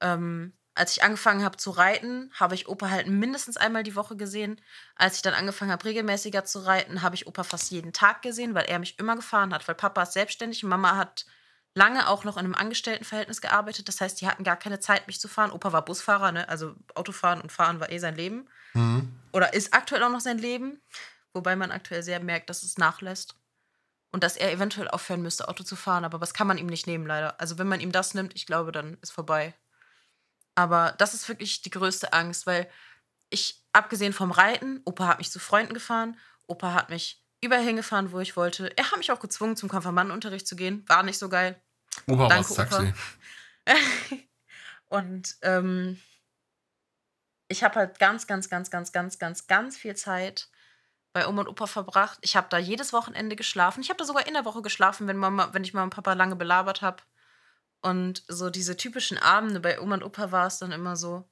Ähm, 0.00 0.52
als 0.74 0.96
ich 0.96 1.02
angefangen 1.02 1.44
habe 1.44 1.56
zu 1.56 1.70
reiten, 1.70 2.30
habe 2.34 2.54
ich 2.54 2.68
Opa 2.68 2.88
halt 2.88 3.08
mindestens 3.08 3.56
einmal 3.56 3.82
die 3.82 3.96
Woche 3.96 4.16
gesehen. 4.16 4.60
Als 4.94 5.16
ich 5.16 5.22
dann 5.22 5.34
angefangen 5.34 5.72
habe, 5.72 5.84
regelmäßiger 5.84 6.44
zu 6.44 6.60
reiten, 6.60 7.02
habe 7.02 7.16
ich 7.16 7.26
Opa 7.26 7.42
fast 7.42 7.70
jeden 7.72 7.92
Tag 7.92 8.22
gesehen, 8.22 8.54
weil 8.54 8.66
er 8.66 8.78
mich 8.78 8.98
immer 8.98 9.16
gefahren 9.16 9.52
hat. 9.52 9.66
Weil 9.66 9.74
Papa 9.74 10.02
ist 10.02 10.12
selbstständig, 10.12 10.62
Mama 10.62 10.96
hat 10.96 11.26
lange 11.74 12.08
auch 12.08 12.24
noch 12.24 12.36
in 12.36 12.44
einem 12.44 12.54
Angestelltenverhältnis 12.54 13.40
gearbeitet. 13.40 13.88
Das 13.88 14.00
heißt, 14.00 14.20
die 14.20 14.26
hatten 14.26 14.44
gar 14.44 14.56
keine 14.56 14.80
Zeit, 14.80 15.06
mich 15.06 15.20
zu 15.20 15.28
fahren. 15.28 15.52
Opa 15.52 15.72
war 15.72 15.84
Busfahrer, 15.84 16.32
ne? 16.32 16.48
also 16.48 16.74
Autofahren 16.94 17.40
und 17.40 17.52
Fahren 17.52 17.80
war 17.80 17.90
eh 17.90 17.98
sein 17.98 18.16
Leben. 18.16 18.48
Mhm. 18.74 19.12
Oder 19.32 19.54
ist 19.54 19.74
aktuell 19.74 20.02
auch 20.02 20.10
noch 20.10 20.20
sein 20.20 20.38
Leben. 20.38 20.80
Wobei 21.32 21.56
man 21.56 21.70
aktuell 21.70 22.02
sehr 22.02 22.20
merkt, 22.20 22.50
dass 22.50 22.62
es 22.62 22.78
nachlässt. 22.78 23.34
Und 24.10 24.24
dass 24.24 24.36
er 24.36 24.50
eventuell 24.52 24.88
aufhören 24.88 25.22
müsste, 25.22 25.48
Auto 25.48 25.62
zu 25.62 25.76
fahren. 25.76 26.04
Aber 26.04 26.18
das 26.18 26.34
kann 26.34 26.46
man 26.46 26.58
ihm 26.58 26.66
nicht 26.66 26.86
nehmen, 26.86 27.06
leider. 27.06 27.38
Also, 27.40 27.58
wenn 27.58 27.68
man 27.68 27.80
ihm 27.80 27.92
das 27.92 28.14
nimmt, 28.14 28.34
ich 28.34 28.46
glaube, 28.46 28.72
dann 28.72 28.96
ist 29.02 29.12
vorbei. 29.12 29.54
Aber 30.54 30.94
das 30.98 31.12
ist 31.14 31.28
wirklich 31.28 31.60
die 31.60 31.70
größte 31.70 32.12
Angst, 32.14 32.46
weil 32.46 32.68
ich, 33.30 33.62
abgesehen 33.72 34.14
vom 34.14 34.30
Reiten, 34.30 34.80
Opa 34.86 35.06
hat 35.06 35.18
mich 35.18 35.30
zu 35.30 35.38
Freunden 35.38 35.74
gefahren, 35.74 36.18
Opa 36.46 36.72
hat 36.72 36.88
mich 36.88 37.22
überall 37.40 37.62
hingefahren, 37.62 38.12
wo 38.12 38.20
ich 38.20 38.36
wollte. 38.36 38.76
Er 38.76 38.90
hat 38.90 38.98
mich 38.98 39.12
auch 39.12 39.20
gezwungen, 39.20 39.56
zum 39.56 39.68
Konfirmandenunterricht 39.68 40.46
zu 40.46 40.56
gehen. 40.56 40.84
War 40.88 41.02
nicht 41.02 41.18
so 41.18 41.28
geil. 41.28 41.60
Opa 42.06 42.28
Danke, 42.28 42.52
Opa. 42.52 42.92
Und 44.88 45.36
ähm, 45.42 46.00
ich 47.48 47.62
habe 47.62 47.76
halt 47.76 47.98
ganz, 47.98 48.26
ganz, 48.26 48.48
ganz, 48.48 48.70
ganz, 48.70 48.92
ganz, 48.92 49.18
ganz, 49.18 49.46
ganz 49.46 49.76
viel 49.76 49.96
Zeit 49.96 50.48
bei 51.12 51.26
Oma 51.26 51.42
und 51.42 51.48
Opa 51.48 51.66
verbracht. 51.66 52.18
Ich 52.22 52.36
habe 52.36 52.48
da 52.50 52.58
jedes 52.58 52.92
Wochenende 52.92 53.36
geschlafen. 53.36 53.80
Ich 53.80 53.88
habe 53.88 53.98
da 53.98 54.04
sogar 54.04 54.26
in 54.26 54.34
der 54.34 54.44
Woche 54.44 54.62
geschlafen, 54.62 55.06
wenn, 55.08 55.16
Mama, 55.16 55.50
wenn 55.52 55.64
ich 55.64 55.74
Mama 55.74 55.84
und 55.84 55.94
Papa 55.94 56.12
lange 56.12 56.36
belabert 56.36 56.82
habe. 56.82 57.02
Und 57.80 58.22
so 58.28 58.50
diese 58.50 58.76
typischen 58.76 59.18
Abende 59.18 59.60
bei 59.60 59.80
Oma 59.80 59.94
und 59.96 60.02
Opa 60.02 60.32
war 60.32 60.46
es 60.46 60.58
dann 60.58 60.72
immer 60.72 60.96
so, 60.96 61.28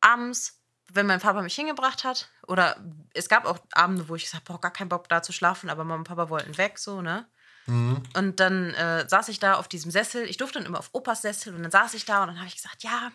abends, 0.00 0.57
wenn 0.92 1.06
mein 1.06 1.20
Papa 1.20 1.42
mich 1.42 1.54
hingebracht 1.54 2.04
hat, 2.04 2.30
oder 2.46 2.76
es 3.14 3.28
gab 3.28 3.44
auch 3.44 3.58
Abende, 3.72 4.08
wo 4.08 4.14
ich 4.14 4.24
gesagt 4.24 4.48
habe, 4.48 4.58
gar 4.60 4.72
keinen 4.72 4.88
Bock 4.88 5.08
da 5.08 5.22
zu 5.22 5.32
schlafen, 5.32 5.70
aber 5.70 5.84
Mama 5.84 6.00
und 6.00 6.04
Papa 6.04 6.30
wollten 6.30 6.56
weg, 6.56 6.78
so, 6.78 7.02
ne? 7.02 7.26
Mhm. 7.66 8.02
Und 8.16 8.40
dann 8.40 8.72
äh, 8.74 9.06
saß 9.08 9.28
ich 9.28 9.40
da 9.40 9.54
auf 9.54 9.68
diesem 9.68 9.90
Sessel. 9.90 10.24
Ich 10.24 10.38
durfte 10.38 10.58
dann 10.58 10.66
immer 10.66 10.78
auf 10.78 10.90
Opas 10.92 11.22
Sessel 11.22 11.54
und 11.54 11.62
dann 11.62 11.70
saß 11.70 11.94
ich 11.94 12.06
da 12.06 12.22
und 12.22 12.28
dann 12.28 12.38
habe 12.38 12.48
ich 12.48 12.56
gesagt, 12.56 12.82
ja, 12.82 13.12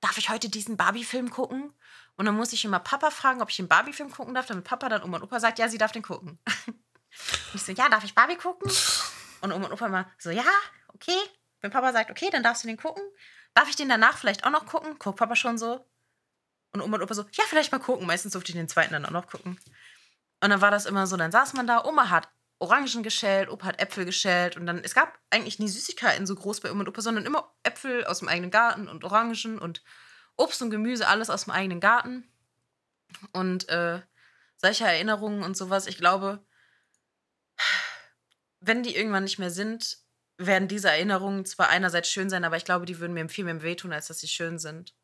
darf 0.00 0.16
ich 0.16 0.30
heute 0.30 0.48
diesen 0.48 0.76
Barbie-Film 0.76 1.30
gucken? 1.30 1.72
Und 2.16 2.26
dann 2.26 2.34
muss 2.34 2.52
ich 2.52 2.64
immer 2.64 2.78
Papa 2.78 3.10
fragen, 3.10 3.42
ob 3.42 3.50
ich 3.50 3.56
den 3.56 3.68
Barbie-Film 3.68 4.10
gucken 4.10 4.34
darf, 4.34 4.46
damit 4.46 4.64
Papa 4.64 4.88
dann 4.88 5.02
Oma 5.02 5.18
und 5.18 5.24
Opa 5.24 5.40
sagt, 5.40 5.58
ja, 5.58 5.68
sie 5.68 5.78
darf 5.78 5.92
den 5.92 6.02
gucken. 6.02 6.38
ich 7.54 7.62
so, 7.62 7.72
ja, 7.72 7.88
darf 7.88 8.04
ich 8.04 8.14
Barbie 8.14 8.36
gucken? 8.36 8.70
Und 9.42 9.52
Oma 9.52 9.66
und 9.66 9.72
Opa 9.72 9.86
immer 9.86 10.10
so, 10.18 10.30
ja, 10.30 10.44
okay. 10.94 11.18
Wenn 11.60 11.70
Papa 11.70 11.92
sagt, 11.92 12.10
okay, 12.10 12.30
dann 12.30 12.42
darfst 12.42 12.62
du 12.64 12.68
den 12.68 12.76
gucken. 12.76 13.02
Darf 13.54 13.68
ich 13.68 13.76
den 13.76 13.88
danach 13.88 14.16
vielleicht 14.16 14.44
auch 14.44 14.50
noch 14.50 14.66
gucken? 14.66 14.98
Guckt 14.98 15.18
Papa 15.18 15.36
schon 15.36 15.58
so. 15.58 15.84
Und 16.74 16.82
Oma 16.82 16.96
und 16.96 17.04
Opa 17.04 17.14
so, 17.14 17.22
ja, 17.32 17.44
vielleicht 17.46 17.70
mal 17.70 17.78
gucken. 17.78 18.06
Meistens 18.06 18.32
durfte 18.32 18.50
ich 18.50 18.56
den 18.56 18.68
zweiten 18.68 18.92
dann 18.92 19.06
auch 19.06 19.10
noch 19.10 19.28
gucken. 19.28 19.58
Und 20.42 20.50
dann 20.50 20.60
war 20.60 20.72
das 20.72 20.86
immer 20.86 21.06
so, 21.06 21.16
dann 21.16 21.32
saß 21.32 21.54
man 21.54 21.68
da, 21.68 21.84
Oma 21.84 22.10
hat 22.10 22.28
Orangen 22.58 23.02
geschält, 23.02 23.48
Opa 23.48 23.66
hat 23.66 23.80
Äpfel 23.80 24.04
geschält 24.04 24.56
und 24.56 24.66
dann, 24.66 24.78
es 24.78 24.94
gab 24.94 25.18
eigentlich 25.30 25.58
nie 25.58 25.68
Süßigkeiten 25.68 26.26
so 26.26 26.34
groß 26.34 26.60
bei 26.60 26.70
Oma 26.70 26.80
und 26.80 26.88
Opa, 26.88 27.00
sondern 27.00 27.26
immer 27.26 27.54
Äpfel 27.62 28.04
aus 28.04 28.18
dem 28.18 28.28
eigenen 28.28 28.50
Garten 28.50 28.88
und 28.88 29.04
Orangen 29.04 29.58
und 29.58 29.82
Obst 30.36 30.60
und 30.62 30.70
Gemüse, 30.70 31.06
alles 31.06 31.30
aus 31.30 31.44
dem 31.44 31.52
eigenen 31.52 31.80
Garten. 31.80 32.28
Und 33.32 33.68
äh, 33.68 34.02
solche 34.56 34.84
Erinnerungen 34.84 35.44
und 35.44 35.56
sowas, 35.56 35.86
ich 35.86 35.96
glaube, 35.96 36.44
wenn 38.60 38.82
die 38.82 38.96
irgendwann 38.96 39.24
nicht 39.24 39.38
mehr 39.38 39.50
sind, 39.50 39.98
werden 40.38 40.66
diese 40.66 40.90
Erinnerungen 40.90 41.44
zwar 41.44 41.68
einerseits 41.68 42.08
schön 42.08 42.28
sein, 42.28 42.44
aber 42.44 42.56
ich 42.56 42.64
glaube, 42.64 42.86
die 42.86 42.98
würden 42.98 43.14
mir 43.14 43.28
viel 43.28 43.44
mehr 43.44 43.62
wehtun, 43.62 43.92
als 43.92 44.08
dass 44.08 44.18
sie 44.18 44.28
schön 44.28 44.58
sind. 44.58 44.94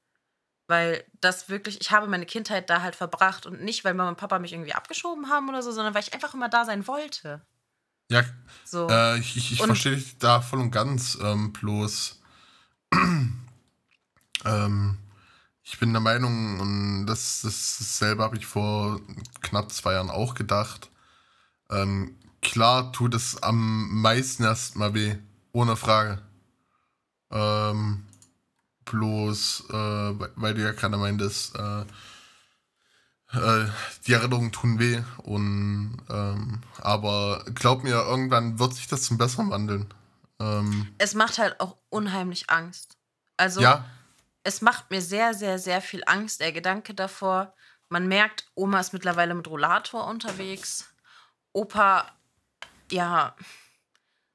Weil 0.71 1.05
das 1.21 1.49
wirklich, 1.49 1.81
ich 1.81 1.91
habe 1.91 2.07
meine 2.07 2.27
Kindheit 2.27 2.71
da 2.71 2.81
halt 2.81 2.95
verbracht 2.95 3.45
und 3.45 3.61
nicht, 3.61 3.85
weil 3.85 3.93
Mama 3.93 4.11
und 4.11 4.19
Papa 4.19 4.39
mich 4.39 4.53
irgendwie 4.53 4.73
abgeschoben 4.73 5.29
haben 5.29 5.49
oder 5.49 5.65
so, 5.65 5.73
sondern 5.73 5.95
weil 5.95 6.05
ich 6.05 6.15
einfach 6.15 6.33
immer 6.33 6.49
da 6.49 6.65
sein 6.65 6.87
wollte. 6.87 7.43
Ja, 8.09 8.23
so. 8.65 8.89
Äh, 8.89 9.19
ich, 9.19 9.37
ich, 9.37 9.53
ich 9.55 9.61
verstehe 9.61 9.97
dich 9.97 10.17
da 10.19 10.41
voll 10.41 10.61
und 10.61 10.71
ganz. 10.71 11.19
Ähm, 11.21 11.53
bloß, 11.53 12.21
ähm, 14.45 14.99
ich 15.65 15.77
bin 15.81 15.93
der 15.93 16.01
Meinung, 16.01 16.61
und 16.61 17.07
das, 17.07 17.41
das, 17.43 17.79
dasselbe 17.81 18.23
habe 18.23 18.37
ich 18.37 18.47
vor 18.47 19.01
knapp 19.41 19.73
zwei 19.73 19.95
Jahren 19.95 20.09
auch 20.09 20.37
gedacht. 20.37 20.89
Ähm, 21.69 22.17
klar 22.43 22.93
tut 22.93 23.17
es 23.17 23.43
am 23.43 24.01
meisten 24.03 24.45
erstmal 24.45 24.95
weh, 24.95 25.17
ohne 25.51 25.75
Frage. 25.75 26.23
Ähm, 27.33 28.05
bloß, 28.91 29.65
äh, 29.71 29.73
weil 29.73 30.55
du 30.55 30.63
ja 30.63 30.73
gerade 30.73 30.97
meintest, 30.97 31.57
äh, 31.57 31.81
äh, 33.33 33.69
die 34.07 34.13
Erinnerungen 34.13 34.53
tun 34.53 34.79
weh. 34.79 35.03
Und, 35.19 35.99
ähm, 36.09 36.61
aber 36.79 37.45
glaub 37.55 37.85
mir, 37.85 37.95
irgendwann 37.95 38.59
wird 38.59 38.75
sich 38.75 38.89
das 38.89 39.03
zum 39.03 39.19
Besseren 39.19 39.51
wandeln. 39.51 39.87
Ähm, 40.41 40.95
es 40.99 41.15
macht 41.15 41.39
halt 41.39 41.61
auch 41.61 41.77
unheimlich 41.89 42.51
Angst. 42.51 42.97
Also, 43.37 43.61
ja. 43.61 43.85
es 44.43 44.61
macht 44.61 44.91
mir 44.91 45.01
sehr, 45.01 45.35
sehr, 45.35 45.59
sehr 45.59 45.81
viel 45.81 46.03
Angst, 46.07 46.41
der 46.41 46.53
Gedanke 46.53 46.95
davor. 46.95 47.55
Man 47.89 48.09
merkt, 48.09 48.51
Oma 48.55 48.81
ist 48.81 48.93
mittlerweile 48.93 49.35
mit 49.35 49.49
Rollator 49.49 50.07
unterwegs. 50.07 50.89
Opa 51.53 52.07
ja, 52.93 53.35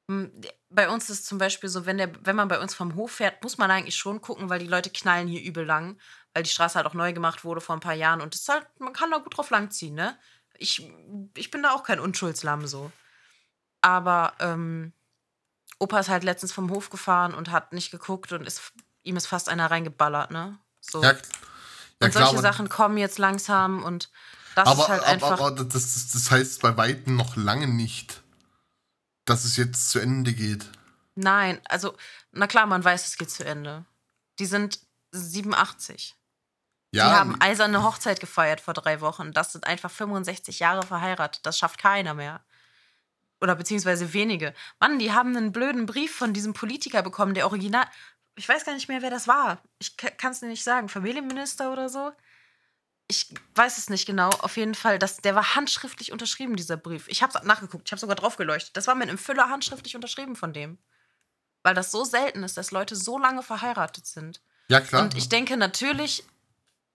bei 0.07 0.89
uns 0.89 1.09
ist 1.09 1.25
zum 1.25 1.37
Beispiel 1.37 1.69
so, 1.69 1.85
wenn, 1.85 1.97
der, 1.97 2.11
wenn 2.25 2.35
man 2.35 2.47
bei 2.47 2.59
uns 2.59 2.75
vom 2.75 2.95
Hof 2.95 3.13
fährt, 3.13 3.41
muss 3.43 3.57
man 3.57 3.71
eigentlich 3.71 3.95
schon 3.95 4.21
gucken, 4.21 4.49
weil 4.49 4.59
die 4.59 4.67
Leute 4.67 4.91
knallen 4.91 5.27
hier 5.27 5.41
übel 5.41 5.65
lang, 5.65 5.97
weil 6.33 6.43
die 6.43 6.49
Straße 6.49 6.75
halt 6.75 6.85
auch 6.85 6.93
neu 6.93 7.13
gemacht 7.13 7.43
wurde 7.43 7.61
vor 7.61 7.75
ein 7.75 7.81
paar 7.81 7.93
Jahren 7.93 8.21
und 8.21 8.33
das 8.33 8.47
halt, 8.47 8.67
man 8.79 8.93
kann 8.93 9.09
da 9.09 9.17
gut 9.17 9.35
drauf 9.35 9.49
langziehen, 9.49 9.95
ne? 9.95 10.17
Ich, 10.57 10.87
ich 11.35 11.51
bin 11.51 11.63
da 11.63 11.71
auch 11.71 11.83
kein 11.83 11.99
Unschuldslamm 11.99 12.67
so. 12.67 12.91
Aber 13.81 14.33
ähm, 14.39 14.93
Opa 15.79 15.99
ist 15.99 16.09
halt 16.09 16.23
letztens 16.23 16.53
vom 16.53 16.69
Hof 16.69 16.89
gefahren 16.89 17.33
und 17.33 17.51
hat 17.51 17.73
nicht 17.73 17.91
geguckt 17.91 18.31
und 18.31 18.45
ist, 18.45 18.73
ihm 19.03 19.17
ist 19.17 19.27
fast 19.27 19.49
einer 19.49 19.69
reingeballert, 19.69 20.31
ne? 20.31 20.57
So. 20.81 21.01
Ja, 21.01 21.11
ja, 21.11 21.17
und 22.01 22.11
klar, 22.11 22.27
solche 22.27 22.41
Sachen 22.41 22.69
kommen 22.69 22.97
jetzt 22.97 23.17
langsam 23.17 23.83
und 23.83 24.09
das 24.55 24.67
aber, 24.67 24.83
ist 24.83 24.89
halt 24.89 25.03
einfach. 25.03 25.31
Aber, 25.31 25.47
aber 25.47 25.63
das, 25.63 26.11
das 26.11 26.31
heißt 26.31 26.61
bei 26.61 26.77
Weitem 26.77 27.15
noch 27.15 27.35
lange 27.35 27.67
nicht, 27.67 28.21
dass 29.25 29.43
es 29.43 29.57
jetzt 29.57 29.89
zu 29.89 29.99
Ende 29.99 30.33
geht. 30.33 30.65
Nein, 31.15 31.59
also, 31.65 31.95
na 32.31 32.47
klar, 32.47 32.65
man 32.65 32.83
weiß, 32.83 33.07
es 33.07 33.17
geht 33.17 33.31
zu 33.31 33.45
Ende. 33.45 33.85
Die 34.39 34.45
sind 34.45 34.79
87. 35.11 36.15
Ja. 36.91 37.09
Die 37.09 37.15
haben 37.15 37.41
eiserne 37.41 37.83
Hochzeit 37.83 38.19
gefeiert 38.19 38.61
vor 38.61 38.73
drei 38.73 39.01
Wochen. 39.01 39.33
Das 39.33 39.51
sind 39.51 39.65
einfach 39.67 39.91
65 39.91 40.59
Jahre 40.59 40.85
verheiratet. 40.85 41.45
Das 41.45 41.57
schafft 41.57 41.79
keiner 41.79 42.13
mehr. 42.13 42.41
Oder 43.41 43.55
beziehungsweise 43.55 44.13
wenige. 44.13 44.53
Mann, 44.79 44.99
die 44.99 45.11
haben 45.11 45.35
einen 45.35 45.51
blöden 45.51 45.85
Brief 45.85 46.15
von 46.15 46.33
diesem 46.33 46.53
Politiker 46.53 47.01
bekommen, 47.01 47.33
der 47.33 47.47
Original. 47.47 47.85
Ich 48.35 48.47
weiß 48.47 48.65
gar 48.65 48.73
nicht 48.73 48.87
mehr, 48.87 49.01
wer 49.01 49.09
das 49.09 49.27
war. 49.27 49.61
Ich 49.79 49.97
kann 49.97 50.31
es 50.31 50.39
dir 50.39 50.47
nicht 50.47 50.63
sagen. 50.63 50.89
Familienminister 50.89 51.71
oder 51.71 51.89
so? 51.89 52.11
Ich 53.07 53.33
weiß 53.53 53.77
es 53.77 53.89
nicht 53.89 54.05
genau, 54.05 54.29
auf 54.29 54.57
jeden 54.57 54.75
Fall, 54.75 54.97
das, 54.97 55.17
der 55.17 55.35
war 55.35 55.55
handschriftlich 55.55 56.11
unterschrieben, 56.11 56.55
dieser 56.55 56.77
Brief. 56.77 57.07
Ich 57.07 57.21
habe 57.21 57.45
nachgeguckt, 57.45 57.87
ich 57.87 57.91
habe 57.91 57.99
sogar 57.99 58.15
drauf 58.15 58.35
geleuchtet. 58.35 58.75
Das 58.75 58.87
war 58.87 58.95
mit 58.95 59.09
einem 59.09 59.17
Füller 59.17 59.49
handschriftlich 59.49 59.95
unterschrieben 59.95 60.35
von 60.35 60.53
dem. 60.53 60.79
Weil 61.61 61.75
das 61.75 61.91
so 61.91 62.03
selten 62.03 62.43
ist, 62.43 62.57
dass 62.57 62.71
Leute 62.71 62.95
so 62.95 63.17
lange 63.17 63.43
verheiratet 63.43 64.05
sind. 64.05 64.41
Ja, 64.69 64.81
klar. 64.81 65.03
Und 65.03 65.15
ich 65.15 65.29
denke 65.29 65.57
natürlich, 65.57 66.23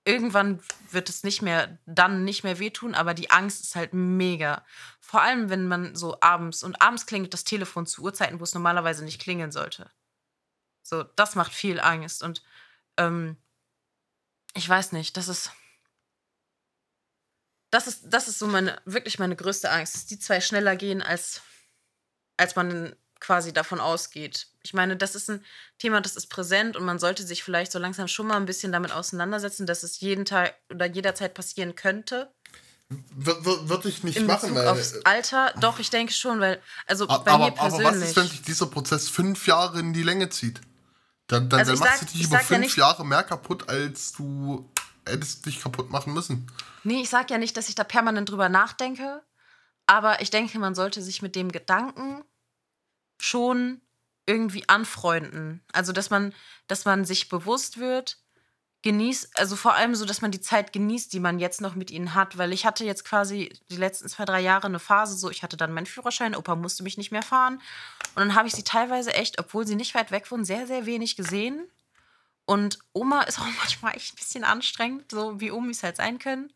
irgendwann 0.04 0.60
wird 0.90 1.08
es 1.08 1.22
nicht 1.22 1.42
mehr, 1.42 1.78
dann 1.86 2.24
nicht 2.24 2.42
mehr 2.42 2.58
wehtun, 2.58 2.94
aber 2.94 3.14
die 3.14 3.30
Angst 3.30 3.62
ist 3.62 3.76
halt 3.76 3.94
mega. 3.94 4.64
Vor 5.00 5.22
allem, 5.22 5.48
wenn 5.48 5.68
man 5.68 5.94
so 5.94 6.20
abends, 6.20 6.62
und 6.64 6.82
abends 6.82 7.06
klingelt 7.06 7.34
das 7.34 7.44
Telefon 7.44 7.86
zu 7.86 8.02
Uhrzeiten, 8.02 8.40
wo 8.40 8.44
es 8.44 8.54
normalerweise 8.54 9.04
nicht 9.04 9.20
klingeln 9.20 9.52
sollte. 9.52 9.90
So, 10.82 11.04
das 11.04 11.36
macht 11.36 11.52
viel 11.52 11.78
Angst. 11.78 12.22
Und 12.22 12.42
ähm, 12.96 13.36
ich 14.54 14.68
weiß 14.68 14.92
nicht, 14.92 15.16
das 15.16 15.28
ist 15.28 15.52
das 17.70 17.86
ist, 17.86 18.02
das 18.04 18.28
ist 18.28 18.38
so 18.38 18.46
meine, 18.46 18.80
wirklich 18.84 19.18
meine 19.18 19.36
größte 19.36 19.70
Angst, 19.70 19.94
dass 19.94 20.06
die 20.06 20.18
zwei 20.18 20.40
schneller 20.40 20.76
gehen, 20.76 21.02
als, 21.02 21.40
als 22.36 22.56
man 22.56 22.94
quasi 23.20 23.52
davon 23.52 23.80
ausgeht. 23.80 24.46
Ich 24.62 24.72
meine, 24.74 24.96
das 24.96 25.14
ist 25.14 25.28
ein 25.30 25.44
Thema, 25.78 26.00
das 26.00 26.16
ist 26.16 26.26
präsent 26.28 26.76
und 26.76 26.84
man 26.84 26.98
sollte 26.98 27.22
sich 27.26 27.42
vielleicht 27.44 27.70
so 27.70 27.78
langsam 27.78 28.08
schon 28.08 28.26
mal 28.26 28.36
ein 28.36 28.46
bisschen 28.46 28.72
damit 28.72 28.92
auseinandersetzen, 28.92 29.66
dass 29.66 29.82
es 29.82 30.00
jeden 30.00 30.24
Tag 30.24 30.54
oder 30.72 30.86
jederzeit 30.86 31.34
passieren 31.34 31.74
könnte. 31.76 32.32
Würde 33.14 33.88
ich 33.88 34.02
nicht 34.02 34.16
In 34.16 34.26
machen, 34.26 34.48
Bezug 34.50 34.56
weil. 34.56 34.68
aufs 34.68 34.94
Alter, 35.04 35.54
doch, 35.60 35.78
ich 35.78 35.90
denke 35.90 36.12
schon, 36.12 36.40
weil, 36.40 36.60
also 36.86 37.08
A- 37.08 37.18
bei 37.18 37.30
aber, 37.30 37.44
mir 37.46 37.52
persönlich. 37.52 37.86
aber 37.86 37.96
was 38.00 38.08
ist, 38.08 38.16
wenn 38.16 38.26
sich 38.26 38.42
dieser 38.42 38.66
Prozess 38.66 39.08
fünf 39.08 39.46
Jahre 39.46 39.78
in 39.78 39.92
die 39.92 40.02
Länge 40.02 40.28
zieht? 40.28 40.60
Dann, 41.28 41.48
dann, 41.48 41.60
Also 41.60 41.72
dann 41.72 41.78
machst 41.80 42.00
sag- 42.00 42.08
du 42.08 42.12
dich 42.12 42.20
ich 42.22 42.26
über 42.26 42.38
sag 42.38 42.40
ja 42.42 42.46
fünf 42.48 42.60
nicht- 42.62 42.76
Jahre 42.76 43.06
mehr 43.06 43.22
kaputt, 43.22 43.68
als 43.68 44.12
du 44.12 44.68
hättest 45.10 45.46
dich 45.46 45.60
kaputt 45.60 45.90
machen 45.90 46.12
müssen. 46.14 46.50
Nee, 46.84 47.02
ich 47.02 47.10
sage 47.10 47.32
ja 47.32 47.38
nicht, 47.38 47.56
dass 47.56 47.68
ich 47.68 47.74
da 47.74 47.84
permanent 47.84 48.30
drüber 48.30 48.48
nachdenke, 48.48 49.22
aber 49.86 50.20
ich 50.22 50.30
denke, 50.30 50.58
man 50.58 50.74
sollte 50.74 51.02
sich 51.02 51.22
mit 51.22 51.36
dem 51.36 51.52
Gedanken 51.52 52.24
schon 53.20 53.80
irgendwie 54.26 54.68
anfreunden. 54.68 55.62
Also, 55.72 55.92
dass 55.92 56.10
man, 56.10 56.32
dass 56.68 56.84
man 56.84 57.04
sich 57.04 57.28
bewusst 57.28 57.78
wird, 57.78 58.18
genießt, 58.82 59.38
also 59.38 59.56
vor 59.56 59.74
allem 59.74 59.94
so, 59.94 60.06
dass 60.06 60.22
man 60.22 60.30
die 60.30 60.40
Zeit 60.40 60.72
genießt, 60.72 61.12
die 61.12 61.20
man 61.20 61.38
jetzt 61.38 61.60
noch 61.60 61.74
mit 61.74 61.90
ihnen 61.90 62.14
hat, 62.14 62.38
weil 62.38 62.52
ich 62.52 62.64
hatte 62.64 62.84
jetzt 62.84 63.04
quasi 63.04 63.52
die 63.70 63.76
letzten 63.76 64.08
zwei, 64.08 64.24
drei 64.24 64.40
Jahre 64.40 64.68
eine 64.68 64.78
Phase 64.78 65.16
so, 65.16 65.30
ich 65.30 65.42
hatte 65.42 65.58
dann 65.58 65.72
meinen 65.72 65.86
Führerschein, 65.86 66.34
Opa 66.34 66.56
musste 66.56 66.82
mich 66.82 66.96
nicht 66.96 67.12
mehr 67.12 67.22
fahren 67.22 67.60
und 68.14 68.16
dann 68.16 68.34
habe 68.34 68.48
ich 68.48 68.54
sie 68.54 68.64
teilweise 68.64 69.12
echt, 69.12 69.38
obwohl 69.38 69.66
sie 69.66 69.74
nicht 69.74 69.94
weit 69.94 70.10
weg 70.10 70.30
wohnen, 70.30 70.46
sehr, 70.46 70.66
sehr 70.66 70.86
wenig 70.86 71.16
gesehen 71.16 71.68
und 72.50 72.80
Oma 72.92 73.22
ist 73.22 73.38
auch 73.38 73.46
manchmal 73.58 73.94
echt 73.94 74.12
ein 74.12 74.16
bisschen 74.16 74.42
anstrengend, 74.42 75.12
so 75.12 75.40
wie 75.40 75.52
Omis 75.52 75.84
halt 75.84 75.94
sein 75.94 76.18
können. 76.18 76.52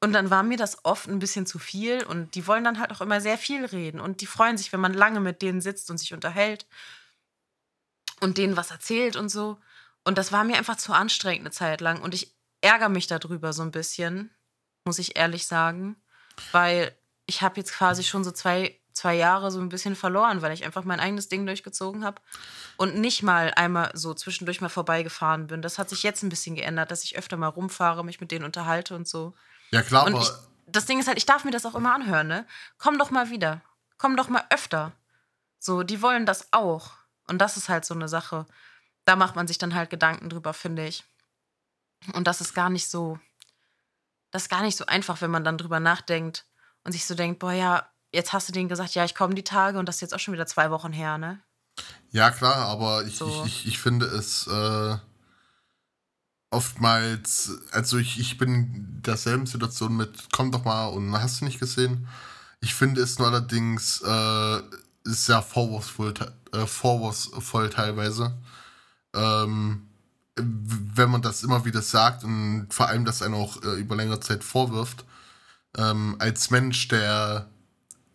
Und 0.00 0.12
dann 0.12 0.28
war 0.28 0.42
mir 0.42 0.56
das 0.56 0.84
oft 0.84 1.06
ein 1.06 1.20
bisschen 1.20 1.46
zu 1.46 1.60
viel 1.60 2.02
und 2.02 2.34
die 2.34 2.48
wollen 2.48 2.64
dann 2.64 2.80
halt 2.80 2.90
auch 2.90 3.00
immer 3.00 3.20
sehr 3.20 3.38
viel 3.38 3.64
reden 3.64 4.00
und 4.00 4.20
die 4.20 4.26
freuen 4.26 4.58
sich, 4.58 4.72
wenn 4.72 4.80
man 4.80 4.92
lange 4.92 5.20
mit 5.20 5.40
denen 5.40 5.60
sitzt 5.60 5.88
und 5.88 5.98
sich 5.98 6.12
unterhält 6.12 6.66
und 8.20 8.38
denen 8.38 8.56
was 8.56 8.72
erzählt 8.72 9.14
und 9.14 9.28
so. 9.28 9.56
Und 10.04 10.18
das 10.18 10.32
war 10.32 10.42
mir 10.42 10.56
einfach 10.56 10.76
zu 10.76 10.92
anstrengend 10.92 11.42
eine 11.42 11.52
Zeit 11.52 11.80
lang 11.80 12.02
und 12.02 12.12
ich 12.12 12.34
ärgere 12.60 12.88
mich 12.88 13.06
darüber 13.06 13.52
so 13.52 13.62
ein 13.62 13.70
bisschen, 13.70 14.34
muss 14.84 14.98
ich 14.98 15.16
ehrlich 15.16 15.46
sagen, 15.46 15.94
weil 16.50 16.92
ich 17.26 17.40
habe 17.42 17.58
jetzt 17.58 17.72
quasi 17.72 18.02
schon 18.02 18.24
so 18.24 18.32
zwei, 18.32 18.76
zwei 18.96 19.14
Jahre 19.14 19.50
so 19.50 19.60
ein 19.60 19.68
bisschen 19.68 19.94
verloren, 19.94 20.42
weil 20.42 20.52
ich 20.52 20.64
einfach 20.64 20.84
mein 20.84 21.00
eigenes 21.00 21.28
Ding 21.28 21.46
durchgezogen 21.46 22.04
habe 22.04 22.20
und 22.76 22.96
nicht 22.96 23.22
mal 23.22 23.52
einmal 23.54 23.90
so 23.94 24.14
zwischendurch 24.14 24.60
mal 24.60 24.68
vorbeigefahren 24.68 25.46
bin. 25.46 25.62
Das 25.62 25.78
hat 25.78 25.88
sich 25.88 26.02
jetzt 26.02 26.22
ein 26.22 26.28
bisschen 26.28 26.56
geändert, 26.56 26.90
dass 26.90 27.04
ich 27.04 27.16
öfter 27.16 27.36
mal 27.36 27.48
rumfahre, 27.48 28.04
mich 28.04 28.20
mit 28.20 28.30
denen 28.30 28.44
unterhalte 28.44 28.94
und 28.96 29.06
so. 29.06 29.34
Ja, 29.70 29.82
klar, 29.82 30.06
Und 30.06 30.14
aber 30.14 30.22
ich, 30.22 30.30
das 30.66 30.86
Ding 30.86 30.98
ist 30.98 31.08
halt, 31.08 31.18
ich 31.18 31.26
darf 31.26 31.44
mir 31.44 31.50
das 31.50 31.66
auch 31.66 31.74
immer 31.74 31.94
anhören, 31.94 32.26
ne? 32.26 32.46
Komm 32.78 32.98
doch 32.98 33.10
mal 33.10 33.30
wieder. 33.30 33.60
Komm 33.98 34.16
doch 34.16 34.28
mal 34.28 34.44
öfter. 34.50 34.92
So, 35.58 35.82
die 35.82 36.02
wollen 36.02 36.26
das 36.26 36.52
auch. 36.52 36.92
Und 37.28 37.38
das 37.38 37.56
ist 37.56 37.68
halt 37.68 37.84
so 37.84 37.94
eine 37.94 38.08
Sache. 38.08 38.46
Da 39.04 39.16
macht 39.16 39.36
man 39.36 39.46
sich 39.46 39.58
dann 39.58 39.74
halt 39.74 39.90
Gedanken 39.90 40.28
drüber, 40.28 40.54
finde 40.54 40.86
ich. 40.86 41.04
Und 42.12 42.26
das 42.26 42.40
ist 42.40 42.54
gar 42.54 42.70
nicht 42.70 42.88
so, 42.88 43.18
das 44.30 44.42
ist 44.42 44.48
gar 44.48 44.62
nicht 44.62 44.76
so 44.76 44.86
einfach, 44.86 45.20
wenn 45.20 45.30
man 45.30 45.44
dann 45.44 45.58
drüber 45.58 45.80
nachdenkt 45.80 46.46
und 46.84 46.92
sich 46.92 47.06
so 47.06 47.14
denkt, 47.14 47.38
boah, 47.38 47.52
ja, 47.52 47.90
jetzt 48.16 48.32
hast 48.32 48.48
du 48.48 48.52
denen 48.52 48.68
gesagt, 48.68 48.94
ja, 48.94 49.04
ich 49.04 49.14
komme 49.14 49.34
die 49.34 49.44
Tage 49.44 49.78
und 49.78 49.86
das 49.86 49.96
ist 49.96 50.00
jetzt 50.00 50.14
auch 50.14 50.18
schon 50.18 50.34
wieder 50.34 50.46
zwei 50.46 50.70
Wochen 50.70 50.92
her, 50.92 51.18
ne? 51.18 51.40
Ja, 52.10 52.30
klar, 52.30 52.56
aber 52.56 53.04
ich, 53.04 53.16
So. 53.16 53.44
ich, 53.44 53.46
ich, 53.46 53.66
ich 53.68 53.78
finde 53.78 54.06
es 54.06 54.46
äh, 54.46 54.96
oftmals, 56.50 57.52
also 57.70 57.98
ich, 57.98 58.18
ich 58.18 58.38
bin 58.38 58.54
in 58.54 59.02
derselben 59.02 59.46
Situation 59.46 59.96
mit, 59.96 60.28
komm 60.32 60.50
doch 60.50 60.64
mal 60.64 60.86
und 60.86 61.12
hast 61.12 61.40
du 61.40 61.44
nicht 61.44 61.60
gesehen. 61.60 62.08
Ich 62.60 62.74
finde 62.74 63.02
es 63.02 63.18
nur 63.18 63.28
allerdings 63.28 64.00
äh, 64.00 64.62
sehr 65.04 65.42
vorwurfsvoll, 65.42 66.14
äh, 66.52 66.66
vorwurfsvoll 66.66 67.68
teilweise. 67.68 68.36
Ähm, 69.14 69.88
wenn 70.38 71.10
man 71.10 71.22
das 71.22 71.42
immer 71.42 71.64
wieder 71.64 71.82
sagt 71.82 72.24
und 72.24 72.68
vor 72.70 72.88
allem 72.88 73.04
das 73.04 73.22
einen 73.22 73.34
auch 73.34 73.62
äh, 73.62 73.78
über 73.78 73.96
längere 73.96 74.20
Zeit 74.20 74.42
vorwirft, 74.42 75.04
ähm, 75.76 76.16
als 76.18 76.50
Mensch, 76.50 76.88
der 76.88 77.48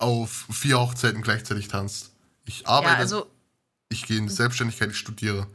auf 0.01 0.45
vier 0.51 0.79
Hochzeiten 0.79 1.21
gleichzeitig 1.21 1.67
tanzt. 1.67 2.11
Ich 2.45 2.67
arbeite 2.67 2.93
Ja, 2.93 2.99
also 2.99 3.29
ich 3.89 4.05
gehe 4.05 4.17
in 4.17 4.27
die 4.27 4.33
Selbstständigkeit, 4.33 4.89
ich 4.91 4.97
studiere. 4.97 5.47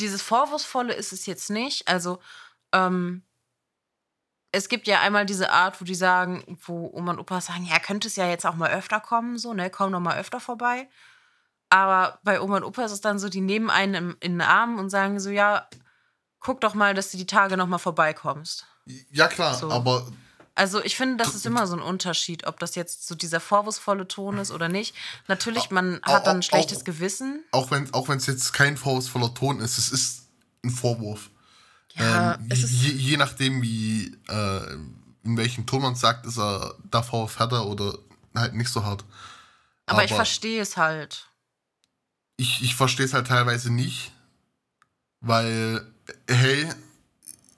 dieses 0.00 0.22
Vorwurfsvolle 0.22 0.94
ist 0.94 1.12
es 1.12 1.26
jetzt 1.26 1.50
nicht. 1.50 1.86
Also, 1.88 2.20
ähm, 2.72 3.22
es 4.52 4.68
gibt 4.68 4.86
ja 4.88 5.00
einmal 5.00 5.26
diese 5.26 5.50
Art, 5.52 5.80
wo 5.80 5.84
die 5.84 5.94
sagen, 5.94 6.58
wo 6.64 6.90
Oma 6.92 7.12
und 7.12 7.18
Opa 7.20 7.40
sagen, 7.40 7.64
ja, 7.66 7.78
könnte 7.78 8.08
es 8.08 8.16
ja 8.16 8.26
jetzt 8.28 8.46
auch 8.46 8.56
mal 8.56 8.70
öfter 8.70 8.98
kommen, 9.00 9.38
so, 9.38 9.52
ne, 9.54 9.70
komm 9.70 9.92
doch 9.92 10.00
mal 10.00 10.18
öfter 10.18 10.40
vorbei. 10.40 10.88
Aber 11.68 12.18
bei 12.24 12.40
Oma 12.40 12.56
und 12.56 12.64
Opa 12.64 12.84
ist 12.84 12.90
es 12.92 13.00
dann 13.00 13.18
so, 13.20 13.28
die 13.28 13.40
nehmen 13.42 13.70
einen 13.70 13.94
im, 13.94 14.16
in 14.20 14.32
den 14.32 14.40
Arm 14.40 14.78
und 14.78 14.90
sagen 14.90 15.20
so, 15.20 15.30
ja, 15.30 15.68
guck 16.40 16.60
doch 16.62 16.74
mal, 16.74 16.94
dass 16.94 17.12
du 17.12 17.18
die 17.18 17.26
Tage 17.26 17.56
noch 17.56 17.68
mal 17.68 17.78
vorbeikommst. 17.78 18.66
Ja, 19.10 19.28
klar, 19.28 19.54
So. 19.54 19.70
aber 19.70 20.10
Also 20.60 20.84
ich 20.84 20.94
finde, 20.94 21.16
das 21.24 21.34
ist 21.34 21.46
immer 21.46 21.66
so 21.66 21.74
ein 21.74 21.80
Unterschied, 21.80 22.46
ob 22.46 22.60
das 22.60 22.74
jetzt 22.74 23.08
so 23.08 23.14
dieser 23.14 23.40
vorwurfsvolle 23.40 24.06
Ton 24.06 24.36
ist 24.36 24.50
oder 24.50 24.68
nicht. 24.68 24.94
Natürlich, 25.26 25.70
man 25.70 26.02
hat 26.02 26.26
dann 26.26 26.36
ein 26.36 26.42
schlechtes 26.42 26.80
auch- 26.80 26.84
Gewissen. 26.84 27.42
auch 27.50 27.70
wenn 27.70 27.90
auch 27.94 28.10
es 28.10 28.26
jetzt 28.26 28.52
kein 28.52 28.76
vorwurfsvoller 28.76 29.32
Ton 29.32 29.60
ist, 29.60 29.78
es 29.78 29.90
ist 29.90 30.26
ein 30.62 30.68
Vorwurf. 30.68 31.30
Ja, 31.94 32.34
ähm, 32.34 32.46
es 32.50 32.62
ist 32.62 32.72
je, 32.72 32.90
je 32.92 33.16
nachdem, 33.16 33.62
wie 33.62 34.14
äh, 34.28 34.72
in 35.24 35.38
welchem 35.38 35.64
Ton 35.64 35.80
man 35.80 35.94
sagt, 35.94 36.26
ist 36.26 36.36
er 36.38 36.74
Vorwurf 37.02 37.38
härter 37.38 37.64
oder 37.66 37.96
halt 38.34 38.52
nicht 38.52 38.68
so 38.70 38.84
hart. 38.84 39.06
aber 39.86 40.04
ich 40.04 40.12
verstehe 40.12 40.60
es 40.60 40.76
halt. 40.76 41.26
ich, 42.36 42.62
ich 42.62 42.74
verstehe 42.76 43.06
es 43.06 43.14
halt 43.14 43.28
teilweise 43.28 43.72
nicht, 43.72 44.12
weil, 45.20 45.90
hey, 46.28 46.68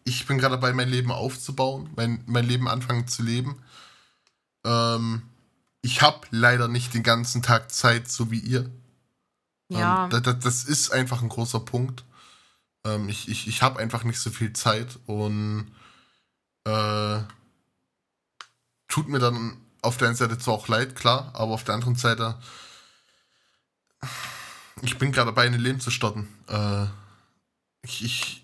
ich 0.04 0.26
bin 0.26 0.38
gerade 0.38 0.56
dabei, 0.56 0.72
mein 0.72 0.88
Leben 0.88 1.12
aufzubauen, 1.12 1.90
mein, 1.96 2.22
mein 2.26 2.46
Leben 2.46 2.68
anfangen 2.68 3.06
zu 3.06 3.22
leben. 3.22 3.62
Ähm, 4.64 5.22
ich 5.82 6.02
habe 6.02 6.26
leider 6.30 6.68
nicht 6.68 6.94
den 6.94 7.02
ganzen 7.02 7.42
Tag 7.42 7.72
Zeit, 7.72 8.08
so 8.08 8.30
wie 8.30 8.38
ihr. 8.38 8.70
Ja. 9.68 10.04
Ähm, 10.04 10.10
da, 10.10 10.20
da, 10.20 10.32
das 10.32 10.64
ist 10.64 10.90
einfach 10.90 11.22
ein 11.22 11.28
großer 11.28 11.60
Punkt. 11.60 12.04
Ähm, 12.84 13.08
ich 13.08 13.28
ich, 13.28 13.48
ich 13.48 13.62
habe 13.62 13.80
einfach 13.80 14.04
nicht 14.04 14.18
so 14.18 14.30
viel 14.30 14.52
Zeit 14.52 14.98
und 15.06 15.72
äh, 16.64 17.20
tut 18.88 19.08
mir 19.08 19.18
dann 19.18 19.56
auf 19.80 19.96
der 19.96 20.08
einen 20.08 20.16
Seite 20.16 20.38
zwar 20.38 20.54
auch 20.54 20.68
leid, 20.68 20.94
klar, 20.94 21.30
aber 21.34 21.52
auf 21.52 21.64
der 21.64 21.74
anderen 21.74 21.96
Seite, 21.96 22.38
ich 24.82 24.98
bin 24.98 25.10
gerade 25.10 25.30
dabei, 25.30 25.46
ein 25.46 25.54
Leben 25.54 25.80
zu 25.80 25.90
starten. 25.90 26.28
Äh, 26.48 26.86
ich 27.82 28.04
ich, 28.04 28.41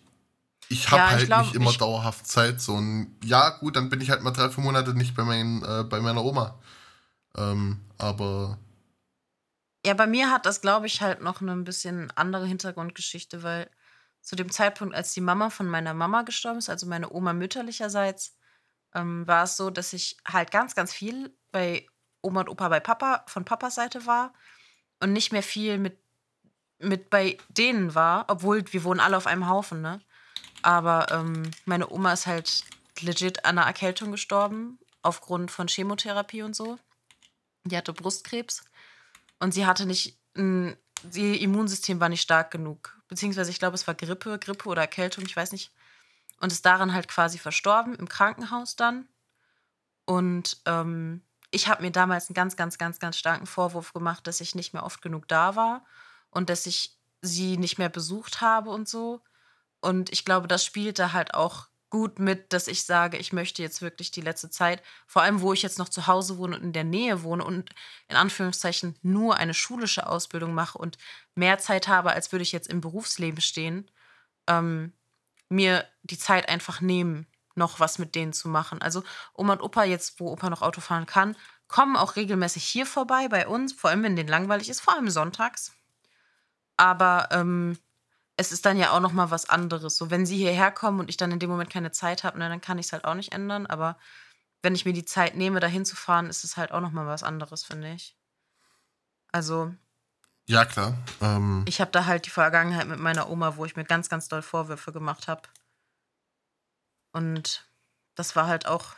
ich 0.69 0.91
habe 0.91 1.01
Ja, 1.01 1.07
ich 1.07 1.12
halt 1.12 1.27
glaub, 1.27 1.45
nicht 1.47 1.55
immer 1.55 1.71
ich- 1.71 1.79
dauerhaft 1.79 2.27
Zeit. 2.27 2.61
So 2.61 2.75
und 2.75 3.16
ja, 3.25 3.51
gut, 3.59 3.77
dann 3.77 3.89
bin 3.91 4.01
ich 4.01 4.11
halt 4.11 4.23
mal 4.23 4.31
drei, 4.33 4.51
vier 4.51 4.64
Monate 4.64 4.95
nicht 4.95 5.14
bei, 5.14 5.25
mein, 5.25 5.62
äh, 5.62 5.85
bei 5.85 6.01
meiner 6.01 6.25
Oma. 6.25 6.59
Ähm, 7.37 7.81
aber 7.99 8.59
Ja, 9.87 9.95
bei 9.95 10.07
mir 10.07 10.31
hat 10.31 10.45
das, 10.47 10.61
glaube 10.61 10.87
ich, 10.87 11.01
halt 11.01 11.23
noch 11.23 11.41
eine 11.41 11.53
ein 11.53 11.64
bisschen 11.64 12.11
andere 12.16 12.47
Hintergrundgeschichte, 12.47 13.43
weil 13.43 13.71
zu 14.21 14.37
dem 14.37 14.51
Zeitpunkt, 14.51 14.95
als 14.95 15.12
die 15.14 15.21
Mama 15.21 15.51
von 15.51 15.69
meiner 15.69 15.95
Mama 15.95 16.23
gestorben 16.23 16.59
ist, 16.59 16.69
also 16.69 16.87
meine 16.87 17.11
Oma 17.12 17.33
mütterlicherseits, 17.33 18.37
ähm, 18.95 19.27
war 19.27 19.45
es 19.45 19.57
so, 19.57 19.71
dass 19.71 19.93
ich 19.93 20.16
halt 20.27 20.51
ganz, 20.51 20.75
ganz 20.75 20.93
viel 20.93 21.37
bei 21.53 21.87
Oma 22.23 22.41
und 22.41 22.49
Opa 22.51 22.69
bei 22.69 22.81
Papa, 22.81 23.25
von 23.29 23.45
Papas 23.45 23.77
Seite 23.77 24.07
war 24.07 24.35
und 25.01 25.12
nicht 25.12 25.33
mehr 25.33 25.43
viel 25.45 25.79
mit, 25.79 25.99
mit 26.81 27.11
bei 27.11 27.39
denen 27.49 27.95
war, 27.95 28.27
obwohl 28.29 28.64
wir 28.73 28.85
wohnen 28.85 29.01
alle 29.01 29.16
auf 29.16 29.27
einem 29.27 29.49
Haufen, 29.49 29.83
ne? 29.83 30.01
Aber 30.62 31.11
ähm, 31.11 31.50
meine 31.64 31.90
Oma 31.90 32.12
ist 32.12 32.26
halt 32.26 32.64
legit 33.00 33.44
an 33.44 33.59
einer 33.59 33.66
Erkältung 33.66 34.11
gestorben, 34.11 34.78
aufgrund 35.02 35.50
von 35.50 35.68
Chemotherapie 35.68 36.42
und 36.42 36.56
so. 36.56 36.78
Die 37.64 37.76
hatte 37.76 37.92
Brustkrebs. 37.92 38.64
Und 39.38 39.52
sie 39.52 39.66
hatte 39.66 39.86
nicht, 39.86 40.18
ihr 40.34 41.40
Immunsystem 41.40 42.00
war 42.00 42.09
nicht 42.09 42.22
stark 42.22 42.50
genug. 42.50 42.98
Beziehungsweise 43.09 43.50
ich 43.50 43.59
glaube, 43.59 43.74
es 43.74 43.86
war 43.86 43.94
Grippe, 43.94 44.38
Grippe 44.38 44.68
oder 44.68 44.82
Erkältung, 44.82 45.24
ich 45.24 45.36
weiß 45.36 45.52
nicht. 45.52 45.72
Und 46.40 46.52
ist 46.52 46.66
daran 46.66 46.92
halt 46.92 47.09
quasi 47.09 47.38
verstorben, 47.38 47.94
im 47.94 48.09
Krankenhaus 48.09 48.76
dann. 48.76 49.09
Und 50.04 50.59
ähm, 50.66 51.22
ich 51.50 51.68
habe 51.68 51.82
mir 51.82 51.90
damals 51.90 52.28
einen 52.28 52.34
ganz, 52.34 52.56
ganz, 52.56 52.78
ganz, 52.78 52.98
ganz 52.98 53.16
starken 53.16 53.46
Vorwurf 53.46 53.92
gemacht, 53.92 54.26
dass 54.26 54.40
ich 54.40 54.54
nicht 54.54 54.72
mehr 54.72 54.84
oft 54.84 55.02
genug 55.02 55.28
da 55.28 55.56
war 55.56 55.84
und 56.30 56.50
dass 56.50 56.66
ich 56.66 56.96
sie 57.22 57.56
nicht 57.56 57.78
mehr 57.78 57.88
besucht 57.88 58.40
habe 58.40 58.70
und 58.70 58.88
so. 58.88 59.20
Und 59.81 60.11
ich 60.12 60.24
glaube, 60.24 60.49
das 60.49 60.64
spielte 60.64 61.12
halt 61.12 61.35
auch 61.35 61.66
gut 61.91 62.18
mit, 62.18 62.53
dass 62.53 62.68
ich 62.68 62.85
sage, 62.85 63.16
ich 63.16 63.33
möchte 63.33 63.62
jetzt 63.62 63.81
wirklich 63.81 64.11
die 64.11 64.20
letzte 64.20 64.51
Zeit, 64.51 64.83
vor 65.07 65.22
allem 65.22 65.41
wo 65.41 65.53
ich 65.53 65.62
jetzt 65.62 65.79
noch 65.79 65.89
zu 65.89 66.07
Hause 66.07 66.37
wohne 66.39 66.57
und 66.57 66.62
in 66.62 66.72
der 66.72 66.85
Nähe 66.85 67.22
wohne 67.22 67.45
und 67.45 67.70
in 68.09 68.16
Anführungszeichen 68.16 68.99
nur 69.03 69.37
eine 69.37 69.55
schulische 69.55 70.07
Ausbildung 70.07 70.53
mache 70.55 70.76
und 70.79 70.99
mehr 71.35 71.59
Zeit 71.59 71.89
habe, 71.89 72.12
als 72.12 72.31
würde 72.33 72.43
ich 72.43 72.53
jetzt 72.53 72.68
im 72.68 72.81
Berufsleben 72.83 73.41
stehen, 73.41 73.91
ähm, 74.47 74.93
mir 75.49 75.87
die 76.03 76.18
Zeit 76.18 76.49
einfach 76.49 76.81
nehmen. 76.81 77.26
noch 77.55 77.81
was 77.81 77.99
mit 77.99 78.14
denen 78.14 78.33
zu 78.33 78.49
machen. 78.49 78.81
Also 78.83 79.03
Oma 79.35 79.55
und 79.55 79.62
Opa, 79.62 79.85
jetzt 79.85 80.20
wo 80.20 80.31
Opa 80.31 80.49
noch 80.51 80.62
Auto 80.62 80.81
fahren 80.81 81.07
kann, 81.07 81.37
kommen 81.66 81.97
auch 81.97 82.16
regelmäßig 82.16 82.64
hier 82.64 82.87
vorbei 82.87 83.29
bei 83.29 83.49
uns, 83.49 83.72
vor 83.72 83.91
allem 83.91 84.03
wenn 84.05 84.16
denen 84.16 84.29
langweilig 84.29 84.68
ist, 84.68 84.81
vor 84.81 84.95
allem 84.95 85.11
sonntags. 85.11 85.72
Aber 86.76 87.29
ähm, 87.33 87.79
es 88.39 88.53
ist 88.53 88.64
dann 88.64 88.78
ja 88.78 88.93
auch 88.93 89.01
noch 89.01 89.12
mal 89.12 89.32
was 89.32 89.51
anderes. 89.51 89.97
So, 89.97 90.11
wenn 90.11 90.24
sie 90.24 90.36
hierher 90.36 90.70
kommen 90.70 91.01
und 91.01 91.11
ich 91.11 91.16
dann 91.16 91.32
in 91.32 91.41
dem 91.41 91.51
Moment 91.51 91.70
keine 91.70 91.91
Zeit 91.91 92.22
habe, 92.22 92.39
ne, 92.39 92.49
dann 92.49 92.61
kann 92.61 92.78
ich 92.78 92.86
es 92.86 92.93
halt 92.93 93.05
auch 93.05 93.14
nicht 93.14 93.32
ändern. 93.32 93.66
Aber 93.66 93.99
wenn 94.62 94.76
ich 94.76 94.84
mir 94.84 94.93
die 94.93 95.05
Zeit 95.05 95.34
nehme, 95.34 95.59
dahin 95.59 95.84
zu 95.84 95.97
fahren, 95.97 96.26
ist 96.26 96.45
es 96.45 96.57
halt 96.57 96.70
auch 96.70 96.80
noch 96.80 96.93
mal 96.93 97.07
was 97.07 97.24
anderes, 97.24 97.64
finde 97.64 97.93
ich. 97.93 98.16
Also. 99.32 99.74
Ja, 100.47 100.64
klar. 100.64 100.97
Ähm, 101.20 101.64
ich 101.66 101.80
habe 101.80 101.91
da 101.91 102.07
halt 102.07 102.26
die 102.26 102.30
Vergangenheit 102.30 102.86
mit 102.86 103.01
meiner 103.01 103.28
Oma, 103.28 103.57
wo 103.57 103.64
ich 103.64 103.74
mir 103.74 103.84
ganz, 103.84 104.09
ganz 104.09 104.28
doll 104.28 104.43
Vorwürfe 104.43 104.93
gemacht 104.93 105.26
habe. 105.26 105.43
Und 107.11 107.68
das 108.14 108.36
war 108.36 108.47
halt 108.47 108.66
auch. 108.66 108.95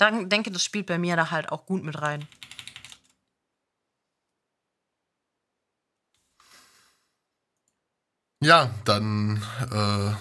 Ich 0.00 0.28
denke, 0.28 0.50
das 0.50 0.64
spielt 0.64 0.86
bei 0.86 0.96
mir 0.96 1.16
da 1.16 1.30
halt 1.30 1.52
auch 1.52 1.66
gut 1.66 1.82
mit 1.82 2.00
rein. 2.00 2.26
Ja, 8.40 8.70
dann. 8.84 9.42
Äh, 9.72 10.12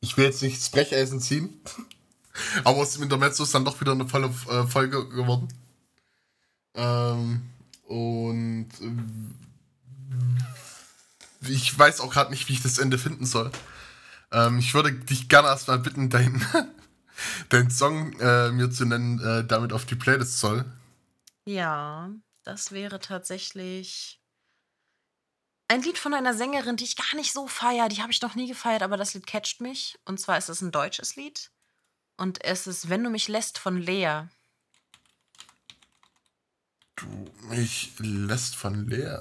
ich 0.00 0.16
will 0.16 0.24
jetzt 0.24 0.42
nicht 0.42 0.58
das 0.58 0.70
Brecheisen 0.70 1.20
ziehen. 1.20 1.60
Aber 2.64 2.78
aus 2.78 2.94
dem 2.94 3.04
Intermezzo 3.04 3.42
ist 3.44 3.54
dann 3.54 3.64
doch 3.64 3.80
wieder 3.80 3.92
eine 3.92 4.08
volle 4.08 4.26
äh, 4.48 4.66
Folge 4.66 5.08
geworden. 5.08 5.48
Ähm, 6.74 7.42
und 7.84 8.68
äh, 8.80 8.92
ich 11.48 11.78
weiß 11.78 12.00
auch 12.00 12.12
gerade 12.12 12.30
nicht, 12.30 12.48
wie 12.48 12.54
ich 12.54 12.62
das 12.62 12.78
Ende 12.78 12.98
finden 12.98 13.26
soll. 13.26 13.50
Ähm, 14.32 14.58
ich 14.58 14.72
würde 14.74 14.92
dich 14.92 15.28
gerne 15.28 15.48
erstmal 15.48 15.78
bitten, 15.78 16.08
deinen 16.08 16.44
dein 17.50 17.70
Song 17.70 18.18
äh, 18.18 18.50
mir 18.50 18.70
zu 18.70 18.86
nennen, 18.86 19.20
äh, 19.20 19.44
damit 19.44 19.72
auf 19.72 19.84
die 19.84 19.94
Playlist 19.94 20.38
soll. 20.38 20.64
Ja, 21.44 22.10
das 22.44 22.72
wäre 22.72 22.98
tatsächlich 22.98 24.21
ein 25.72 25.82
Lied 25.82 25.98
von 25.98 26.12
einer 26.12 26.34
Sängerin, 26.34 26.76
die 26.76 26.84
ich 26.84 26.96
gar 26.96 27.16
nicht 27.16 27.32
so 27.32 27.48
feiere. 27.48 27.88
Die 27.88 28.02
habe 28.02 28.12
ich 28.12 28.20
noch 28.20 28.34
nie 28.34 28.46
gefeiert, 28.46 28.82
aber 28.82 28.96
das 28.96 29.14
Lied 29.14 29.26
catcht 29.26 29.60
mich. 29.60 29.98
Und 30.04 30.20
zwar 30.20 30.36
ist 30.36 30.48
es 30.48 30.60
ein 30.60 30.70
deutsches 30.70 31.16
Lied. 31.16 31.50
Und 32.16 32.44
es 32.44 32.66
ist 32.66 32.90
Wenn 32.90 33.02
du 33.02 33.10
mich 33.10 33.28
lässt 33.28 33.58
von 33.58 33.78
Lea. 33.78 34.24
Du 36.96 37.06
mich 37.48 37.92
lässt 37.98 38.54
von 38.54 38.86
Lea. 38.86 39.20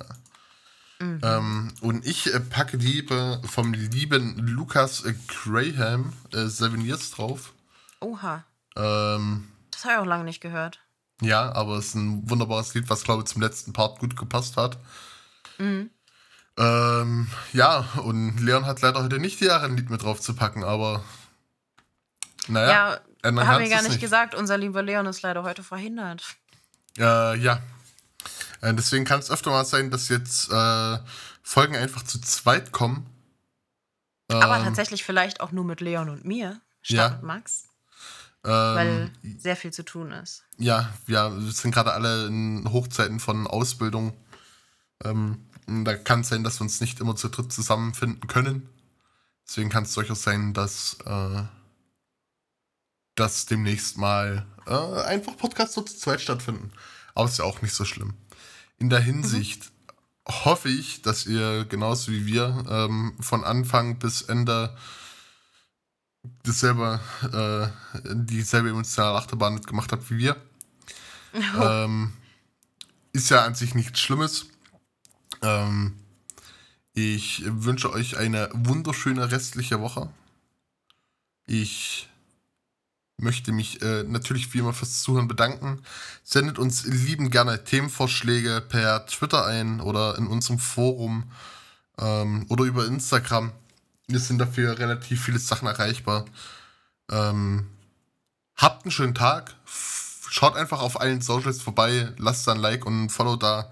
Mhm. 0.99 1.21
Ähm, 1.23 1.73
und 1.81 2.05
ich 2.05 2.33
äh, 2.33 2.39
packe 2.41 2.77
die 2.77 3.07
vom 3.47 3.73
lieben 3.73 4.37
Lukas 4.45 5.05
äh, 5.05 5.15
Graham 5.27 6.13
äh, 6.33 6.47
Seven 6.47 6.81
Years 6.81 7.11
drauf. 7.11 7.53
Oha. 8.01 8.43
Ähm, 8.75 9.47
das 9.71 9.85
habe 9.85 9.93
ich 9.93 9.99
auch 9.99 10.05
lange 10.05 10.25
nicht 10.25 10.41
gehört. 10.41 10.79
Ja, 11.21 11.51
aber 11.53 11.77
es 11.77 11.87
ist 11.87 11.95
ein 11.95 12.29
wunderbares 12.29 12.73
Lied, 12.73 12.89
was, 12.89 13.03
glaube 13.03 13.23
ich, 13.23 13.29
zum 13.29 13.41
letzten 13.41 13.73
Part 13.73 13.99
gut 13.99 14.17
gepasst 14.17 14.57
hat. 14.57 14.77
Mhm. 15.57 15.89
Ähm, 16.57 17.27
ja, 17.53 17.85
und 18.03 18.39
Leon 18.39 18.65
hat 18.65 18.81
leider 18.81 19.01
heute 19.01 19.19
nicht 19.19 19.39
die 19.39 19.45
Ehre, 19.45 19.65
ein 19.65 19.77
Lied 19.77 19.89
mit 19.89 20.03
drauf 20.03 20.19
zu 20.19 20.35
packen, 20.35 20.63
aber 20.63 21.03
naja. 22.47 22.69
Ja, 22.69 23.01
haben 23.23 23.35
wir 23.35 23.69
gar 23.69 23.81
nicht, 23.81 23.91
nicht 23.91 24.01
gesagt, 24.01 24.35
unser 24.35 24.57
lieber 24.57 24.81
Leon 24.81 25.05
ist 25.05 25.21
leider 25.21 25.43
heute 25.43 25.63
verhindert. 25.63 26.23
Äh, 26.97 27.37
ja. 27.37 27.61
Äh, 28.61 28.73
deswegen 28.73 29.05
kann 29.05 29.19
es 29.19 29.31
öfter 29.31 29.51
mal 29.51 29.65
sein, 29.65 29.91
dass 29.91 30.09
jetzt 30.09 30.51
äh, 30.51 30.97
Folgen 31.41 31.75
einfach 31.75 32.03
zu 32.03 32.19
zweit 32.19 32.71
kommen. 32.71 33.05
Aber 34.29 34.57
ähm, 34.57 34.63
tatsächlich 34.63 35.03
vielleicht 35.03 35.41
auch 35.41 35.51
nur 35.51 35.63
mit 35.63 35.81
Leon 35.81 36.09
und 36.09 36.25
mir, 36.25 36.61
statt 36.81 36.97
ja. 36.97 37.09
mit 37.09 37.23
Max. 37.23 37.65
Ähm, 38.43 38.51
weil 38.51 39.11
sehr 39.37 39.55
viel 39.55 39.71
zu 39.71 39.83
tun 39.83 40.11
ist. 40.11 40.43
Ja, 40.57 40.91
ja, 41.05 41.31
wir 41.31 41.51
sind 41.51 41.73
gerade 41.73 41.93
alle 41.93 42.25
in 42.25 42.67
Hochzeiten 42.71 43.19
von 43.19 43.45
Ausbildung. 43.45 44.13
Ähm, 45.03 45.45
da 45.67 45.95
kann 45.95 46.21
es 46.21 46.29
sein, 46.29 46.43
dass 46.43 46.59
wir 46.59 46.63
uns 46.63 46.81
nicht 46.81 46.99
immer 46.99 47.15
zu 47.15 47.29
dritt 47.29 47.51
zusammenfinden 47.51 48.27
können. 48.27 48.69
Deswegen 49.47 49.69
kann 49.69 49.83
es 49.83 49.93
durchaus 49.93 50.23
sein, 50.23 50.53
dass 50.53 50.97
äh, 51.05 51.43
das 53.15 53.45
demnächst 53.45 53.97
mal 53.97 54.45
äh, 54.65 55.01
einfach 55.03 55.37
Podcasts 55.37 55.73
zu 55.73 55.83
zweit 55.83 56.21
stattfinden. 56.21 56.71
Aber 57.13 57.27
ist 57.27 57.39
ja 57.39 57.45
auch 57.45 57.61
nicht 57.61 57.73
so 57.73 57.85
schlimm. 57.85 58.13
In 58.77 58.89
der 58.89 58.99
Hinsicht 58.99 59.65
mhm. 59.65 60.45
hoffe 60.45 60.69
ich, 60.69 61.01
dass 61.01 61.25
ihr 61.25 61.65
genauso 61.65 62.11
wie 62.11 62.25
wir 62.25 62.65
ähm, 62.69 63.15
von 63.19 63.43
Anfang 63.43 63.99
bis 63.99 64.21
Ende 64.21 64.75
dasselbe, 66.43 66.99
äh, 67.33 68.13
dieselbe 68.13 68.69
emotionale 68.69 69.17
Achterbahn 69.17 69.55
mitgemacht 69.55 69.91
habt 69.91 70.09
wie 70.09 70.17
wir. 70.17 70.35
Oh. 71.33 71.61
Ähm, 71.61 72.13
ist 73.13 73.29
ja 73.29 73.43
an 73.43 73.55
sich 73.55 73.75
nichts 73.75 73.99
Schlimmes. 73.99 74.47
Ähm, 75.41 75.95
ich 76.93 77.43
wünsche 77.45 77.91
euch 77.91 78.17
eine 78.17 78.49
wunderschöne 78.53 79.31
restliche 79.31 79.79
Woche. 79.79 80.09
Ich 81.45 82.09
möchte 83.17 83.51
mich 83.51 83.81
äh, 83.81 84.03
natürlich 84.03 84.53
wie 84.53 84.59
immer 84.59 84.73
fürs 84.73 85.01
Zuhören 85.01 85.27
bedanken. 85.27 85.81
Sendet 86.23 86.59
uns 86.59 86.85
lieben 86.85 87.29
gerne 87.29 87.63
Themenvorschläge 87.63 88.61
per 88.61 89.05
Twitter 89.05 89.45
ein 89.45 89.79
oder 89.79 90.17
in 90.17 90.27
unserem 90.27 90.59
Forum 90.59 91.31
ähm, 91.99 92.45
oder 92.49 92.65
über 92.65 92.85
Instagram. 92.85 93.51
Wir 94.07 94.19
sind 94.19 94.39
dafür 94.39 94.77
relativ 94.79 95.23
viele 95.23 95.39
Sachen 95.39 95.67
erreichbar. 95.67 96.25
Ähm, 97.09 97.67
habt 98.55 98.83
einen 98.83 98.91
schönen 98.91 99.15
Tag. 99.15 99.55
Schaut 99.65 100.55
einfach 100.55 100.81
auf 100.81 100.99
allen 100.99 101.21
Socials 101.21 101.61
vorbei. 101.61 102.11
Lasst 102.17 102.49
ein 102.49 102.57
Like 102.57 102.85
und 102.85 103.05
ein 103.05 103.09
Follow 103.09 103.35
da. 103.35 103.71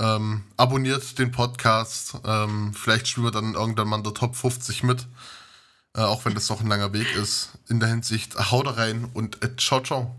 Ähm, 0.00 0.44
abonniert 0.56 1.18
den 1.18 1.32
Podcast. 1.32 2.16
Ähm, 2.24 2.72
vielleicht 2.74 3.08
spielen 3.08 3.26
wir 3.26 3.30
dann 3.30 3.54
irgendwann 3.54 3.88
mal 3.88 3.96
in 3.96 4.04
der 4.04 4.14
Top 4.14 4.36
50 4.36 4.84
mit. 4.84 5.06
Äh, 5.94 6.02
auch 6.02 6.24
wenn 6.24 6.34
das 6.34 6.48
noch 6.48 6.60
ein 6.60 6.68
langer 6.68 6.92
Weg 6.92 7.14
ist. 7.16 7.50
In 7.68 7.80
der 7.80 7.88
Hinsicht, 7.88 8.36
haut 8.50 8.76
rein 8.76 9.08
und 9.12 9.42
äh, 9.42 9.56
ciao, 9.56 9.80
ciao. 9.82 10.18